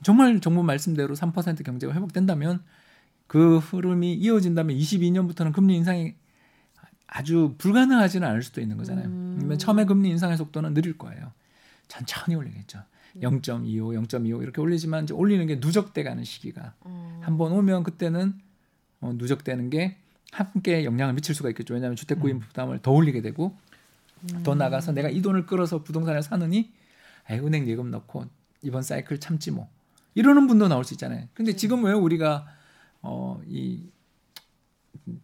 정말 0.01 0.39
정부 0.39 0.63
말씀대로 0.63 1.13
3% 1.13 1.65
경제가 1.65 1.93
회복된다면 1.93 2.63
그 3.27 3.57
흐름이 3.57 4.13
이어진다면 4.13 4.77
22년부터는 4.77 5.51
금리 5.51 5.75
인상이 5.75 6.15
아주 7.13 7.53
불가능하지는 7.59 8.27
않을 8.27 8.41
수도 8.41 8.59
있는 8.59 8.75
거잖아요. 8.75 9.05
음. 9.05 9.57
처음에 9.59 9.85
금리 9.85 10.09
인상의 10.09 10.35
속도는 10.35 10.73
느릴 10.73 10.97
거예요. 10.97 11.31
천천히 11.87 12.35
올리겠죠. 12.35 12.81
0.25, 13.17 14.07
0.25 14.07 14.41
이렇게 14.41 14.59
올리지만 14.59 15.03
이제 15.03 15.13
올리는 15.13 15.45
게 15.45 15.57
누적돼 15.57 16.01
가는 16.01 16.23
시기가 16.23 16.73
어. 16.81 17.21
한번 17.21 17.51
오면 17.51 17.83
그때는 17.83 18.33
어, 19.01 19.13
누적되는 19.13 19.69
게 19.69 19.97
함께 20.31 20.83
영향을 20.85 21.13
미칠 21.13 21.35
수가 21.35 21.49
있겠죠. 21.49 21.75
왜냐하면 21.75 21.95
주택 21.95 22.19
구입 22.19 22.39
부담을 22.39 22.79
더 22.79 22.91
올리게 22.91 23.21
되고 23.21 23.55
더 24.43 24.55
나가서 24.55 24.93
내가 24.93 25.09
이 25.09 25.21
돈을 25.21 25.45
끌어서 25.45 25.83
부동산을 25.83 26.23
사느니 26.23 26.71
아이 27.25 27.37
은행 27.37 27.67
예금 27.67 27.91
넣고 27.91 28.25
이번 28.63 28.81
사이클 28.81 29.19
참지 29.19 29.51
뭐 29.51 29.69
이러는 30.15 30.47
분도 30.47 30.67
나올 30.67 30.83
수 30.83 30.95
있잖아요. 30.95 31.27
근데 31.35 31.55
지금 31.55 31.83
왜 31.83 31.93
우리가 31.93 32.47
어이 33.01 33.83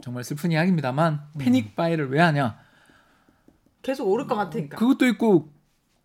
정말 0.01 0.24
슬픈 0.24 0.51
이야기입니다만 0.51 1.22
패닉 1.38 1.76
바이를 1.76 2.09
왜 2.09 2.20
하냐? 2.20 2.57
계속 3.82 4.07
오를 4.09 4.28
것 4.28 4.36
같으니까. 4.36 4.78
그것도 4.78 5.05
있고 5.07 5.51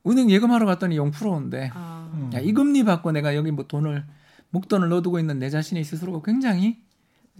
은행 0.07 0.31
예금하러 0.31 0.67
갔더니 0.67 0.99
0%인데 0.99 1.71
아. 1.75 2.11
음. 2.15 2.31
야, 2.35 2.39
이 2.41 2.53
금리 2.53 2.85
받고 2.85 3.11
내가 3.13 3.35
여기 3.35 3.51
뭐 3.51 3.67
돈을 3.67 4.05
목돈을 4.51 4.89
넣어두고 4.89 5.19
있는 5.19 5.39
내 5.39 5.51
자신이 5.51 5.83
스스로가 5.83 6.21
굉장히 6.25 6.83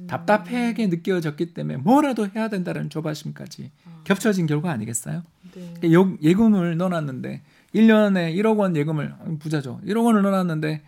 답답하게 0.09 0.89
느껴졌기 0.89 1.55
때문에 1.55 1.77
뭐라도 1.77 2.27
해야 2.35 2.49
된다는 2.49 2.91
조바심까지 2.91 3.71
겹쳐진 4.03 4.47
결과 4.47 4.73
아니겠어요? 4.73 5.23
네. 5.55 5.73
그러니까 5.81 5.93
요- 5.93 6.17
예금을 6.21 6.77
넣어놨는데 6.77 7.43
1년에 7.77 8.35
1억 8.37 8.59
원 8.59 8.77
예금을 8.77 9.15
아, 9.21 9.25
부자죠. 9.39 9.81
1억 9.87 10.05
원을 10.05 10.23
넣어놨는데 10.23 10.83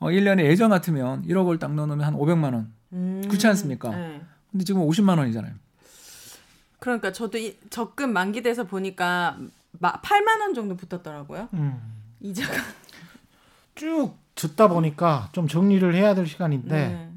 어, 0.00 0.08
1년에 0.08 0.44
예전 0.44 0.68
같으면 0.68 1.22
1억 1.26 1.46
원을 1.46 1.58
딱 1.58 1.72
넣어놓으면 1.74 2.04
한 2.04 2.14
500만 2.14 2.52
원. 2.52 2.72
음. 2.92 3.22
그렇지 3.26 3.46
않습니까? 3.46 3.88
네. 3.96 4.20
근데 4.52 4.64
지금 4.64 4.86
50만 4.86 5.18
원이잖아요. 5.18 5.54
그러니까 6.78 7.12
저도 7.12 7.38
이, 7.38 7.56
적금 7.70 8.12
만기돼서 8.12 8.64
보니까 8.64 9.38
마, 9.78 10.00
8만 10.00 10.40
원 10.40 10.54
정도 10.54 10.76
붙었더라고요. 10.76 11.48
음. 11.54 11.80
이자가. 12.20 12.52
쭉 13.74 14.14
듣다 14.34 14.68
보니까 14.68 15.28
좀 15.32 15.48
정리를 15.48 15.94
해야 15.94 16.14
될 16.14 16.26
시간인데 16.26 16.88
네. 16.88 17.12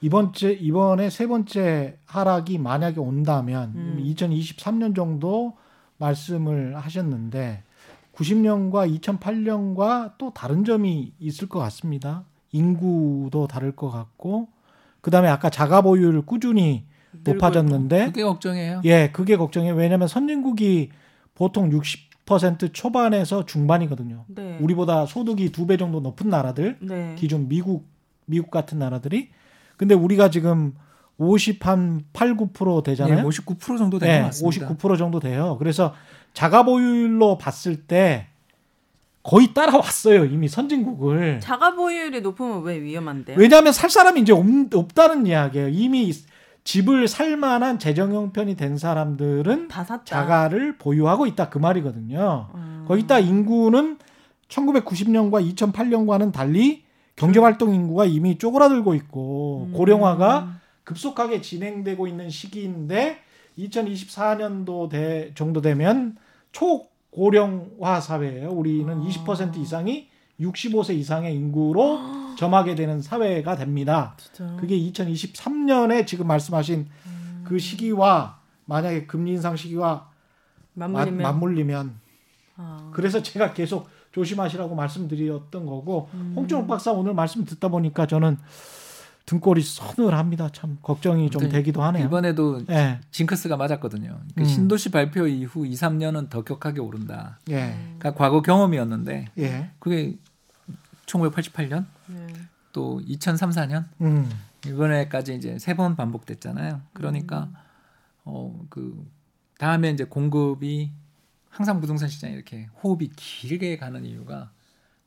이번 0.00 0.32
째 0.32 0.52
이번에 0.52 1.10
세 1.10 1.26
번째 1.26 1.98
하락이 2.06 2.58
만약에 2.58 3.00
온다면 3.00 3.72
음. 3.74 4.04
2023년 4.04 4.94
정도 4.94 5.56
말씀을 5.96 6.76
하셨는데 6.76 7.64
90년과 8.14 9.00
2008년과 9.00 10.12
또 10.18 10.32
다른 10.32 10.64
점이 10.64 11.12
있을 11.18 11.48
것 11.48 11.58
같습니다. 11.60 12.24
인구도 12.52 13.46
다를 13.48 13.74
것 13.74 13.90
같고 13.90 14.48
그다음에 15.00 15.28
아까 15.28 15.50
자가 15.50 15.80
보유율 15.82 16.22
꾸준히 16.22 16.84
높아졌는데 17.24 18.06
그게 18.06 18.22
걱정이에요. 18.22 18.82
예, 18.84 19.10
그게 19.12 19.36
걱정이에요. 19.36 19.74
왜냐하면 19.74 20.08
선진국이 20.08 20.90
보통 21.34 21.70
60% 21.70 22.72
초반에서 22.74 23.44
중반이거든요. 23.46 24.24
네. 24.28 24.58
우리보다 24.60 25.06
소득이 25.06 25.50
두 25.52 25.66
배 25.66 25.76
정도 25.76 26.00
높은 26.00 26.28
나라들 26.28 26.76
네. 26.80 27.14
기준 27.16 27.48
미국 27.48 27.86
미국 28.26 28.50
같은 28.50 28.78
나라들이 28.78 29.30
근데 29.76 29.94
우리가 29.94 30.30
지금 30.30 30.74
50한 31.18 32.02
8, 32.12 32.36
9% 32.36 32.84
되잖아요. 32.84 33.18
예, 33.18 33.22
59% 33.22 33.78
정도 33.78 33.98
된것 33.98 34.08
네, 34.16 34.22
같습니다. 34.22 34.68
59% 34.68 34.98
정도 34.98 35.18
돼요. 35.20 35.56
그래서 35.58 35.94
자가 36.34 36.64
보유율로 36.64 37.38
봤을 37.38 37.76
때 37.86 38.26
거의 39.28 39.52
따라왔어요. 39.52 40.24
이미 40.24 40.48
선진국을. 40.48 41.40
자가 41.40 41.74
보유율이 41.74 42.22
높으면 42.22 42.62
왜 42.62 42.80
위험한데요? 42.80 43.36
왜냐하면 43.38 43.74
살 43.74 43.90
사람이 43.90 44.22
이제 44.22 44.32
없, 44.32 44.46
없다는 44.72 45.26
이야기예요. 45.26 45.68
이미 45.68 46.14
집을 46.64 47.08
살 47.08 47.36
만한 47.36 47.78
재정 47.78 48.14
형편이 48.14 48.56
된 48.56 48.78
사람들은. 48.78 49.68
자가를 50.06 50.78
보유하고 50.78 51.26
있다 51.26 51.50
그 51.50 51.58
말이거든요. 51.58 52.48
음. 52.54 52.84
거기다 52.88 53.18
인구는 53.18 53.98
1990년과 54.48 55.54
2008년과는 55.54 56.32
달리 56.32 56.84
경제 57.14 57.38
활동 57.38 57.74
인구가 57.74 58.06
이미 58.06 58.38
쪼그라들고 58.38 58.94
있고 58.94 59.66
음. 59.68 59.72
고령화가 59.74 60.58
급속하게 60.84 61.42
진행되고 61.42 62.06
있는 62.06 62.30
시기인데 62.30 63.18
2024년도 63.58 64.88
대, 64.88 65.32
정도 65.34 65.60
되면 65.60 66.16
초 66.50 66.87
고령화 67.10 68.00
사회예요. 68.00 68.50
우리는 68.50 68.92
아. 68.92 69.00
20% 69.04 69.56
이상이 69.56 70.08
65세 70.40 70.94
이상의 70.94 71.34
인구로 71.34 71.98
점하게 72.36 72.74
되는 72.74 73.02
사회가 73.02 73.56
됩니다. 73.56 74.14
진짜. 74.18 74.56
그게 74.60 74.78
2023년에 74.78 76.06
지금 76.06 76.26
말씀하신 76.28 76.86
음. 77.06 77.44
그 77.46 77.58
시기와 77.58 78.38
만약에 78.66 79.06
금리 79.06 79.32
인상 79.32 79.56
시기와 79.56 80.08
맞- 80.74 80.90
맞물리면 80.90 81.22
맞물리면 81.22 81.94
아. 82.56 82.90
그래서 82.92 83.22
제가 83.22 83.52
계속 83.52 83.88
조심하시라고 84.12 84.74
말씀드렸던 84.74 85.66
거고 85.66 86.08
음. 86.14 86.34
홍준욱 86.36 86.68
박사 86.68 86.92
오늘 86.92 87.14
말씀 87.14 87.44
듣다 87.44 87.68
보니까 87.68 88.06
저는 88.06 88.38
등골이 89.28 89.60
서늘합니다. 89.62 90.48
참 90.52 90.78
걱정이 90.80 91.28
좀 91.28 91.42
네, 91.42 91.48
되기도 91.50 91.82
하네요. 91.82 92.06
이번에도 92.06 92.62
예, 92.70 92.98
징크스가 93.10 93.58
맞았거든요. 93.58 94.18
그 94.34 94.40
음. 94.40 94.44
신도시 94.46 94.90
발표 94.90 95.26
이후 95.26 95.66
2, 95.66 95.74
3년은 95.74 96.30
더 96.30 96.42
격하게 96.42 96.80
오른다. 96.80 97.38
예, 97.50 97.74
그러니까 97.98 98.14
과거 98.14 98.40
경험이었는데 98.40 99.26
예, 99.36 99.70
그게 99.80 100.16
1988년 101.04 101.84
네. 102.06 102.26
또 102.72 103.02
2003, 103.04 103.50
4년 103.50 103.84
음, 104.00 104.30
이번에까지 104.66 105.34
이제 105.34 105.58
세 105.58 105.74
번 105.74 105.94
반복됐잖아요. 105.94 106.80
그러니까 106.94 107.50
어그 108.24 109.06
다음에 109.58 109.90
이제 109.90 110.04
공급이 110.04 110.90
항상 111.50 111.82
부동산 111.82 112.08
시장이 112.08 112.32
이렇게 112.32 112.66
호흡이 112.82 113.10
길게 113.14 113.76
가는 113.76 114.06
이유가 114.06 114.50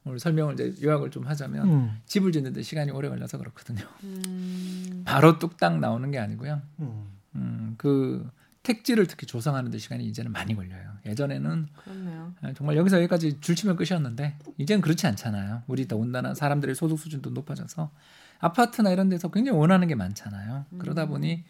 오늘 0.04 0.20
설명을 0.20 0.56
이제 0.56 0.74
요약을 0.82 1.12
좀 1.12 1.28
하자면 1.28 1.70
음, 1.70 2.02
집을 2.06 2.32
짓는데 2.32 2.64
시간이 2.64 2.92
오래 2.92 3.08
걸려서 3.08 3.38
그렇거든요. 3.38 3.86
음. 4.04 5.04
바로 5.06 5.38
뚝딱 5.38 5.80
나오는 5.80 6.10
게 6.10 6.18
아니고요. 6.18 6.62
음. 6.80 7.06
음, 7.36 7.76
그 7.78 8.30
택지를 8.64 9.08
특히 9.08 9.26
조성하는 9.26 9.72
데 9.72 9.78
시간이 9.78 10.04
이제는 10.06 10.32
많이 10.32 10.56
걸려요. 10.56 10.92
예전에는 11.06 11.68
그렇네요. 11.84 12.34
정말 12.56 12.78
여기서 12.78 12.98
여기까지 12.98 13.40
줄치면 13.42 13.76
끝이었는데 13.76 14.38
이제는 14.58 14.82
그렇지 14.82 15.08
않잖아요. 15.08 15.64
우리 15.68 15.88
더군다나 15.88 16.34
사람들의 16.34 16.76
소득 16.76 17.00
수준도 17.00 17.32
높아져서 17.32 17.92
아파트나 18.40 18.92
이런 18.92 19.10
데서 19.10 19.30
굉장히 19.30 19.58
원하는 19.58 19.88
게 19.88 19.96
많잖아요. 19.96 20.66
그러다 20.78 21.08
보니 21.08 21.44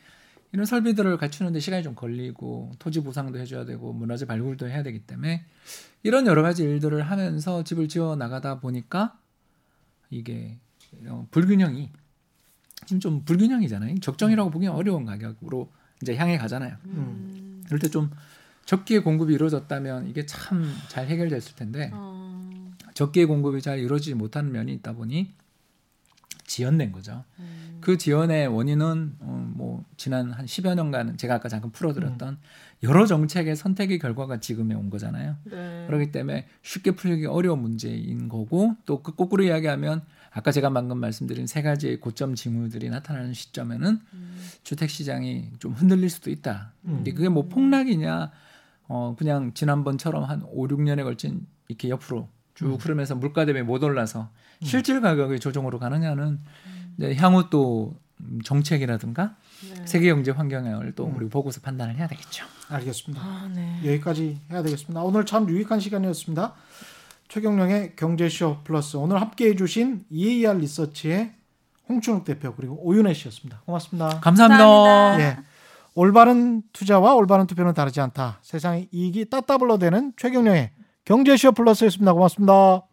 이런 0.54 0.66
설비들을 0.66 1.18
갖추는데 1.18 1.60
시간이 1.60 1.84
좀 1.84 1.96
걸리고 1.96 2.72
토지 2.80 3.02
보상도 3.02 3.40
해줘야 3.40 3.66
되고 3.66 3.94
문화재 3.94 4.26
발굴도 4.26 4.68
해야 4.68 4.84
되기 4.84 5.00
때문에 5.00 5.46
이런 6.04 6.28
여러 6.28 6.42
가지 6.42 6.64
일들을 6.64 7.02
하면서 7.04 7.64
집을 7.64 7.88
지어 7.88 8.16
나가다 8.16 8.60
보니까 8.60 9.18
이게 10.10 10.58
어, 11.08 11.26
불균형이 11.32 11.90
지금 12.86 13.00
좀 13.00 13.24
불균형이잖아요. 13.24 14.00
적정이라고 14.00 14.50
보기 14.50 14.68
어려운 14.68 15.06
가격으로 15.06 15.72
이제 16.02 16.16
향해 16.16 16.38
가잖아요. 16.38 16.76
음. 16.86 17.64
그럴 17.66 17.80
때 17.80 17.88
좀 17.88 18.10
적기에 18.66 19.00
공급이 19.00 19.34
이루어졌다면 19.34 20.08
이게 20.10 20.26
참 20.26 20.64
잘 20.90 21.08
해결됐을 21.08 21.56
텐데 21.56 21.90
어. 21.94 22.72
적기에 22.94 23.26
공급이 23.26 23.62
잘 23.62 23.80
이루어지지 23.80 24.16
못하는 24.16 24.52
면이 24.52 24.74
있다 24.74 24.94
보니 24.94 25.34
지연된 26.46 26.92
거죠. 26.92 27.24
음. 27.40 27.78
그 27.82 27.98
지연의 27.98 28.48
원인은 28.48 29.16
어, 29.20 29.52
뭐 29.56 29.84
지난 29.98 30.32
한 30.32 30.46
10여 30.46 30.76
년간 30.76 31.18
제가 31.18 31.36
아까 31.36 31.50
잠깐 31.50 31.72
풀어드렸던 31.72 32.38
여러 32.84 33.06
정책의 33.06 33.56
선택의 33.56 34.00
결과가 34.00 34.40
지금에 34.40 34.74
온 34.76 34.90
거잖아요. 34.90 35.36
네. 35.44 35.86
그렇기 35.88 36.12
때문에 36.12 36.48
쉽게 36.62 36.92
풀기 36.92 37.26
어려운 37.26 37.60
문제인 37.62 38.30
거고 38.30 38.76
또 38.86 39.02
그 39.04 39.16
거꾸로 39.16 39.44
이야기하면 39.44 40.04
아까 40.32 40.52
제가 40.52 40.70
방금 40.70 40.98
말씀드린 41.00 41.46
세 41.48 41.62
가지의 41.62 42.00
고점 42.00 42.36
징후들이 42.36 42.90
나타나는 42.90 43.34
시점에는 43.34 44.00
주택 44.64 44.90
시장이 44.90 45.50
좀 45.60 45.74
흔들릴 45.74 46.10
수도 46.10 46.30
있다. 46.30 46.74
근데 46.84 47.12
그게 47.12 47.30
뭐 47.30 47.48
폭락이냐 47.48 48.32
어 48.88 49.16
그냥 49.18 49.54
지난번처럼 49.54 50.24
한 50.24 50.44
5, 50.44 50.68
6년에 50.68 51.04
걸친 51.04 51.46
이렇게 51.68 51.90
옆으로 51.90 52.30
쭉 52.56 52.78
흐르면서 52.84 53.16
물가 53.16 53.46
대비 53.46 53.62
못 53.62 53.84
올라서 53.84 54.30
실질 54.62 55.02
가격의 55.02 55.40
조정으로 55.40 55.80
가느냐는 55.80 56.40
이제 56.98 57.16
향후 57.16 57.50
또 57.50 57.96
음, 58.20 58.40
정책이라든가 58.44 59.36
네. 59.74 59.86
세계 59.86 60.10
경제 60.10 60.32
환경을 60.32 60.94
또 60.96 61.12
우리 61.16 61.28
보고서 61.28 61.62
판단을 61.62 61.96
해야 61.96 62.08
되겠죠. 62.08 62.46
알겠습니다. 62.70 63.24
아, 63.24 63.50
네. 63.54 63.80
여기까지 63.86 64.40
해야 64.52 64.62
되겠습니다. 64.64 65.02
오늘 65.02 65.26
참 65.26 65.50
유익한 65.50 65.80
시간이었습니다. 65.80 66.54
최경령의 67.30 67.96
경제쇼 67.96 68.58
플러스 68.64 68.98
오늘 68.98 69.22
함께해 69.22 69.56
주신 69.56 70.04
EAR 70.10 70.58
리서치의 70.60 71.34
홍춘욱 71.88 72.26
대표 72.26 72.54
그리고 72.56 72.78
오윤혜 72.86 73.14
씨였습니다. 73.14 73.62
고맙습니다. 73.66 74.20
감사합니다. 74.20 74.66
감사합니다. 74.66 75.20
예. 75.24 75.38
올바른 75.94 76.62
투자와 76.72 77.16
올바른 77.16 77.48
투표는 77.48 77.74
다르지 77.74 78.00
않다. 78.02 78.40
세상의 78.42 78.88
이익이 78.92 79.30
따따블로 79.30 79.78
되는 79.78 80.14
최경령의 80.18 80.72
경제쇼 81.06 81.52
플러스였습니다. 81.52 82.14
고맙습니다. 82.14 82.84